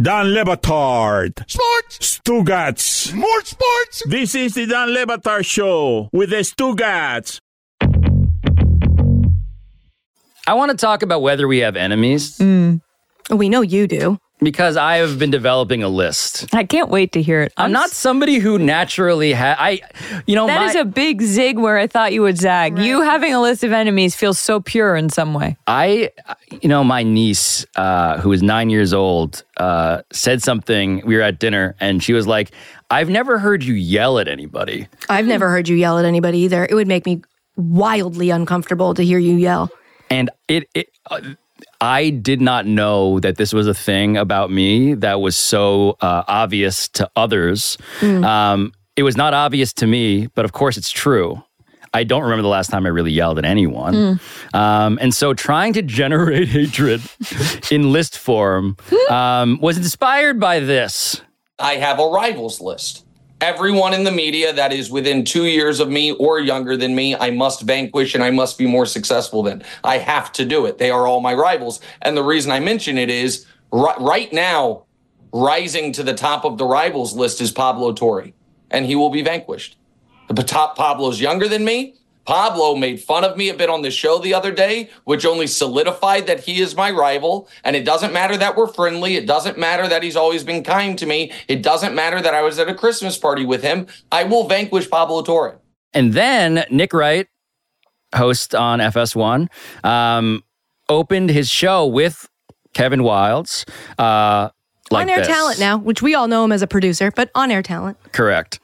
Dan 0.00 0.32
Le 0.32 0.44
Batard. 0.44 1.48
Sports. 1.48 2.18
Stugatz. 2.18 3.12
More 3.14 3.44
sports. 3.44 4.02
This 4.06 4.34
is 4.34 4.54
the 4.54 4.66
Dan 4.66 4.92
Le 4.92 5.06
Batard 5.06 5.44
Show 5.44 6.08
with 6.12 6.30
the 6.30 6.36
Stugatz. 6.36 7.38
I 10.46 10.54
want 10.54 10.70
to 10.70 10.76
talk 10.76 11.02
about 11.02 11.22
whether 11.22 11.46
we 11.46 11.58
have 11.58 11.76
enemies 11.76 12.38
mm. 12.38 12.80
We 13.30 13.48
know 13.48 13.62
you 13.62 13.86
do. 13.86 14.18
Because 14.42 14.76
I 14.76 14.96
have 14.96 15.18
been 15.18 15.30
developing 15.30 15.82
a 15.82 15.88
list. 15.88 16.54
I 16.54 16.64
can't 16.64 16.88
wait 16.88 17.12
to 17.12 17.22
hear 17.22 17.42
it. 17.42 17.52
I'm 17.56 17.72
not 17.72 17.90
somebody 17.90 18.38
who 18.38 18.58
naturally 18.58 19.32
ha 19.32 19.56
I, 19.58 19.80
you 20.26 20.34
know, 20.34 20.46
That 20.46 20.60
my, 20.60 20.66
is 20.66 20.74
a 20.74 20.84
big 20.84 21.22
zig 21.22 21.58
where 21.58 21.78
I 21.78 21.86
thought 21.86 22.12
you 22.12 22.22
would 22.22 22.38
zag. 22.38 22.78
You 22.78 23.02
having 23.02 23.32
a 23.32 23.40
list 23.40 23.64
of 23.64 23.72
enemies 23.72 24.14
feels 24.14 24.38
so 24.38 24.60
pure 24.60 24.96
in 24.96 25.10
some 25.10 25.34
way. 25.34 25.56
I, 25.66 26.10
you 26.60 26.68
know, 26.68 26.82
my 26.84 27.02
niece, 27.02 27.64
uh, 27.76 28.18
who 28.20 28.32
is 28.32 28.42
nine 28.42 28.70
years 28.70 28.92
old, 28.92 29.44
uh, 29.58 30.02
said 30.12 30.42
something. 30.42 31.02
We 31.06 31.16
were 31.16 31.22
at 31.22 31.38
dinner, 31.38 31.76
and 31.80 32.02
she 32.02 32.12
was 32.12 32.26
like, 32.26 32.50
"I've 32.90 33.10
never 33.10 33.38
heard 33.38 33.64
you 33.64 33.74
yell 33.74 34.18
at 34.18 34.28
anybody." 34.28 34.88
I've 35.08 35.26
never 35.26 35.50
heard 35.50 35.68
you 35.68 35.76
yell 35.76 35.98
at 35.98 36.04
anybody 36.04 36.38
either. 36.38 36.64
It 36.68 36.74
would 36.74 36.88
make 36.88 37.06
me 37.06 37.22
wildly 37.56 38.30
uncomfortable 38.30 38.94
to 38.94 39.04
hear 39.04 39.18
you 39.18 39.36
yell. 39.36 39.70
And 40.10 40.30
it, 40.48 40.68
it 40.74 40.88
uh, 41.10 41.20
I 41.82 42.10
did 42.10 42.40
not 42.40 42.64
know 42.64 43.18
that 43.20 43.36
this 43.38 43.52
was 43.52 43.66
a 43.66 43.74
thing 43.74 44.16
about 44.16 44.52
me 44.52 44.94
that 44.94 45.20
was 45.20 45.36
so 45.36 45.96
uh, 46.00 46.22
obvious 46.28 46.88
to 46.90 47.10
others. 47.16 47.76
Mm. 47.98 48.24
Um, 48.24 48.72
it 48.94 49.02
was 49.02 49.16
not 49.16 49.34
obvious 49.34 49.72
to 49.74 49.86
me, 49.88 50.28
but 50.28 50.44
of 50.44 50.52
course 50.52 50.76
it's 50.76 50.92
true. 50.92 51.42
I 51.92 52.04
don't 52.04 52.22
remember 52.22 52.42
the 52.42 52.48
last 52.48 52.70
time 52.70 52.86
I 52.86 52.90
really 52.90 53.10
yelled 53.10 53.38
at 53.38 53.44
anyone. 53.44 53.94
Mm. 53.94 54.54
Um, 54.54 54.98
and 55.02 55.12
so 55.12 55.34
trying 55.34 55.72
to 55.72 55.82
generate 55.82 56.48
hatred 56.56 57.02
in 57.72 57.92
list 57.92 58.16
form 58.16 58.76
um, 59.10 59.58
was 59.60 59.76
inspired 59.76 60.38
by 60.38 60.60
this. 60.60 61.20
I 61.58 61.74
have 61.74 61.98
a 61.98 62.06
rivals 62.06 62.60
list. 62.60 63.01
Everyone 63.42 63.92
in 63.92 64.04
the 64.04 64.12
media 64.12 64.52
that 64.52 64.72
is 64.72 64.88
within 64.88 65.24
two 65.24 65.46
years 65.46 65.80
of 65.80 65.90
me 65.90 66.12
or 66.12 66.38
younger 66.38 66.76
than 66.76 66.94
me, 66.94 67.16
I 67.16 67.32
must 67.32 67.62
vanquish 67.62 68.14
and 68.14 68.22
I 68.22 68.30
must 68.30 68.56
be 68.56 68.68
more 68.68 68.86
successful 68.86 69.42
than. 69.42 69.64
I 69.82 69.98
have 69.98 70.30
to 70.34 70.44
do 70.44 70.64
it. 70.66 70.78
They 70.78 70.92
are 70.92 71.08
all 71.08 71.20
my 71.20 71.34
rivals. 71.34 71.80
And 72.02 72.16
the 72.16 72.22
reason 72.22 72.52
I 72.52 72.60
mention 72.60 72.96
it 72.96 73.10
is 73.10 73.44
ri- 73.72 73.98
right 73.98 74.32
now, 74.32 74.84
rising 75.32 75.90
to 75.94 76.04
the 76.04 76.14
top 76.14 76.44
of 76.44 76.56
the 76.56 76.64
rivals 76.64 77.16
list 77.16 77.40
is 77.40 77.50
Pablo 77.50 77.92
Torre, 77.92 78.28
and 78.70 78.86
he 78.86 78.94
will 78.94 79.10
be 79.10 79.22
vanquished. 79.22 79.76
The 80.28 80.44
top 80.44 80.76
Pablo's 80.76 81.20
younger 81.20 81.48
than 81.48 81.64
me. 81.64 81.96
Pablo 82.24 82.74
made 82.74 83.00
fun 83.00 83.24
of 83.24 83.36
me 83.36 83.48
a 83.48 83.54
bit 83.54 83.68
on 83.68 83.82
the 83.82 83.90
show 83.90 84.18
the 84.18 84.34
other 84.34 84.52
day, 84.52 84.90
which 85.04 85.26
only 85.26 85.46
solidified 85.46 86.26
that 86.26 86.40
he 86.40 86.60
is 86.60 86.76
my 86.76 86.90
rival. 86.90 87.48
And 87.64 87.74
it 87.74 87.84
doesn't 87.84 88.12
matter 88.12 88.36
that 88.36 88.56
we're 88.56 88.68
friendly. 88.68 89.16
It 89.16 89.26
doesn't 89.26 89.58
matter 89.58 89.88
that 89.88 90.02
he's 90.02 90.16
always 90.16 90.44
been 90.44 90.62
kind 90.62 90.98
to 90.98 91.06
me. 91.06 91.32
It 91.48 91.62
doesn't 91.62 91.94
matter 91.94 92.20
that 92.20 92.34
I 92.34 92.42
was 92.42 92.58
at 92.58 92.68
a 92.68 92.74
Christmas 92.74 93.18
party 93.18 93.44
with 93.44 93.62
him. 93.62 93.86
I 94.10 94.24
will 94.24 94.46
vanquish 94.46 94.88
Pablo 94.88 95.22
Torre. 95.22 95.58
And 95.92 96.12
then 96.12 96.64
Nick 96.70 96.92
Wright, 96.92 97.26
host 98.14 98.54
on 98.54 98.78
FS1, 98.78 99.48
um, 99.84 100.42
opened 100.88 101.30
his 101.30 101.50
show 101.50 101.86
with 101.86 102.28
Kevin 102.72 103.00
Wildes. 103.00 103.68
Uh, 103.98 104.50
like 104.90 105.04
on 105.04 105.10
air 105.10 105.18
this. 105.18 105.28
talent 105.28 105.58
now, 105.58 105.78
which 105.78 106.02
we 106.02 106.14
all 106.14 106.28
know 106.28 106.44
him 106.44 106.52
as 106.52 106.62
a 106.62 106.66
producer, 106.66 107.10
but 107.10 107.30
on 107.34 107.50
air 107.50 107.62
talent. 107.62 107.96
Correct. 108.12 108.60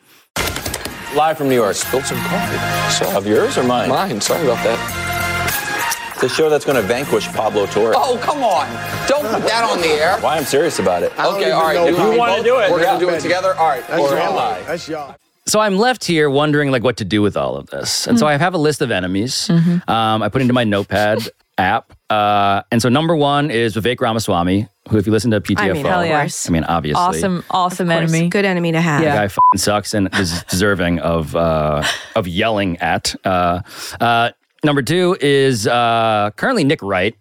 Live 1.15 1.39
from 1.39 1.49
New 1.49 1.55
York. 1.55 1.75
Spilled 1.75 2.05
some 2.05 2.19
coffee. 2.19 2.93
So, 2.95 3.17
of 3.17 3.27
yours 3.27 3.57
or 3.57 3.65
mine? 3.65 3.89
Mine. 3.89 4.21
Sorry 4.21 4.45
about 4.45 4.63
that. 4.65 6.17
The 6.21 6.29
show 6.29 6.51
that's 6.51 6.65
going 6.65 6.77
to 6.77 6.83
vanquish 6.83 7.29
Pablo 7.29 7.67
Torre. 7.67 7.95
Oh, 7.97 8.19
come 8.21 8.43
on. 8.43 8.67
Don't 9.09 9.25
put 9.33 9.49
that 9.49 9.69
on 9.71 9.81
the 9.81 9.89
air. 9.89 10.19
Why 10.21 10.37
I'm 10.37 10.45
serious 10.45 10.79
about 10.81 11.03
it. 11.03 11.13
Okay, 11.13 11.51
all 11.51 11.63
right. 11.63 11.89
If 11.89 11.97
you 11.97 12.19
want 12.19 12.37
to 12.37 12.43
do 12.43 12.59
it, 12.59 12.71
we're 12.71 12.83
going 12.83 12.99
to 13.01 13.07
do 13.07 13.11
it 13.11 13.21
together. 13.21 13.55
All 13.55 13.69
right. 13.69 13.87
That's 13.87 14.03
or 14.03 14.11
your 14.11 14.19
am 14.19 14.35
lie. 14.35 14.59
I? 14.59 14.63
That's 14.63 14.89
y'all. 14.89 15.15
So 15.47 15.61
I'm 15.61 15.79
left 15.79 16.05
here 16.05 16.29
wondering 16.29 16.71
like 16.71 16.83
what 16.83 16.99
to 16.99 17.07
do 17.07 17.23
with 17.23 17.37
all 17.37 17.57
of 17.57 17.71
this. 17.71 18.07
And 18.07 18.19
so 18.19 18.27
I 18.27 18.37
have 18.37 18.53
a 18.53 18.59
list 18.59 18.83
of 18.83 18.91
enemies. 18.91 19.49
Mm-hmm. 19.49 19.91
Um, 19.91 20.23
I 20.23 20.29
put 20.29 20.43
into 20.43 20.53
my 20.53 20.65
notepad 20.65 21.31
app. 21.59 21.93
Uh, 22.11 22.63
and 22.73 22.81
so 22.81 22.89
number 22.89 23.15
one 23.15 23.51
is 23.51 23.75
Vivek 23.75 24.01
Ramaswamy, 24.01 24.67
who 24.89 24.97
if 24.97 25.07
you 25.07 25.13
listen 25.13 25.31
to 25.33 25.41
PTFO, 25.41 25.59
I 25.59 25.73
mean, 25.73 25.85
hell 25.85 26.05
yeah. 26.07 26.27
I 26.47 26.51
mean 26.51 26.65
obviously. 26.65 27.01
Awesome, 27.03 27.45
awesome 27.51 27.91
enemy. 27.91 28.29
Good 28.29 28.45
enemy 28.45 28.73
to 28.73 28.81
have. 28.81 29.01
The 29.03 29.07
guy 29.09 29.29
fucking 29.29 29.59
sucks 29.59 29.93
and 29.95 30.09
is 30.19 30.43
deserving 30.51 31.01
of 31.01 31.37
uh, 31.37 31.83
of 32.17 32.27
yelling 32.27 32.79
at. 32.79 33.15
Uh, 33.25 33.61
uh, 34.01 34.31
number 34.65 34.83
two 34.83 35.17
is 35.21 35.67
uh, 35.67 36.31
currently 36.37 36.65
Nick 36.65 36.83
Wright. 36.83 37.15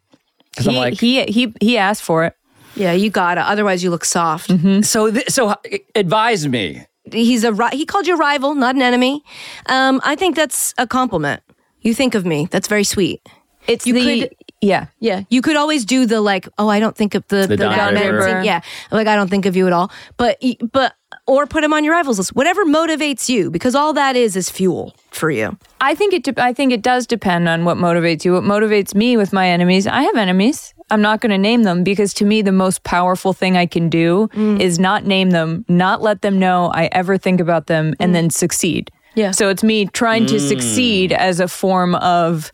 Because 0.51 0.67
I'm 0.67 0.73
He, 0.73 0.79
like, 0.79 0.99
he 0.99 1.23
he 1.25 1.53
he 1.59 1.77
asked 1.77 2.03
for 2.03 2.23
it. 2.25 2.33
Yeah, 2.75 2.93
you 2.93 3.09
gotta. 3.09 3.41
Otherwise, 3.41 3.83
you 3.83 3.89
look 3.89 4.05
soft. 4.05 4.51
so 4.85 5.11
th- 5.11 5.29
so 5.29 5.49
uh, 5.49 5.55
advise 5.95 6.47
me. 6.47 6.85
He's 7.11 7.43
a 7.43 7.53
ri- 7.53 7.69
he 7.75 7.85
called 7.85 8.05
you 8.07 8.15
a 8.15 8.17
rival, 8.17 8.53
not 8.55 8.75
an 8.75 8.81
enemy. 8.81 9.23
Um, 9.67 10.01
I 10.03 10.15
think 10.15 10.35
that's 10.35 10.73
a 10.77 10.85
compliment. 10.87 11.41
You 11.81 11.93
think 11.93 12.15
of 12.15 12.25
me. 12.25 12.47
That's 12.51 12.67
very 12.67 12.83
sweet. 12.83 13.21
It's 13.67 13.85
you 13.85 13.93
the- 13.93 14.21
could, 14.21 14.35
yeah, 14.61 14.87
yeah. 14.99 15.23
You 15.29 15.41
could 15.41 15.55
always 15.55 15.85
do 15.85 16.05
the 16.05 16.19
like, 16.19 16.47
oh, 16.57 16.67
I 16.67 16.79
don't 16.79 16.95
think 16.95 17.13
of 17.13 17.27
the 17.27 17.45
The 17.47 17.57
Don 17.57 17.93
Draper. 17.93 18.21
thing. 18.21 18.45
Yeah, 18.45 18.61
like 18.91 19.07
I 19.07 19.15
don't 19.15 19.29
think 19.29 19.45
of 19.45 19.55
you 19.55 19.67
at 19.67 19.73
all. 19.73 19.91
But 20.17 20.41
but 20.71 20.95
or 21.27 21.45
put 21.45 21.63
him 21.63 21.73
on 21.73 21.83
your 21.83 21.93
rivals 21.93 22.17
list. 22.17 22.35
Whatever 22.35 22.65
motivates 22.65 23.29
you, 23.29 23.51
because 23.51 23.75
all 23.75 23.93
that 23.93 24.15
is 24.15 24.35
is 24.35 24.49
fuel 24.49 24.95
for 25.11 25.29
you. 25.29 25.57
I 25.79 25.93
think 25.93 26.13
it. 26.13 26.23
De- 26.23 26.43
I 26.43 26.53
think 26.53 26.71
it 26.71 26.81
does 26.81 27.05
depend 27.05 27.47
on 27.47 27.65
what 27.65 27.77
motivates 27.77 28.25
you. 28.25 28.33
What 28.33 28.43
motivates 28.43 28.95
me 28.95 29.15
with 29.15 29.31
my 29.31 29.47
enemies. 29.47 29.85
I 29.85 30.01
have 30.01 30.15
enemies. 30.15 30.73
I'm 30.89 31.01
not 31.01 31.19
going 31.19 31.31
to 31.31 31.37
name 31.37 31.63
them 31.63 31.83
because 31.83 32.13
to 32.15 32.25
me, 32.25 32.41
the 32.41 32.53
most 32.53 32.83
powerful 32.83 33.33
thing 33.33 33.57
I 33.57 33.65
can 33.65 33.89
do 33.89 34.29
mm. 34.33 34.59
is 34.59 34.79
not 34.79 35.05
name 35.05 35.31
them, 35.31 35.65
not 35.67 36.01
let 36.01 36.21
them 36.21 36.39
know 36.39 36.71
I 36.73 36.85
ever 36.93 37.17
think 37.17 37.41
about 37.41 37.67
them, 37.67 37.93
and 37.99 38.11
mm. 38.11 38.13
then 38.13 38.29
succeed. 38.29 38.89
Yeah. 39.13 39.31
So 39.31 39.49
it's 39.49 39.63
me 39.63 39.87
trying 39.87 40.27
to 40.27 40.35
mm. 40.35 40.47
succeed 40.47 41.11
as 41.11 41.39
a 41.39 41.47
form 41.47 41.95
of, 41.95 42.51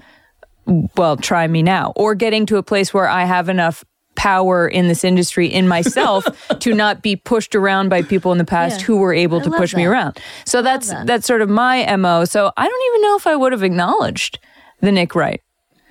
well, 0.65 1.17
try 1.17 1.47
me 1.47 1.61
now, 1.63 1.93
or 1.95 2.15
getting 2.15 2.45
to 2.47 2.57
a 2.57 2.63
place 2.63 2.93
where 2.93 3.07
I 3.07 3.25
have 3.25 3.49
enough 3.49 3.83
power 4.15 4.67
in 4.67 4.87
this 4.87 5.03
industry 5.03 5.47
in 5.47 5.67
myself 5.67 6.25
to 6.59 6.73
not 6.73 7.01
be 7.01 7.15
pushed 7.15 7.55
around 7.55 7.89
by 7.89 8.01
people 8.03 8.31
in 8.31 8.37
the 8.37 8.45
past 8.45 8.81
Yeah. 8.81 8.85
who 8.87 8.97
were 8.97 9.13
able 9.13 9.39
I 9.39 9.43
to 9.43 9.49
love 9.49 9.59
push 9.59 9.75
me 9.75 9.85
around. 9.85 10.19
So 10.45 10.61
that's 10.61 10.89
that. 10.89 11.07
that's 11.07 11.25
sort 11.25 11.41
of 11.41 11.49
my 11.49 11.93
mo. 11.97 12.23
So 12.25 12.51
I 12.55 12.67
don't 12.67 12.83
even 12.91 13.01
know 13.01 13.15
if 13.17 13.25
I 13.27 13.35
would 13.35 13.51
have 13.51 13.63
acknowledged 13.63 14.39
the 14.81 14.91
Nick 14.91 15.15
Wright. 15.15 15.41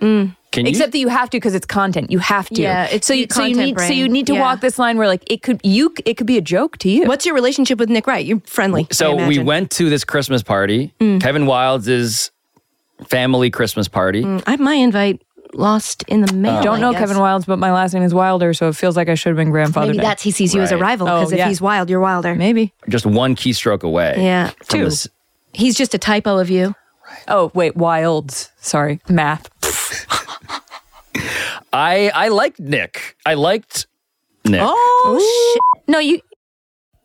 Can 0.01 0.67
you? 0.67 0.71
Except 0.71 0.93
that 0.93 0.99
you 0.99 1.09
have 1.09 1.31
to 1.31 1.37
because 1.37 1.55
it's 1.55 1.65
content. 1.67 2.11
You 2.11 2.19
have 2.19 2.49
to. 2.51 2.61
Yeah, 2.61 2.85
it's 2.91 3.07
so 3.07 3.15
you 3.15 3.27
so 3.31 3.43
you 3.45 3.55
content 3.55 3.79
need 3.79 3.87
so 3.87 3.93
you 3.93 4.09
need 4.09 4.27
to 4.27 4.35
Yeah. 4.35 4.41
walk 4.41 4.61
this 4.61 4.77
line 4.79 4.99
where 4.99 5.07
like 5.07 5.23
it 5.31 5.43
could 5.43 5.61
you 5.63 5.95
it 6.05 6.15
could 6.17 6.27
be 6.27 6.37
a 6.37 6.41
joke 6.43 6.77
to 6.79 6.91
you. 6.91 7.07
What's 7.07 7.25
your 7.25 7.35
relationship 7.37 7.79
with 7.79 7.89
Nick 7.89 8.07
Wright? 8.09 8.27
You're 8.27 8.41
friendly. 8.41 8.87
So 8.91 9.15
we 9.29 9.39
went 9.39 9.71
to 9.73 9.89
this 9.89 10.05
Christmas 10.05 10.43
party, 10.43 10.93
Mm. 11.01 11.21
Kevin 11.23 11.45
Wildes' 11.45 12.31
family 13.09 13.51
Christmas 13.51 13.89
party. 13.89 14.23
Mm, 14.23 14.43
I 14.47 14.53
have 14.53 14.61
my 14.61 14.75
invite 14.75 15.23
lost 15.55 16.03
in 16.09 16.23
the 16.23 16.33
mail. 16.33 16.53
I 16.59 16.63
don't 16.63 16.77
I 16.79 16.81
know 16.81 16.93
guess. 16.93 17.01
Kevin 17.01 17.17
Wildes, 17.19 17.47
but 17.47 17.59
my 17.59 17.73
last 17.73 17.93
name 17.95 18.03
is 18.03 18.15
Wilder, 18.15 18.55
so 18.55 18.69
it 18.69 18.77
feels 18.77 18.97
like 18.97 19.09
I 19.09 19.15
should 19.15 19.29
have 19.31 19.37
been 19.37 19.53
grandfathered. 19.53 19.89
Maybe 19.89 19.99
that's 19.99 20.23
he 20.23 20.31
sees 20.31 20.55
you 20.55 20.63
as 20.63 20.73
a 20.73 20.79
rival 20.79 21.07
because 21.07 21.31
Oh, 21.31 21.35
if 21.35 21.39
yeah. 21.39 21.49
he's 21.49 21.61
wild, 21.61 21.91
you're 21.91 22.01
wilder. 22.01 22.35
Maybe. 22.35 22.73
Just 22.89 23.05
one 23.07 23.37
keystroke 23.37 23.83
away. 23.83 24.15
Yeah. 24.19 24.51
Two. 24.69 24.85
this- 24.85 25.09
He's 25.55 25.77
just 25.77 25.93
a 25.93 25.99
typo 25.99 26.39
of 26.39 26.49
you. 26.49 26.75
Oh 27.29 27.51
wait, 27.55 27.75
Wildes. 27.75 28.49
Sorry, 28.59 29.01
math. 29.11 29.51
I 31.73 32.11
I 32.15 32.29
liked 32.29 32.59
Nick. 32.61 33.17
I 33.27 33.35
liked 33.35 33.87
Nick. 34.45 34.61
Oh 34.63 35.53
shit! 35.55 35.83
No, 35.89 35.99
you 35.99 36.21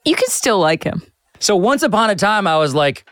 you 0.05 0.15
can 0.15 0.27
still 0.29 0.59
like 0.59 0.83
him. 0.83 1.01
So 1.39 1.55
once 1.55 1.83
upon 1.83 2.09
a 2.09 2.15
time, 2.15 2.47
I 2.47 2.57
was 2.57 2.73
like, 2.73 3.05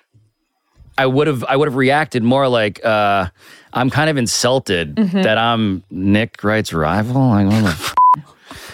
I 0.97 1.05
would 1.05 1.27
have 1.27 1.43
I 1.47 1.55
would 1.58 1.67
have 1.67 1.75
reacted 1.75 2.23
more 2.23 2.47
like 2.47 2.84
uh, 2.86 3.27
I'm 3.73 3.89
kind 3.89 4.10
of 4.10 4.17
insulted 4.17 4.95
Mhm. 4.95 5.23
that 5.23 5.38
I'm 5.38 5.84
Nick 5.91 6.43
Wright's 6.43 6.71
rival. 6.73 7.29
Like, 7.29 7.47
what 7.47 7.63
the 7.63 7.69
f-? 7.69 7.95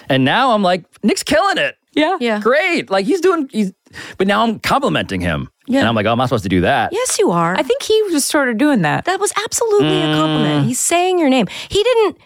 and 0.10 0.23
now 0.25 0.51
I'm 0.51 0.62
like, 0.63 0.84
Nick's 1.03 1.23
killing 1.23 1.57
it. 1.57 1.77
Yeah, 1.93 2.17
yeah, 2.21 2.39
great. 2.39 2.89
Like 2.89 3.05
he's 3.05 3.21
doing. 3.21 3.49
He's, 3.51 3.73
but 4.17 4.25
now 4.27 4.43
I'm 4.43 4.60
complimenting 4.60 5.19
him. 5.21 5.49
Yeah. 5.67 5.79
and 5.79 5.88
I'm 5.88 5.95
like, 5.95 6.05
oh, 6.05 6.12
I'm 6.12 6.17
not 6.17 6.25
supposed 6.27 6.43
to 6.43 6.49
do 6.49 6.62
that. 6.62 6.91
Yes, 6.91 7.17
you 7.19 7.31
are. 7.31 7.55
I 7.55 7.63
think 7.63 7.81
he 7.84 8.01
was 8.03 8.25
sort 8.25 8.49
of 8.49 8.57
doing 8.57 8.81
that. 8.81 9.05
That 9.05 9.19
was 9.19 9.31
absolutely 9.45 10.01
a 10.01 10.13
compliment. 10.15 10.63
Mm. 10.65 10.67
He's 10.67 10.79
saying 10.79 11.17
your 11.19 11.29
name. 11.29 11.48
He 11.69 11.81
didn't. 11.83 12.17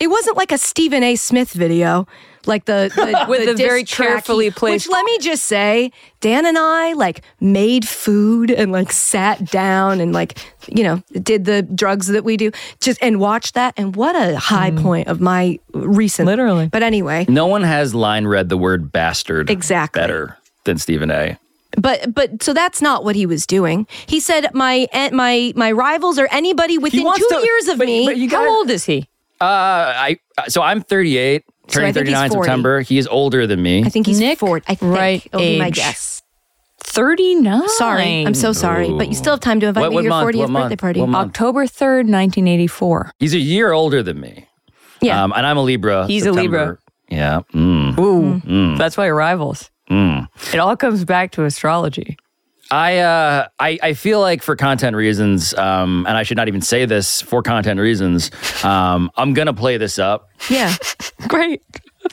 It 0.00 0.08
wasn't 0.08 0.36
like 0.36 0.52
a 0.52 0.58
Stephen 0.58 1.02
A. 1.02 1.16
Smith 1.16 1.52
video. 1.52 2.06
Like 2.46 2.64
the, 2.64 2.90
the 2.94 3.26
With 3.28 3.44
the 3.44 3.52
a 3.52 3.54
very 3.54 3.84
carefully 3.84 4.46
he- 4.46 4.50
placed- 4.50 4.86
Which 4.86 4.92
let 4.92 5.04
me 5.04 5.18
just 5.18 5.44
say, 5.44 5.92
Dan 6.20 6.46
and 6.46 6.58
I 6.58 6.92
like 6.94 7.22
made 7.40 7.86
food 7.86 8.50
and 8.50 8.72
like 8.72 8.92
sat 8.92 9.50
down 9.50 10.00
and 10.00 10.12
like 10.12 10.38
you 10.68 10.84
know 10.84 11.02
did 11.22 11.44
the 11.44 11.62
drugs 11.62 12.06
that 12.08 12.24
we 12.24 12.36
do 12.36 12.50
just 12.80 12.98
and 13.02 13.18
watched 13.20 13.54
that 13.54 13.74
and 13.76 13.96
what 13.96 14.14
a 14.16 14.38
high 14.38 14.70
point 14.70 15.08
of 15.08 15.20
my 15.20 15.58
recent 15.74 16.26
literally. 16.26 16.68
But 16.68 16.82
anyway, 16.82 17.26
No 17.28 17.46
one 17.46 17.62
has 17.62 17.94
line 17.94 18.26
read 18.26 18.48
the 18.48 18.56
word 18.58 18.92
bastard 18.92 19.50
Exactly. 19.50 20.00
better 20.00 20.36
than 20.64 20.78
Stephen 20.78 21.10
A. 21.10 21.38
But 21.78 22.14
but 22.14 22.42
so 22.42 22.52
that's 22.52 22.82
not 22.82 23.02
what 23.02 23.16
he 23.16 23.24
was 23.24 23.46
doing. 23.46 23.86
He 24.06 24.20
said 24.20 24.52
my 24.54 24.86
eh, 24.92 25.08
my 25.12 25.52
my 25.56 25.72
rivals 25.72 26.18
or 26.18 26.28
anybody 26.30 26.76
within 26.78 27.00
two 27.02 27.26
to- 27.30 27.40
years 27.42 27.68
of 27.68 27.78
but- 27.78 27.86
me. 27.86 28.04
but 28.06 28.16
you 28.18 28.28
How 28.28 28.38
gotta- 28.40 28.50
old 28.50 28.70
is 28.70 28.84
he? 28.84 29.08
Uh, 29.40 29.44
I 29.96 30.18
so 30.48 30.62
I'm 30.62 30.82
38, 30.82 31.42
So 31.44 31.50
I 31.50 31.51
turning 31.72 31.92
think 31.94 32.06
he's 32.08 32.14
39 32.16 32.30
40. 32.30 32.46
September. 32.46 32.80
He 32.82 32.98
is 32.98 33.06
older 33.08 33.46
than 33.46 33.62
me. 33.62 33.84
I 33.84 33.88
think 33.88 34.06
he's 34.06 34.20
Nick, 34.20 34.38
forward. 34.38 34.62
I 34.68 34.74
think 34.74 34.94
right 34.96 35.24
it'll 35.26 35.40
be 35.40 35.58
my 35.58 35.66
age. 35.68 35.76
guess. 35.76 36.22
39. 36.84 37.68
Sorry, 37.70 38.26
I'm 38.26 38.34
so 38.34 38.52
sorry, 38.52 38.90
but 38.92 39.08
you 39.08 39.14
still 39.14 39.32
have 39.32 39.40
time 39.40 39.60
to 39.60 39.66
invite 39.68 39.82
What- 39.82 39.90
me 39.90 39.94
what 39.96 40.02
to 40.02 40.04
your 40.06 40.10
month? 40.10 40.24
40th 40.24 40.38
What 40.40 40.50
month? 40.50 40.64
birthday 40.64 40.76
party. 40.76 41.00
What? 41.00 41.14
October 41.14 41.66
3rd, 41.66 42.08
1984. 42.08 43.12
He's 43.18 43.34
a 43.34 43.38
year 43.38 43.72
older 43.72 44.02
than 44.02 44.20
me. 44.20 44.46
Yeah. 45.00 45.22
Um, 45.22 45.32
and 45.34 45.46
I'm 45.46 45.56
a 45.56 45.62
Libra. 45.62 46.06
He's 46.06 46.26
a 46.26 46.32
Libra. 46.32 46.78
Yeah. 47.08 47.40
Mm. 47.54 47.98
Ooh, 47.98 48.40
Mm. 48.46 48.78
that's 48.78 48.96
why 48.96 49.06
you're 49.06 49.14
rivals. 49.14 49.70
Mm. 49.90 50.26
It 50.52 50.58
all 50.58 50.76
comes 50.76 51.04
back 51.04 51.32
to 51.32 51.44
astrology. 51.44 52.16
I, 52.72 52.98
uh, 52.98 53.48
I 53.60 53.78
I 53.82 53.92
feel 53.92 54.18
like 54.20 54.42
for 54.42 54.56
content 54.56 54.96
reasons, 54.96 55.52
um, 55.54 56.06
and 56.08 56.16
I 56.16 56.22
should 56.22 56.38
not 56.38 56.48
even 56.48 56.62
say 56.62 56.86
this 56.86 57.20
for 57.20 57.42
content 57.42 57.78
reasons. 57.78 58.30
Um, 58.64 59.10
I'm 59.16 59.34
gonna 59.34 59.52
play 59.52 59.76
this 59.76 59.98
up. 59.98 60.30
Yeah, 60.48 60.74
great. 61.28 61.60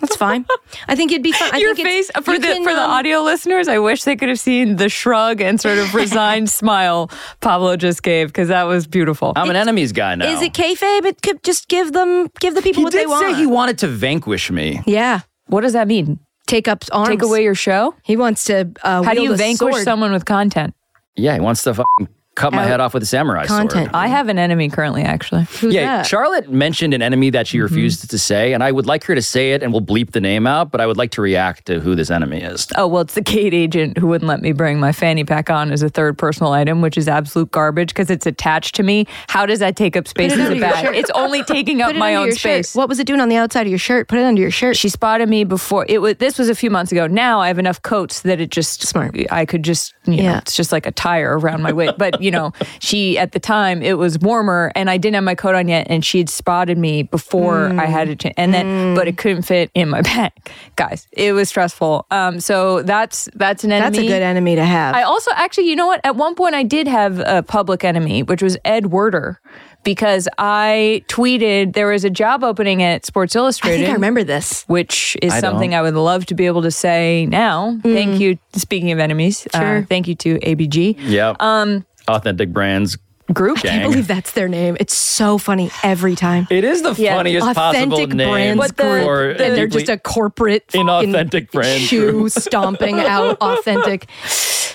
That's 0.02 0.18
fine. 0.18 0.46
I 0.88 0.96
think 0.96 1.12
it'd 1.12 1.24
be 1.24 1.32
fun. 1.32 1.50
I 1.54 1.58
Your 1.58 1.74
think 1.74 1.88
face 1.88 2.12
for 2.24 2.34
you 2.34 2.40
the 2.40 2.48
can, 2.48 2.64
for 2.64 2.74
the 2.74 2.84
um, 2.84 2.92
audio 2.92 3.22
listeners, 3.22 3.68
I 3.70 3.80
wish 3.80 4.04
they 4.04 4.16
could 4.18 4.30
have 4.30 4.40
seen 4.40 4.76
the 4.76 4.90
shrug 4.90 5.42
and 5.42 5.60
sort 5.60 5.78
of 5.80 5.96
resigned 5.96 6.50
smile 6.62 7.10
Pablo 7.40 7.76
just 7.78 8.04
gave 8.04 8.28
because 8.28 8.50
that 8.50 8.64
was 8.64 8.86
beautiful. 8.86 9.34
I'm 9.38 9.50
an 9.50 9.56
enemies 9.56 9.92
guy 9.94 10.14
now. 10.16 10.28
Is 10.30 10.42
it 10.42 10.54
kayfabe? 10.54 11.06
It 11.06 11.22
could 11.24 11.42
just 11.44 11.70
give 11.70 11.94
them 11.94 12.30
give 12.40 12.54
the 12.54 12.62
people 12.62 12.82
he 12.82 12.84
what 12.84 12.92
did 12.92 13.02
they 13.02 13.08
want. 13.08 13.34
say 13.34 13.40
he 13.40 13.48
wanted 13.48 13.78
to 13.80 13.88
vanquish 13.88 14.52
me. 14.52 14.82
yeah. 14.86 15.22
What 15.48 15.62
does 15.62 15.74
that 15.74 15.88
mean? 15.88 16.20
Take 16.50 16.68
up 16.68 16.84
arms. 16.92 17.10
Take 17.10 17.22
away 17.22 17.44
your 17.44 17.56
show? 17.56 17.96
He 18.04 18.18
wants 18.18 18.46
to. 18.46 18.72
Uh, 18.84 19.04
How 19.04 19.14
do 19.14 19.22
you 19.22 19.34
a 19.34 19.38
vanquish 19.38 19.74
sword. 19.76 19.84
someone 19.84 20.12
with 20.12 20.26
content? 20.26 20.74
Yeah, 21.16 21.36
he 21.36 21.40
wants 21.40 21.64
to 21.64 21.74
fucking 21.74 22.08
cut 22.40 22.54
my 22.54 22.64
head 22.64 22.80
off 22.80 22.94
with 22.94 23.04
a 23.04 23.06
samurai 23.06 23.46
Content. 23.46 23.72
sword. 23.72 23.90
I 23.94 24.08
have 24.08 24.30
an 24.30 24.40
enemy 24.40 24.70
currently, 24.70 25.04
actually. 25.04 25.44
Who's 25.60 25.74
yeah, 25.74 25.98
that? 25.98 26.08
Charlotte 26.08 26.50
mentioned 26.50 26.94
an 26.94 27.02
enemy 27.02 27.30
that 27.32 27.48
she 27.48 27.58
mm-hmm. 27.58 27.64
refused 27.64 28.10
to 28.10 28.18
say, 28.18 28.54
and 28.54 28.64
I 28.64 28.72
would 28.72 28.86
like 28.86 29.04
her 29.06 29.16
to 29.16 29.22
say 29.22 29.54
it, 29.54 29.62
and 29.62 29.72
we'll 29.72 29.82
bleep 29.82 30.12
the 30.12 30.22
name 30.22 30.48
out. 30.48 30.72
But 30.72 30.82
I 30.82 30.88
would 30.88 30.98
like 30.98 31.12
to 31.12 31.22
react 31.22 31.66
to 31.68 31.80
who 31.80 31.96
this 31.96 32.10
enemy 32.10 32.42
is. 32.42 32.68
Oh, 32.76 32.88
well, 32.88 33.02
it's 33.02 33.14
the 33.14 33.22
Kate 33.22 33.54
agent 33.54 33.98
who 33.98 34.08
wouldn't 34.08 34.28
let 34.28 34.42
me 34.42 34.52
bring 34.52 34.80
my 34.80 34.92
fanny 34.92 35.24
pack 35.24 35.50
on 35.50 35.72
as 35.72 35.82
a 35.84 35.90
third 35.90 36.18
personal 36.18 36.54
item, 36.54 36.82
which 36.82 36.98
is 36.98 37.08
absolute 37.08 37.52
garbage 37.52 37.90
because 37.90 38.10
it's 38.10 38.26
attached 38.26 38.76
to 38.76 38.84
me. 38.84 39.06
How 39.28 39.46
does 39.46 39.60
that 39.60 39.76
take 39.76 39.96
up 39.96 40.08
space 40.08 40.32
it 40.32 40.36
in 40.36 40.42
under 40.46 40.56
the 40.56 40.60
your 40.60 40.70
bag? 40.72 40.86
shirt. 40.86 40.96
It's 40.96 41.12
only 41.12 41.44
taking 41.44 41.82
up 41.82 41.88
Put 41.90 41.96
it 41.98 42.00
my 42.00 42.16
under 42.16 42.22
own 42.22 42.28
your 42.28 42.36
shirt. 42.36 42.66
space. 42.66 42.76
What 42.76 42.90
was 42.90 43.00
it 43.00 43.08
doing 43.08 43.20
on 43.20 43.30
the 43.30 43.36
outside 43.36 43.62
of 43.62 43.70
your 43.70 43.80
shirt? 43.80 44.08
Put 44.08 44.20
it 44.20 44.24
under 44.24 44.42
your 44.42 44.52
shirt. 44.52 44.78
She 44.78 44.90
spotted 44.90 45.30
me 45.30 45.44
before 45.44 45.86
it 45.90 46.00
was. 46.02 46.16
This 46.16 46.38
was 46.38 46.50
a 46.50 46.56
few 46.56 46.70
months 46.70 46.92
ago. 46.92 47.08
Now 47.08 47.40
I 47.40 47.48
have 47.48 47.60
enough 47.60 47.82
coats 47.82 48.22
that 48.22 48.40
it 48.40 48.50
just 48.50 48.82
Smart. 48.82 49.16
I 49.32 49.46
could 49.46 49.64
just 49.64 49.94
you 50.06 50.18
know 50.18 50.24
Yeah. 50.24 50.38
it's 50.40 50.56
just 50.56 50.72
like 50.72 50.86
a 50.86 50.92
tire 50.92 51.38
around 51.38 51.62
my 51.62 51.74
waist. 51.74 51.98
But 51.98 52.22
you 52.22 52.29
know, 52.32 52.52
she 52.80 53.18
at 53.18 53.32
the 53.32 53.40
time 53.40 53.82
it 53.82 53.98
was 53.98 54.20
warmer 54.20 54.72
and 54.76 54.90
I 54.90 54.98
didn't 54.98 55.16
have 55.16 55.24
my 55.24 55.36
coat 55.36 55.56
on 55.56 55.68
yet, 55.68 55.88
and 55.90 56.04
she 56.06 56.18
had 56.20 56.30
spotted 56.30 56.78
me 56.78 57.04
before 57.04 57.70
I 57.80 57.86
had 57.86 58.10
it, 58.10 58.26
and 58.38 58.54
then 58.54 58.96
but 58.96 59.08
it 59.08 59.18
couldn't 59.18 59.44
fit 59.44 59.72
in 59.74 59.90
my 59.90 60.02
bag, 60.14 60.32
guys. 60.76 61.08
It 61.12 61.34
was 61.34 61.50
stressful. 61.50 62.06
Um, 62.12 62.40
so 62.40 62.82
that's 62.84 63.30
that's 63.36 63.64
an 63.64 63.72
enemy. 63.72 63.98
That's 63.98 64.04
a 64.04 64.08
good 64.08 64.22
enemy 64.22 64.56
to 64.56 64.66
have. 64.66 64.96
I 64.96 65.04
also 65.04 65.32
actually, 65.36 65.70
you 65.70 65.76
know 65.76 65.88
what? 65.88 66.02
At 66.04 66.16
one 66.16 66.36
point, 66.36 66.56
I 66.56 66.64
did 66.64 66.88
have 66.88 67.20
a 67.20 67.44
public 67.44 67.84
enemy, 67.84 68.24
which 68.24 68.42
was 68.42 68.58
Ed 68.66 68.88
Werder, 68.88 69.40
because 69.84 70.28
I 70.38 71.04
tweeted 71.08 71.74
there 71.74 71.88
was 71.88 72.04
a 72.04 72.10
job 72.10 72.44
opening 72.44 72.84
at 72.84 73.06
Sports 73.06 73.36
I 73.36 73.40
Illustrated. 73.40 73.78
think 73.80 73.90
I 73.90 73.94
remember 73.94 74.24
this. 74.24 74.64
Which 74.68 75.18
is 75.22 75.34
I 75.34 75.40
something 75.40 75.72
don't. 75.72 75.80
I 75.80 75.82
would 75.82 75.94
love 75.96 76.26
to 76.28 76.36
be 76.36 76.46
able 76.46 76.62
to 76.64 76.72
say 76.72 77.26
now. 77.28 77.78
Thank 77.84 78.20
you. 78.20 78.38
Speaking 78.54 78.92
of 78.92 79.00
enemies, 79.00 79.48
uh, 79.54 79.84
thank 79.88 80.08
you 80.08 80.16
to 80.16 80.40
ABG 80.40 80.96
Yeah. 81.00 81.36
um, 81.40 81.86
Authentic 82.10 82.52
brands 82.52 82.98
group. 83.32 83.60
I 83.60 83.62
can't 83.62 83.84
believe 83.92 84.08
that's 84.08 84.32
their 84.32 84.48
name. 84.48 84.76
It's 84.80 84.96
so 84.98 85.38
funny 85.38 85.70
every 85.84 86.16
time. 86.16 86.48
It 86.50 86.64
is 86.64 86.82
the 86.82 86.94
Yeah. 86.98 87.16
funniest 87.16 87.46
possible 87.54 87.94
Authentic 87.94 88.16
name 88.16 88.32
brands 88.32 88.58
But 88.60 88.78
the- 88.78 88.84
group, 88.84 89.04
for 89.04 89.30
and 89.30 89.56
they're 89.56 89.68
just 89.68 89.88
a 89.90 89.98
corporate 90.00 90.64
fucking 90.72 90.88
inauthentic 90.88 91.52
brand 91.52 91.82
shoe 91.84 92.12
group. 92.12 92.32
stomping 92.32 93.00
out 93.00 93.38
authentic. 93.40 94.08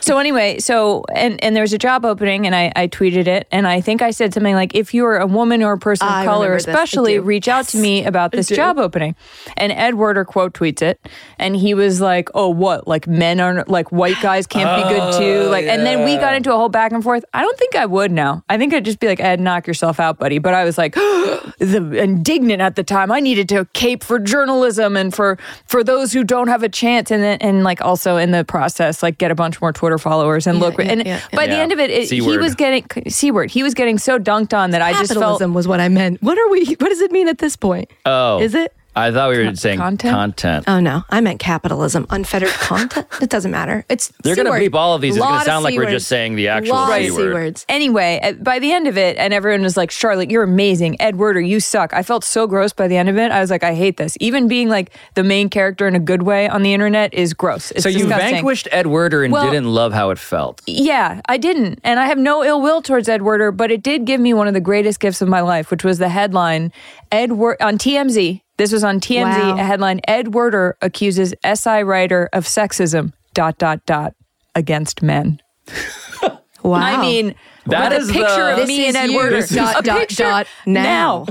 So 0.04 0.18
anyway, 0.18 0.58
so 0.58 1.02
and 1.14 1.42
and 1.42 1.56
there's 1.56 1.72
a 1.72 1.78
job 1.78 2.04
opening, 2.04 2.44
and 2.44 2.54
I 2.54 2.70
I 2.76 2.88
tweeted 2.88 3.26
it, 3.26 3.48
and 3.50 3.66
I 3.66 3.80
think 3.80 4.02
I 4.02 4.10
said 4.10 4.34
something 4.34 4.54
like, 4.54 4.74
if 4.74 4.92
you're 4.92 5.16
a 5.16 5.26
woman 5.26 5.62
or 5.62 5.72
a 5.72 5.78
person 5.78 6.06
of 6.06 6.12
I 6.12 6.26
color, 6.26 6.50
remember 6.50 6.58
this. 6.58 6.68
I 6.68 6.72
especially, 6.72 7.14
do. 7.14 7.22
reach 7.22 7.48
out 7.48 7.68
to 7.68 7.78
me 7.78 8.04
about 8.04 8.30
this 8.30 8.48
job 8.48 8.76
opening. 8.78 9.16
And 9.56 9.72
Ed 9.72 9.94
Werder 9.94 10.26
quote 10.26 10.52
tweets 10.52 10.82
it, 10.82 11.00
and 11.38 11.56
he 11.56 11.72
was 11.72 12.02
like, 12.02 12.28
oh 12.34 12.50
what, 12.50 12.86
like 12.86 13.06
men 13.06 13.40
aren't 13.40 13.70
like 13.70 13.92
white 13.92 14.20
guys 14.20 14.46
can't 14.46 14.84
be 14.84 14.92
good 14.92 15.00
oh, 15.00 15.18
too, 15.18 15.46
Oh, 15.46 15.50
like, 15.50 15.64
and 15.64 15.86
then 15.86 16.04
we 16.04 16.18
got 16.18 16.34
into 16.34 16.52
a 16.52 16.56
whole 16.56 16.68
back 16.68 16.92
and 16.92 17.02
forth. 17.02 17.24
I 17.32 17.40
don't 17.40 17.58
think 17.58 17.74
I 17.74 17.86
would 17.86 18.12
now. 18.12 18.44
I 18.50 18.58
think 18.58 18.74
I'd 18.74 18.84
just 18.84 19.00
be 19.00 19.06
like, 19.06 19.20
Ed, 19.20 19.40
knock 19.40 19.66
yourself 19.66 19.98
out, 20.00 20.18
buddy. 20.18 20.38
But 20.38 20.52
I 20.52 20.64
was 20.64 20.76
like, 20.76 20.94
the 21.58 21.98
indignant 21.98 22.60
at 22.60 22.76
the 22.76 22.84
time. 22.84 23.10
I 23.10 23.20
needed 23.20 23.48
to 23.48 23.64
cape 23.72 24.04
for 24.04 24.18
journalism 24.18 24.98
and 24.98 25.14
for 25.14 25.38
for 25.66 25.82
those 25.82 26.12
who 26.12 26.24
don't 26.24 26.48
have 26.48 26.62
a 26.62 26.68
chance, 26.68 27.10
and 27.10 27.22
then 27.22 27.38
and 27.40 27.64
like 27.64 27.80
also 27.80 28.18
in 28.18 28.32
the 28.32 28.44
process, 28.44 29.02
like 29.02 29.16
get 29.16 29.30
a 29.30 29.34
bunch 29.34 29.62
more 29.62 29.72
Twitter 29.72 29.93
followers 29.98 30.46
and 30.46 30.58
Yeah, 30.58 30.64
look. 30.64 30.78
yeah, 30.78 30.84
and 30.84 31.06
yeah. 31.06 31.20
by 31.32 31.46
the 31.46 31.56
end 31.56 31.72
of 31.72 31.78
it, 31.78 31.90
it 31.90 32.10
he 32.10 32.20
was 32.20 32.54
getting 32.54 32.84
c 33.08 33.30
word. 33.30 33.50
He 33.50 33.62
was 33.62 33.74
getting 33.74 33.98
so 33.98 34.18
dunked 34.18 34.56
on 34.56 34.70
that 34.70 34.82
I 34.82 34.92
just 34.92 35.12
felt. 35.12 35.20
Capitalism 35.20 35.54
was 35.54 35.68
what 35.68 35.80
I 35.80 35.88
meant. 35.88 36.22
What 36.22 36.38
are 36.38 36.48
we? 36.50 36.64
What 36.78 36.88
does 36.88 37.00
it 37.00 37.12
mean 37.12 37.28
at 37.28 37.38
this 37.38 37.56
point? 37.56 37.90
Oh. 38.06 38.40
Is 38.40 38.54
it? 38.54 38.74
I 38.96 39.10
thought 39.10 39.30
we 39.30 39.44
were 39.44 39.54
saying 39.56 39.78
content? 39.78 40.14
content. 40.14 40.64
Oh 40.68 40.80
no, 40.80 41.02
I 41.10 41.20
meant 41.20 41.40
capitalism. 41.40 42.06
Unfettered 42.10 42.48
content. 42.60 43.06
It 43.20 43.28
doesn't 43.30 43.50
matter. 43.50 43.84
It's 43.88 44.12
They're 44.22 44.36
going 44.36 44.46
to 44.46 44.52
C-word. 44.52 44.60
beep 44.60 44.74
all 44.74 44.94
of 44.94 45.00
these. 45.00 45.16
It's 45.16 45.24
going 45.24 45.38
to 45.38 45.44
sound 45.44 45.64
like 45.64 45.76
we're 45.76 45.90
just 45.90 46.06
saying 46.08 46.36
the 46.36 46.48
actual 46.48 46.74
Lot 46.74 46.98
C 46.98 47.08
of 47.08 47.14
word. 47.16 47.20
C-words. 47.30 47.66
Anyway, 47.68 48.36
by 48.40 48.58
the 48.58 48.72
end 48.72 48.86
of 48.86 48.96
it, 48.96 49.16
and 49.16 49.34
everyone 49.34 49.62
was 49.62 49.76
like, 49.76 49.90
Charlotte, 49.90 50.30
you're 50.30 50.42
amazing. 50.44 51.00
Ed 51.00 51.16
Werder, 51.16 51.40
you 51.40 51.60
suck. 51.60 51.92
I 51.92 52.02
felt 52.02 52.24
so 52.24 52.46
gross 52.46 52.72
by 52.72 52.86
the 52.88 52.96
end 52.96 53.08
of 53.08 53.16
it. 53.18 53.32
I 53.32 53.40
was 53.40 53.50
like, 53.50 53.64
I 53.64 53.74
hate 53.74 53.96
this. 53.96 54.16
Even 54.20 54.48
being 54.48 54.68
like 54.68 54.92
the 55.14 55.24
main 55.24 55.48
character 55.50 55.88
in 55.88 55.94
a 55.94 56.00
good 56.00 56.22
way 56.22 56.48
on 56.48 56.62
the 56.62 56.72
internet 56.72 57.12
is 57.14 57.34
gross. 57.34 57.70
It's 57.72 57.82
So 57.82 57.88
you 57.88 57.98
disgusting. 58.00 58.30
vanquished 58.34 58.68
Ed 58.70 58.86
Werder 58.86 59.24
and 59.24 59.32
Well- 59.32 59.44
didn't 59.50 59.72
love 59.74 59.92
how 59.92 60.10
it 60.10 60.18
felt. 60.18 60.62
Yeah, 60.66 61.20
I 61.28 61.36
didn't. 61.36 61.80
And 61.84 61.98
I 61.98 62.06
have 62.06 62.18
no 62.18 62.44
ill 62.44 62.60
will 62.60 62.80
towards 62.82 63.08
Ed 63.08 63.22
Werder, 63.22 63.50
but 63.50 63.70
it 63.70 63.82
did 63.82 64.04
give 64.04 64.20
me 64.20 64.32
one 64.34 64.46
of 64.48 64.54
the 64.54 64.60
greatest 64.60 65.00
gifts 65.00 65.20
of 65.20 65.28
my 65.28 65.40
life, 65.40 65.70
which 65.70 65.82
was 65.84 65.98
the 65.98 66.08
headline 66.10 66.72
Ed 67.10 67.32
Wer- 67.32 67.56
on 67.60 67.76
TMZ. 67.78 68.40
This 68.56 68.72
was 68.72 68.84
on 68.84 69.00
TMZ, 69.00 69.38
Wow. 69.38 69.54
a 69.58 69.64
headline 69.64 70.00
Ed 70.06 70.34
Werder 70.34 70.76
accuses 70.80 71.34
SI 71.44 71.82
writer 71.82 72.28
of 72.32 72.44
sexism, 72.44 73.12
dot, 73.34 73.58
dot, 73.58 73.84
dot, 73.86 74.14
against 74.54 75.02
men. 75.02 75.40
Wow. 76.62 76.76
I 76.80 76.98
mean, 76.98 77.34
That 77.66 77.92
with 77.92 78.00
is 78.04 78.08
a 78.08 78.12
picture 78.14 78.56
the- 78.56 78.62
of 78.62 78.68
me 78.68 78.86
and 78.86 78.96
Ed 78.96 79.10
you, 79.10 79.18
Werder. 79.18 79.46
dot, 79.48 79.80
a 79.80 79.82
dot, 79.82 79.98
picture 79.98 80.22
dot, 80.22 80.46
now. 80.64 81.26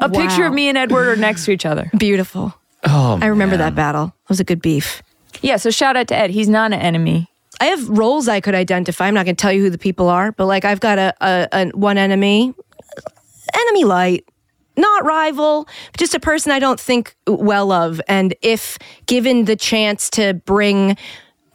A 0.00 0.08
picture 0.08 0.46
of 0.46 0.52
me 0.52 0.68
and 0.68 0.76
Ed 0.76 0.90
Werder 0.90 1.14
next 1.14 1.44
to 1.44 1.52
each 1.52 1.64
other. 1.64 1.88
beautiful. 1.96 2.52
Oh, 2.84 3.20
I 3.22 3.26
remember 3.26 3.56
that 3.58 3.76
battle. 3.76 4.06
It 4.06 4.28
was 4.28 4.40
a 4.40 4.44
good 4.44 4.60
beef. 4.60 5.00
Yeah, 5.42 5.58
so 5.58 5.70
shout 5.70 5.96
out 5.96 6.08
to 6.08 6.16
Ed. 6.16 6.30
He's 6.30 6.48
not 6.48 6.72
an 6.72 6.80
enemy. 6.80 7.30
I 7.60 7.66
have 7.66 7.88
roles 7.88 8.26
I 8.26 8.40
could 8.40 8.56
identify. 8.56 9.06
I'm 9.06 9.14
not 9.14 9.26
going 9.26 9.36
to 9.36 9.40
tell 9.40 9.52
you 9.52 9.62
who 9.62 9.70
the 9.70 9.78
people 9.78 10.08
are, 10.08 10.32
but 10.32 10.46
like 10.46 10.64
I've 10.64 10.80
got 10.80 10.98
a, 10.98 11.14
a, 11.20 11.48
a 11.52 11.66
one 11.76 11.96
enemy, 11.96 12.52
enemy 13.54 13.84
light, 13.84 14.24
not 14.76 15.04
rival, 15.04 15.68
just 15.96 16.14
a 16.14 16.20
person 16.20 16.52
I 16.52 16.58
don't 16.58 16.80
think 16.80 17.14
well 17.26 17.72
of. 17.72 18.00
And 18.08 18.34
if 18.42 18.78
given 19.06 19.44
the 19.44 19.56
chance 19.56 20.08
to 20.10 20.34
bring 20.34 20.96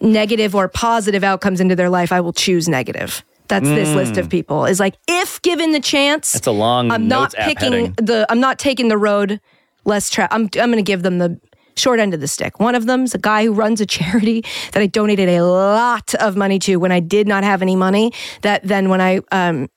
negative 0.02 0.56
or 0.56 0.68
positive 0.68 1.24
outcomes 1.24 1.60
into 1.60 1.76
their 1.76 1.90
life, 1.90 2.12
I 2.12 2.22
will 2.22 2.34
choose 2.34 2.70
negative. 2.70 3.24
That's 3.48 3.68
this 3.68 3.96
list 3.96 4.18
of 4.18 4.30
people. 4.30 4.66
Is 4.66 4.80
like 4.80 4.96
if 5.08 5.42
given 5.42 5.72
the 5.72 5.80
chance, 5.80 6.34
That's 6.34 6.48
a 6.48 6.52
long 6.52 6.92
I'm 6.92 7.08
not 7.08 7.34
picking 7.34 7.94
the. 7.94 8.26
I'm 8.30 8.42
not 8.42 8.60
taking 8.60 8.90
the 8.90 8.98
road 8.98 9.40
less. 9.86 10.10
Tra- 10.10 10.28
I'm. 10.32 10.44
I'm 10.44 10.70
going 10.70 10.74
to 10.74 10.82
give 10.82 11.02
them 11.02 11.18
the 11.20 11.40
short 11.78 12.00
end 12.00 12.14
of 12.14 12.20
the 12.20 12.28
stick. 12.28 12.60
One 12.60 12.76
of 12.76 12.88
them's 12.88 13.16
a 13.16 13.18
guy 13.18 13.46
who 13.46 13.54
runs 13.54 13.80
a 13.80 13.86
charity 13.86 14.44
that 14.74 14.82
I 14.82 14.88
donated 14.88 15.30
a 15.30 15.44
lot 15.44 16.14
of 16.16 16.36
money 16.36 16.60
to 16.60 16.76
when 16.76 16.92
I 16.92 17.00
did 17.00 17.26
not 17.26 17.46
have 17.46 17.62
any 17.62 17.78
money. 17.78 18.12
That 18.42 18.64
then 18.64 18.90
when 18.90 19.00
I 19.00 19.22
um 19.32 19.70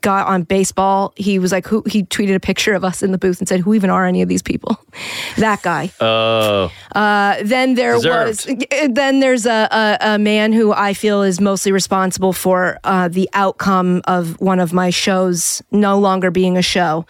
got 0.00 0.26
on 0.26 0.42
baseball, 0.42 1.12
he 1.16 1.38
was 1.38 1.52
like, 1.52 1.66
who? 1.66 1.82
He 1.86 2.02
tweeted 2.04 2.34
a 2.34 2.40
picture 2.40 2.74
of 2.74 2.84
us 2.84 3.02
in 3.02 3.12
the 3.12 3.18
booth 3.18 3.38
and 3.40 3.48
said, 3.48 3.60
"Who 3.60 3.74
even 3.74 3.90
are 3.90 4.06
any 4.06 4.22
of 4.22 4.28
these 4.28 4.42
people?" 4.42 4.78
that 5.38 5.62
guy. 5.62 5.90
Oh, 6.00 6.70
Uh, 6.94 7.36
then 7.42 7.74
there 7.74 7.94
Deserved. 7.94 8.46
was 8.48 8.66
then 8.90 9.20
there's 9.20 9.46
a, 9.46 9.68
a 9.70 9.98
a 10.14 10.18
man 10.18 10.52
who 10.52 10.72
I 10.72 10.94
feel 10.94 11.22
is 11.22 11.40
mostly 11.40 11.72
responsible 11.72 12.32
for 12.32 12.78
uh, 12.84 13.08
the 13.08 13.28
outcome 13.32 14.02
of 14.06 14.40
one 14.40 14.60
of 14.60 14.72
my 14.72 14.90
shows 14.90 15.62
no 15.70 15.98
longer 15.98 16.30
being 16.30 16.56
a 16.56 16.62
show. 16.62 17.04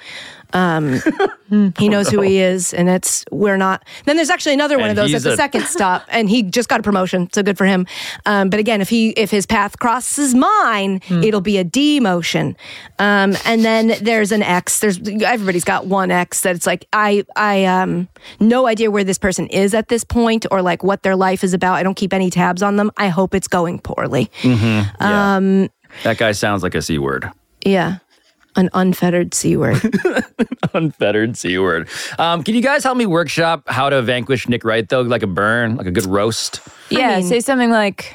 Um, 0.53 1.01
he 1.79 1.89
knows 1.89 2.09
who 2.09 2.21
he 2.21 2.39
is, 2.39 2.73
and 2.73 2.89
it's 2.89 3.25
we're 3.31 3.57
not. 3.57 3.85
Then 4.05 4.17
there's 4.17 4.31
actually 4.31 4.55
another 4.55 4.79
one 4.79 4.91
And 4.91 4.99
of 4.99 5.05
those 5.05 5.15
at 5.15 5.23
the 5.23 5.33
a- 5.33 5.37
second 5.37 5.63
stop, 5.65 6.05
and 6.09 6.29
he 6.29 6.43
just 6.43 6.69
got 6.69 6.81
a 6.81 6.83
promotion, 6.83 7.29
so 7.33 7.43
good 7.43 7.59
for 7.59 7.65
him. 7.67 7.87
Um, 8.27 8.51
but 8.51 8.61
again, 8.61 8.81
if 8.81 8.89
he 8.89 9.11
if 9.11 9.31
his 9.31 9.47
path 9.47 9.79
crosses 9.79 10.35
mine, 10.35 11.01
it'll 11.11 11.41
be 11.41 11.59
a 11.59 11.65
demotion. 11.65 12.55
Um, 12.99 13.37
and 13.45 13.65
then 13.65 13.95
there's 14.03 14.33
an 14.33 14.43
X. 14.43 14.81
There's 14.81 14.99
everybody's 15.23 15.65
got 15.65 15.87
one 15.87 16.11
X 16.11 16.43
that 16.43 16.55
it's 16.57 16.67
like 16.67 16.87
I 16.93 17.25
I 17.37 17.65
um 17.65 18.09
no 18.41 18.67
idea 18.67 18.91
where 18.91 19.05
this 19.05 19.19
person 19.19 19.47
is 19.49 19.75
at 19.75 19.89
this 19.89 20.05
point 20.05 20.47
or 20.51 20.63
like 20.63 20.83
what 20.83 21.03
their 21.03 21.17
life 21.17 21.43
is 21.45 21.55
about. 21.55 21.75
I 21.75 21.83
don't 21.83 21.97
keep 21.97 22.13
any 22.13 22.31
tabs 22.31 22.63
on 22.63 22.77
them. 22.77 22.91
I 22.97 23.09
hope 23.09 23.35
it's 23.35 23.49
going 23.49 23.79
poorly. 23.81 24.31
Mm-hmm. 24.43 25.03
Um, 25.03 25.69
That 26.05 26.19
guy 26.19 26.33
sounds 26.33 26.63
like 26.63 26.75
a 26.75 26.83
C 26.83 26.99
word. 26.99 27.31
yeah, 27.65 27.99
an 28.57 28.71
unfettered 28.73 29.35
c 29.35 29.57
word. 29.57 29.81
Unfettered 30.75 31.37
C 31.37 31.59
word. 31.59 31.89
Um, 32.19 32.43
can 32.43 32.55
you 32.55 32.63
guys 32.63 32.85
help 32.85 32.97
me 32.97 33.07
workshop 33.07 33.63
how 33.67 33.89
to 33.89 34.03
vanquish 34.03 34.49
Nick 34.49 34.65
Wright, 34.65 34.89
though? 34.89 35.03
Like 35.03 35.23
a 35.23 35.27
burn, 35.27 35.77
like 35.77 35.87
a 35.87 35.91
good 35.91 36.07
roast? 36.07 36.61
Yeah, 36.91 37.21
say 37.21 37.41
something 37.41 37.71
like 37.71 38.15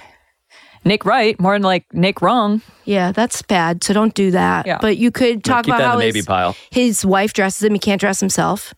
Nick 0.83 1.05
Wright, 1.05 1.39
more 1.39 1.53
than 1.53 1.61
like 1.61 1.91
Nick 1.93 2.21
wrong. 2.21 2.61
Yeah, 2.85 3.11
that's 3.11 3.41
bad. 3.41 3.83
So 3.83 3.93
don't 3.93 4.13
do 4.13 4.31
that. 4.31 4.65
Yeah. 4.65 4.79
But 4.81 4.97
you 4.97 5.11
could 5.11 5.43
talk 5.43 5.65
keep 5.65 5.75
about 5.75 5.93
how 5.93 5.99
his, 5.99 6.25
pile. 6.25 6.55
his 6.71 7.05
wife 7.05 7.33
dresses 7.33 7.63
him. 7.63 7.73
He 7.73 7.79
can't 7.79 8.01
dress 8.01 8.19
himself. 8.19 8.73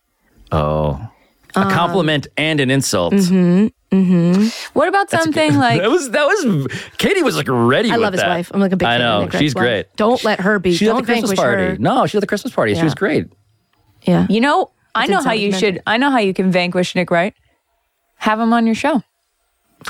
Oh. 0.52 1.10
A 1.56 1.70
compliment 1.70 2.26
and 2.36 2.58
an 2.60 2.70
insult. 2.70 3.14
Mm-hmm. 3.14 3.66
Mm-hmm. 3.96 4.78
What 4.78 4.88
about 4.88 5.08
That's 5.08 5.22
something 5.22 5.50
good. 5.52 5.58
like 5.60 5.80
that 5.80 5.90
was 5.90 6.10
that 6.10 6.26
was 6.26 6.66
Katie 6.98 7.22
was 7.22 7.36
like 7.36 7.46
ready. 7.48 7.90
I 7.90 7.94
with 7.94 8.02
love 8.02 8.12
his 8.14 8.22
that. 8.22 8.28
wife. 8.28 8.50
I'm 8.52 8.60
like 8.60 8.72
a 8.72 8.76
big 8.76 8.86
I 8.88 8.98
fan 8.98 9.02
of 9.02 9.06
know 9.06 9.20
Nick 9.24 9.32
Wright's 9.34 9.42
she's 9.42 9.54
wife. 9.54 9.62
great. 9.62 9.96
Don't 9.96 10.24
let 10.24 10.40
her 10.40 10.58
be. 10.58 10.74
She 10.74 10.86
at 10.86 10.92
don't 10.92 11.02
the 11.02 11.06
Christmas 11.06 11.30
vanquish 11.30 11.38
party. 11.38 11.62
her. 11.62 11.76
No, 11.78 12.06
she 12.06 12.16
at 12.18 12.20
the 12.20 12.26
Christmas 12.26 12.52
party. 12.52 12.74
She 12.74 12.82
was 12.82 12.94
great. 12.94 13.26
Yeah. 14.02 14.26
You 14.28 14.40
know, 14.40 14.72
I 14.94 15.06
know 15.06 15.20
how 15.22 15.32
you 15.32 15.52
should. 15.52 15.80
I 15.86 15.96
know 15.96 16.10
how 16.10 16.18
you 16.18 16.34
can 16.34 16.50
vanquish 16.50 16.94
Nick 16.94 17.10
Wright. 17.10 17.34
Have 18.16 18.40
him 18.40 18.52
on 18.52 18.66
your 18.66 18.74
show. 18.74 19.02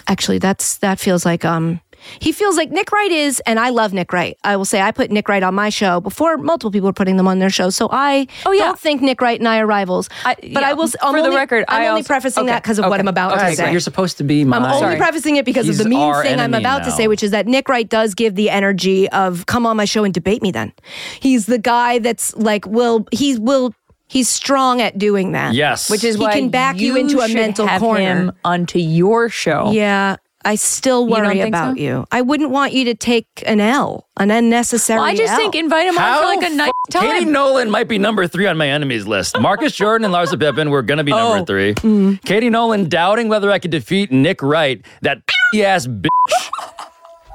Actually, 0.06 0.38
that's 0.38 0.76
that 0.78 0.98
feels 0.98 1.24
like 1.24 1.44
um 1.44 1.80
he 2.18 2.32
feels 2.32 2.56
like 2.56 2.70
Nick 2.70 2.90
Wright 2.92 3.10
is, 3.10 3.40
and 3.46 3.58
I 3.58 3.70
love 3.70 3.92
Nick 3.92 4.12
Wright. 4.12 4.36
I 4.44 4.56
will 4.56 4.64
say 4.64 4.80
I 4.80 4.90
put 4.90 5.10
Nick 5.10 5.28
Wright 5.28 5.42
on 5.42 5.54
my 5.54 5.68
show 5.68 6.00
before 6.00 6.36
multiple 6.36 6.70
people 6.70 6.88
were 6.88 6.92
putting 6.92 7.16
them 7.16 7.26
on 7.28 7.38
their 7.38 7.50
show. 7.50 7.70
So 7.70 7.88
I 7.90 8.26
oh 8.46 8.56
don't 8.56 8.78
think 8.78 9.02
Nick 9.02 9.20
Wright 9.20 9.38
and 9.38 9.48
I 9.48 9.58
are 9.60 9.66
rivals. 9.66 10.08
I, 10.24 10.34
but 10.34 10.44
yeah, 10.44 10.60
I 10.60 10.72
will. 10.74 10.84
s- 10.84 10.96
I'm 11.02 11.14
for 11.14 11.22
the 11.22 11.30
record, 11.34 11.64
I'm 11.68 11.82
I 11.82 11.86
only 11.88 12.00
also- 12.00 12.08
prefacing 12.14 12.46
that 12.46 12.62
because 12.62 12.78
of 12.78 12.86
what 12.86 13.00
I'm 13.00 13.08
about 13.08 13.32
Okay, 13.38 13.50
to 13.50 13.56
say. 13.56 13.70
you're 13.72 13.80
supposed 13.80 14.18
to 14.18 14.24
be 14.24 14.44
my. 14.44 14.58
I'm 14.58 14.64
only 14.84 14.96
prefacing 14.96 15.36
it 15.36 15.44
because 15.44 15.66
He's 15.66 15.80
of 15.80 15.84
the 15.84 15.90
mean 15.90 16.12
thing 16.22 16.34
I'm 16.34 16.40
enemy 16.54 16.58
about 16.62 16.84
to 16.84 16.90
say, 16.90 17.08
which 17.08 17.22
is 17.22 17.30
that 17.32 17.46
Nick 17.46 17.68
Wright 17.68 17.88
does 17.88 18.14
give 18.14 18.34
the 18.34 18.50
energy 18.50 19.08
of 19.10 19.46
come 19.46 19.66
on 19.66 19.76
my 19.76 19.84
show 19.84 20.04
and 20.04 20.12
debate 20.14 20.42
me. 20.42 20.50
Then 20.50 20.72
he's 21.20 21.46
the 21.46 21.58
guy 21.58 21.98
that's 21.98 22.34
like, 22.36 22.66
will 22.66 23.06
he 23.12 23.36
will 23.38 23.74
he's 24.06 24.28
strong 24.28 24.80
at 24.80 24.98
doing 24.98 25.32
that. 25.32 25.54
Yes. 25.54 25.90
Which 25.90 26.04
is 26.04 26.16
he 26.16 26.22
why 26.22 26.38
can 26.38 26.50
back 26.50 26.78
you, 26.78 26.96
into 26.96 27.20
a 27.20 27.28
mental 27.28 27.66
have 27.66 27.80
corner. 27.80 28.00
him 28.00 28.32
onto 28.44 28.78
your 28.78 29.28
show. 29.28 29.70
Yeah. 29.72 30.16
I 30.44 30.56
still 30.56 31.06
worry 31.06 31.36
think 31.36 31.48
about 31.48 31.76
so? 31.76 31.82
you. 31.82 32.06
I 32.12 32.20
wouldn't 32.20 32.50
want 32.50 32.72
you 32.72 32.84
to 32.86 32.94
take 32.94 33.42
an 33.46 33.60
L, 33.60 34.06
an 34.18 34.30
unnecessary. 34.30 34.98
Well, 35.00 35.08
I 35.08 35.14
just 35.16 35.32
L. 35.32 35.38
think 35.38 35.54
invite 35.54 35.86
him 35.86 35.96
on 35.96 36.18
for 36.18 36.24
like 36.26 36.50
a 36.50 36.54
nice 36.54 36.70
fu- 36.86 36.98
time. 36.98 37.10
Katie 37.10 37.24
Nolan 37.24 37.70
might 37.70 37.88
be 37.88 37.98
number 37.98 38.26
three 38.26 38.46
on 38.46 38.56
my 38.56 38.68
enemies 38.68 39.06
list. 39.06 39.38
Marcus 39.40 39.74
Jordan 39.74 40.04
and 40.04 40.12
Larsa 40.14 40.38
Pippen 40.38 40.70
were 40.70 40.82
going 40.82 40.98
to 40.98 41.04
be 41.04 41.12
number 41.12 41.38
Oh. 41.42 41.44
three. 41.44 41.74
Mm. 41.74 42.22
Katie 42.24 42.50
Nolan 42.50 42.88
doubting 42.88 43.28
whether 43.28 43.50
I 43.50 43.58
could 43.58 43.70
defeat 43.70 44.12
Nick 44.12 44.42
Wright, 44.42 44.84
that 45.02 45.22
ass 45.56 45.86
bitch, 45.86 46.08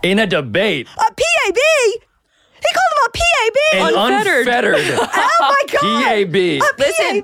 in 0.04 0.20
a 0.20 0.28
debate. 0.28 0.88
a 0.98 1.02
PAB. 1.02 1.56
He 2.62 2.68
called 2.76 2.94
him 2.94 3.08
a 3.08 3.12
PAB. 3.18 3.56
An 4.12 4.18
unfettered, 4.44 4.76
oh 5.02 5.36
my 5.40 5.64
god. 5.72 6.04
PAB. 6.04 6.36
A 6.36 6.60
Listen. 6.78 7.24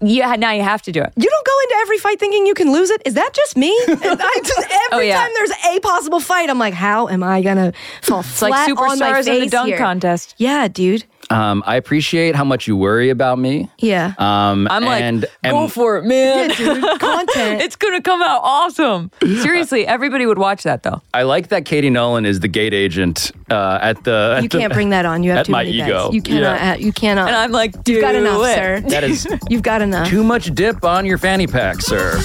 PAB. 0.00 0.08
Yeah, 0.08 0.34
now 0.36 0.52
you 0.52 0.62
have 0.62 0.82
to 0.82 0.92
do 0.92 1.00
it. 1.02 1.12
You 1.16 1.28
don't 1.30 1.46
go 1.46 1.52
into 1.64 1.74
every 1.82 1.98
fight 1.98 2.18
thinking 2.18 2.46
you 2.46 2.54
can 2.54 2.72
lose 2.72 2.90
it. 2.90 3.02
Is 3.04 3.14
that 3.14 3.32
just 3.34 3.56
me? 3.56 3.68
I 3.88 4.40
just, 4.44 4.58
every 4.58 4.70
Oh, 4.92 4.98
yeah. 5.00 5.20
time 5.20 5.30
there's 5.34 5.52
a 5.76 5.80
possible 5.80 6.20
fight, 6.20 6.48
I'm 6.50 6.58
like, 6.58 6.74
how 6.74 7.08
am 7.08 7.22
I 7.22 7.42
gonna 7.42 7.72
fall 8.02 8.20
It's 8.20 8.42
like 8.42 8.52
flat 8.52 8.70
on 8.70 8.98
my 8.98 9.12
superstars 9.12 9.26
in 9.28 9.34
the 9.34 9.40
face 9.42 9.50
dunk 9.50 9.68
here? 9.68 9.78
contest. 9.78 10.34
Yeah, 10.38 10.68
dude. 10.68 11.04
Um, 11.30 11.62
I 11.64 11.76
appreciate 11.76 12.34
how 12.34 12.44
much 12.44 12.66
you 12.66 12.76
worry 12.76 13.08
about 13.10 13.38
me. 13.38 13.70
Yeah. 13.78 14.14
Um, 14.18 14.66
I'm 14.70 14.84
like, 14.84 15.02
and, 15.02 15.26
go 15.44 15.62
and 15.62 15.72
for 15.72 15.96
it, 15.98 16.04
man. 16.04 16.50
Yeah, 16.50 16.56
dude. 16.56 17.00
Content. 17.00 17.62
it's 17.62 17.76
gonna 17.76 18.02
come 18.02 18.20
out 18.20 18.40
awesome. 18.42 19.10
Seriously, 19.22 19.86
everybody 19.86 20.26
would 20.26 20.38
watch 20.38 20.64
that 20.64 20.82
though. 20.82 21.00
I 21.14 21.22
like 21.22 21.48
that 21.48 21.64
Katie 21.64 21.88
Nolan 21.90 22.26
is 22.26 22.40
the 22.40 22.48
gate 22.48 22.74
agent 22.74 23.30
uh, 23.48 23.78
at 23.80 24.02
the. 24.04 24.34
At 24.38 24.42
you 24.42 24.48
can't 24.48 24.72
bring 24.72 24.90
that 24.90 25.06
on. 25.06 25.22
You 25.22 25.30
have 25.30 25.38
at 25.40 25.46
too 25.46 25.52
my 25.52 25.64
many 25.64 25.76
ego. 25.76 26.06
guys. 26.06 26.14
You 26.14 26.22
cannot. 26.22 26.60
Yeah. 26.60 26.72
uh, 26.72 26.76
you 26.76 26.92
cannot. 26.92 27.28
And 27.28 27.36
I'm 27.36 27.52
like, 27.52 27.72
dude, 27.84 27.96
You've 27.96 28.02
got 28.02 28.14
enough, 28.16 28.42
it. 28.46 28.54
sir. 28.56 28.80
That 28.88 29.04
is 29.04 29.28
You've 29.48 29.62
got 29.62 29.82
enough. 29.82 30.08
too 30.08 30.24
much 30.24 30.52
dip 30.54 30.84
on 30.84 31.06
your 31.06 31.18
fanny 31.18 31.46
pack, 31.46 31.80
sir. 31.80 32.20